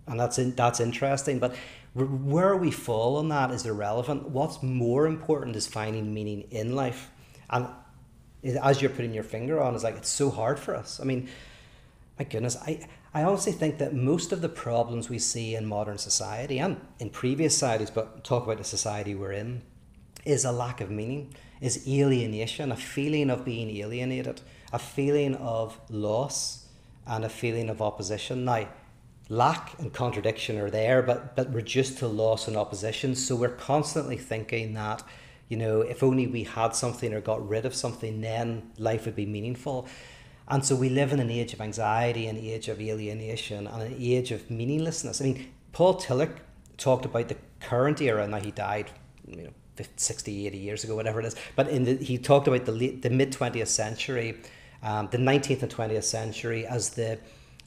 and 0.07 0.18
that's 0.20 0.38
in, 0.38 0.55
that's 0.55 0.80
interesting. 0.80 1.38
But 1.38 1.55
where 1.94 2.57
we 2.57 2.70
fall 2.70 3.16
on 3.16 3.28
that 3.30 3.51
is 3.51 3.66
irrelevant. 3.66 4.28
What's 4.28 4.62
more 4.62 5.07
important 5.07 5.57
is 5.57 5.66
finding 5.66 6.14
meaning 6.14 6.42
in 6.51 6.74
life, 6.74 7.11
and 7.51 7.68
as 8.62 8.80
you're 8.80 8.90
putting 8.90 9.12
your 9.12 9.24
finger 9.24 9.61
on, 9.61 9.74
is 9.74 9.82
like 9.84 9.97
it's 9.97 10.09
so 10.09 10.30
hard 10.30 10.59
for 10.59 10.74
us. 10.74 11.01
I 11.01 11.05
mean, 11.05 11.28
my 12.18 12.24
goodness, 12.24 12.57
I 12.57 12.86
I 13.16 13.24
honestly 13.24 13.52
think 13.52 13.78
that 13.78 13.94
most 13.94 14.30
of 14.30 14.42
the 14.42 14.48
problems 14.50 15.08
we 15.08 15.18
see 15.18 15.54
in 15.54 15.64
modern 15.64 15.96
society 15.96 16.58
and 16.58 16.78
in 16.98 17.08
previous 17.08 17.54
societies, 17.54 17.90
but 17.90 18.24
talk 18.24 18.44
about 18.44 18.58
the 18.58 18.64
society 18.64 19.14
we're 19.14 19.32
in, 19.32 19.62
is 20.26 20.44
a 20.44 20.52
lack 20.52 20.82
of 20.82 20.90
meaning, 20.90 21.34
is 21.62 21.88
alienation, 21.88 22.70
a 22.70 22.76
feeling 22.76 23.30
of 23.30 23.42
being 23.42 23.74
alienated, 23.74 24.42
a 24.70 24.78
feeling 24.78 25.34
of 25.36 25.80
loss, 25.88 26.66
and 27.06 27.24
a 27.24 27.30
feeling 27.30 27.70
of 27.70 27.80
opposition. 27.80 28.44
Now, 28.44 28.68
lack 29.30 29.78
and 29.78 29.94
contradiction 29.94 30.58
are 30.58 30.68
there, 30.68 31.00
but, 31.00 31.34
but 31.36 31.50
reduced 31.54 31.96
to 32.00 32.08
loss 32.08 32.48
and 32.48 32.56
opposition. 32.58 33.14
So 33.14 33.34
we're 33.34 33.48
constantly 33.48 34.18
thinking 34.18 34.74
that, 34.74 35.02
you 35.48 35.56
know, 35.56 35.80
if 35.80 36.02
only 36.02 36.26
we 36.26 36.44
had 36.44 36.76
something 36.76 37.14
or 37.14 37.22
got 37.22 37.48
rid 37.48 37.64
of 37.64 37.74
something, 37.74 38.20
then 38.20 38.72
life 38.76 39.06
would 39.06 39.16
be 39.16 39.24
meaningful. 39.24 39.88
And 40.49 40.64
so 40.64 40.76
we 40.76 40.88
live 40.88 41.12
in 41.12 41.20
an 41.20 41.30
age 41.30 41.53
of 41.53 41.61
anxiety, 41.61 42.26
an 42.28 42.36
age 42.36 42.68
of 42.68 42.80
alienation, 42.80 43.66
and 43.66 43.82
an 43.82 43.97
age 43.99 44.30
of 44.30 44.49
meaninglessness. 44.51 45.20
I 45.20 45.24
mean, 45.24 45.53
Paul 45.72 46.01
Tillich 46.01 46.36
talked 46.76 47.05
about 47.05 47.28
the 47.28 47.36
current 47.61 48.01
era. 48.01 48.26
Now 48.28 48.38
he 48.38 48.53
died, 48.53 48.90
you 49.26 49.36
know, 49.36 49.51
50, 49.74 49.92
60, 49.97 50.47
80 50.47 50.59
years 50.59 50.84
ago, 50.84 50.94
whatever 50.94 51.20
it 51.20 51.26
is. 51.26 51.36
But 51.55 51.68
in 51.68 51.84
the, 51.84 51.97
he 51.97 52.16
talked 52.18 52.49
about 52.49 52.64
the 52.64 52.72
the 52.72 53.11
mid 53.11 53.32
20th 53.32 53.66
century, 53.66 54.40
um, 54.82 55.09
the 55.11 55.18
19th 55.18 55.62
and 55.62 55.72
20th 55.72 56.05
century 56.05 56.66
as 56.66 56.90
the 56.90 57.18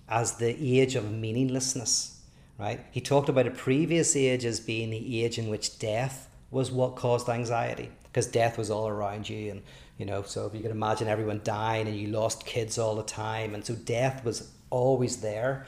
as 0.07 0.38
the 0.38 0.80
age 0.80 0.95
of 0.95 1.11
meaninglessness. 1.11 2.15
Right? 2.57 2.86
He 2.91 2.99
talked 2.99 3.30
about 3.30 3.47
a 3.47 3.51
previous 3.51 4.15
age 4.15 4.43
as 4.43 4.59
being 4.59 4.89
the 4.89 5.23
age 5.23 5.38
in 5.38 5.47
which 5.47 5.80
death 5.80 6.30
was 6.51 6.71
what 6.71 6.95
caused 6.95 7.30
anxiety, 7.30 7.89
because 8.03 8.27
death 8.27 8.57
was 8.57 8.69
all 8.69 8.88
around 8.88 9.30
you 9.30 9.51
and 9.51 9.61
you 9.99 10.05
know 10.05 10.23
so 10.23 10.47
if 10.47 10.55
you 10.55 10.61
can 10.61 10.71
imagine 10.71 11.07
everyone 11.07 11.41
dying 11.43 11.87
and 11.87 11.95
you 11.95 12.07
lost 12.07 12.45
kids 12.47 12.79
all 12.79 12.95
the 12.95 13.03
time 13.03 13.53
and 13.53 13.63
so 13.63 13.75
death 13.75 14.25
was 14.25 14.49
always 14.69 15.17
there. 15.17 15.65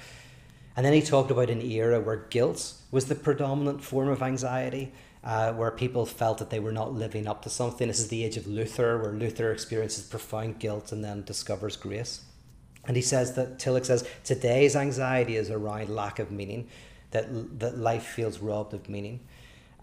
And 0.76 0.86
then 0.86 0.94
he 0.94 1.02
talked 1.02 1.32
about 1.32 1.50
an 1.50 1.62
era 1.62 2.00
where 2.00 2.28
guilt 2.30 2.74
was 2.92 3.06
the 3.06 3.16
predominant 3.16 3.84
form 3.84 4.08
of 4.08 4.22
anxiety 4.22 4.94
uh, 5.24 5.54
where 5.54 5.72
people 5.72 6.06
felt 6.06 6.38
that 6.40 6.50
they 6.50 6.60
were 6.60 6.72
not 6.72 6.94
living 6.94 7.28
up 7.28 7.42
to 7.44 7.50
something. 7.50 7.88
This 7.88 8.00
is 8.00 8.08
the 8.08 8.24
age 8.24 8.38
of 8.38 8.48
luther 8.48 8.98
where 8.98 9.12
luther 9.12 9.52
experiences 9.52 10.06
profound 10.06 10.60
guilt 10.60 10.92
and 10.92 11.04
then 11.04 11.24
discovers 11.24 11.76
grace. 11.76 12.22
And 12.86 12.96
he 12.96 13.04
says 13.04 13.36
that 13.36 13.60
tillich 13.60 13.86
says 13.86 14.08
today's 14.24 14.76
anxiety 14.76 15.36
is 15.36 15.52
around 15.52 15.90
lack 15.90 16.18
of 16.18 16.32
meaning 16.32 16.68
that, 17.12 17.60
that 17.60 17.78
life 17.78 18.06
feels 18.06 18.40
robbed 18.40 18.74
of 18.74 18.90
meaning 18.90 19.20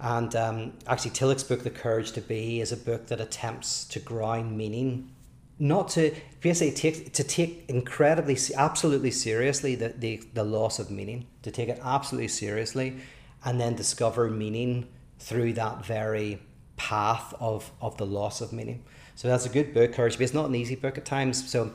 and 0.00 0.34
um, 0.36 0.72
actually, 0.86 1.10
Tillich's 1.10 1.42
book, 1.42 1.62
The 1.62 1.70
Courage 1.70 2.12
to 2.12 2.20
Be, 2.20 2.60
is 2.60 2.70
a 2.70 2.76
book 2.76 3.08
that 3.08 3.20
attempts 3.20 3.84
to 3.86 3.98
ground 3.98 4.56
meaning, 4.56 5.10
not 5.58 5.88
to 5.90 6.14
basically 6.40 6.74
take 6.74 7.12
to 7.14 7.24
take 7.24 7.64
incredibly, 7.68 8.36
absolutely 8.56 9.10
seriously 9.10 9.74
the, 9.74 9.88
the, 9.88 10.22
the 10.34 10.44
loss 10.44 10.78
of 10.78 10.90
meaning, 10.90 11.26
to 11.42 11.50
take 11.50 11.68
it 11.68 11.80
absolutely 11.82 12.28
seriously, 12.28 12.96
and 13.44 13.60
then 13.60 13.74
discover 13.74 14.30
meaning 14.30 14.86
through 15.18 15.52
that 15.54 15.84
very 15.84 16.40
path 16.76 17.34
of, 17.40 17.70
of 17.80 17.96
the 17.96 18.06
loss 18.06 18.40
of 18.40 18.52
meaning. 18.52 18.84
So 19.16 19.26
that's 19.26 19.46
a 19.46 19.48
good 19.48 19.74
book, 19.74 19.94
Courage 19.94 20.12
to 20.12 20.18
Be. 20.20 20.24
It's 20.24 20.34
not 20.34 20.46
an 20.46 20.54
easy 20.54 20.76
book 20.76 20.96
at 20.96 21.04
times, 21.04 21.50
so 21.50 21.72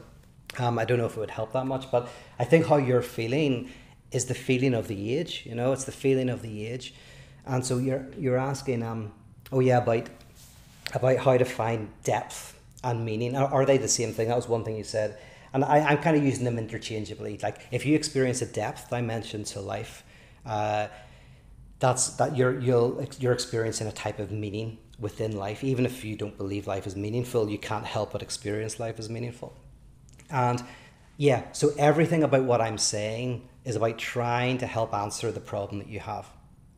um, 0.59 0.79
I 0.79 0.85
don't 0.85 0.97
know 0.97 1.07
if 1.07 1.17
it 1.17 1.19
would 1.19 1.31
help 1.31 1.51
that 1.51 1.65
much, 1.65 1.91
but 1.91 2.07
I 2.39 2.45
think 2.45 2.67
how 2.67 2.77
you're 2.77 3.01
feeling 3.01 3.69
is 4.13 4.25
the 4.25 4.33
feeling 4.33 4.73
of 4.73 4.87
the 4.87 5.13
age. 5.17 5.43
You 5.45 5.55
know, 5.55 5.73
it's 5.73 5.83
the 5.83 5.91
feeling 5.91 6.29
of 6.29 6.41
the 6.41 6.65
age. 6.65 6.93
And 7.45 7.65
so 7.65 7.77
you're 7.77 8.05
you're 8.17 8.37
asking, 8.37 8.83
um, 8.83 9.11
oh 9.51 9.59
yeah, 9.59 9.79
about 9.79 10.09
about 10.93 11.17
how 11.17 11.37
to 11.37 11.45
find 11.45 11.89
depth 12.03 12.59
and 12.83 13.05
meaning. 13.05 13.35
Are, 13.35 13.51
are 13.51 13.65
they 13.65 13.77
the 13.77 13.87
same 13.87 14.13
thing? 14.13 14.27
That 14.27 14.35
was 14.35 14.47
one 14.47 14.63
thing 14.63 14.75
you 14.77 14.83
said, 14.83 15.17
and 15.53 15.63
I, 15.63 15.79
I'm 15.79 15.97
kind 15.97 16.15
of 16.15 16.23
using 16.23 16.45
them 16.45 16.57
interchangeably. 16.57 17.39
Like 17.41 17.59
if 17.71 17.85
you 17.85 17.95
experience 17.95 18.41
a 18.41 18.45
depth 18.45 18.89
dimension 18.89 19.43
to 19.45 19.61
life, 19.61 20.03
uh, 20.45 20.87
that's 21.79 22.09
that 22.15 22.37
you're 22.37 22.59
you'll 22.59 23.05
you're 23.19 23.33
experiencing 23.33 23.87
a 23.87 23.91
type 23.91 24.19
of 24.19 24.31
meaning 24.31 24.77
within 24.99 25.35
life. 25.35 25.63
Even 25.63 25.85
if 25.85 26.05
you 26.05 26.15
don't 26.15 26.37
believe 26.37 26.67
life 26.67 26.87
is 26.87 26.95
meaningful, 26.95 27.49
you 27.49 27.57
can't 27.57 27.85
help 27.85 28.13
but 28.13 28.21
experience 28.21 28.79
life 28.79 28.99
as 28.99 29.09
meaningful. 29.09 29.53
And 30.29 30.63
yeah, 31.17 31.43
so 31.51 31.73
everything 31.77 32.23
about 32.23 32.43
what 32.43 32.61
I'm 32.61 32.77
saying 32.77 33.47
is 33.65 33.75
about 33.75 33.97
trying 33.97 34.57
to 34.59 34.65
help 34.65 34.93
answer 34.93 35.31
the 35.31 35.39
problem 35.39 35.79
that 35.79 35.87
you 35.87 35.99
have, 35.99 36.27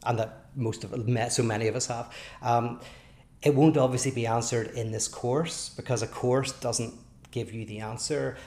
and 0.06 0.20
that 0.20 0.45
most 0.56 0.84
of 0.84 0.92
so 1.32 1.44
many 1.44 1.68
of 1.68 1.76
us 1.76 1.88
have. 1.88 2.14
Um, 2.42 2.80
it 3.42 3.54
won't 3.54 3.78
obviously 3.78 4.12
be 4.12 4.26
answered 4.26 4.72
in 4.72 4.92
this 4.92 5.08
course 5.08 5.70
because 5.70 6.02
a 6.02 6.08
course 6.08 6.52
doesn't 6.54 6.94
give 7.32 7.54
you 7.54 7.66
the 7.66 7.80
answer, 7.80 8.38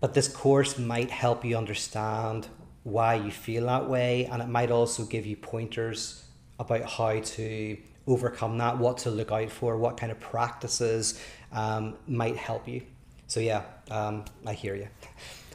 but 0.00 0.14
this 0.14 0.28
course 0.28 0.78
might 0.78 1.10
help 1.10 1.44
you 1.44 1.56
understand 1.56 2.48
why 2.82 3.14
you 3.14 3.30
feel 3.30 3.66
that 3.66 3.88
way, 3.88 4.24
and 4.26 4.42
it 4.42 4.48
might 4.48 4.70
also 4.70 5.04
give 5.04 5.26
you 5.26 5.36
pointers 5.36 6.24
about 6.58 6.84
how 6.84 7.20
to 7.20 7.76
overcome 8.06 8.56
that, 8.58 8.78
what 8.78 8.98
to 8.98 9.10
look 9.10 9.30
out 9.30 9.50
for, 9.50 9.76
what 9.76 9.96
kind 9.96 10.10
of 10.10 10.18
practices 10.18 11.22
um, 11.52 11.94
might 12.06 12.36
help 12.36 12.66
you. 12.66 12.82
So, 13.26 13.40
yeah, 13.40 13.62
um, 13.90 14.24
I 14.46 14.54
hear 14.54 14.74
you. 14.74 14.88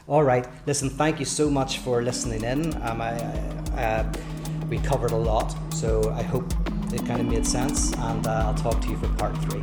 All 0.07 0.23
right, 0.23 0.47
listen, 0.67 0.89
thank 0.89 1.19
you 1.19 1.25
so 1.25 1.49
much 1.49 1.79
for 1.79 2.03
listening 2.03 2.43
in. 2.43 2.73
Um, 2.83 3.01
I, 3.01 3.13
I 3.75 3.83
uh, 3.83 4.13
we 4.69 4.77
covered 4.79 5.11
a 5.11 5.17
lot, 5.17 5.55
so 5.73 6.11
I 6.11 6.23
hope 6.23 6.45
it 6.93 7.05
kind 7.05 7.19
of 7.21 7.27
made 7.27 7.45
sense, 7.45 7.93
and 7.93 8.25
uh, 8.27 8.45
I'll 8.47 8.53
talk 8.55 8.81
to 8.81 8.89
you 8.89 8.97
for 8.97 9.09
part 9.09 9.37
three. 9.37 9.61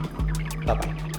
Bye 0.65 0.75
bye. 0.75 1.10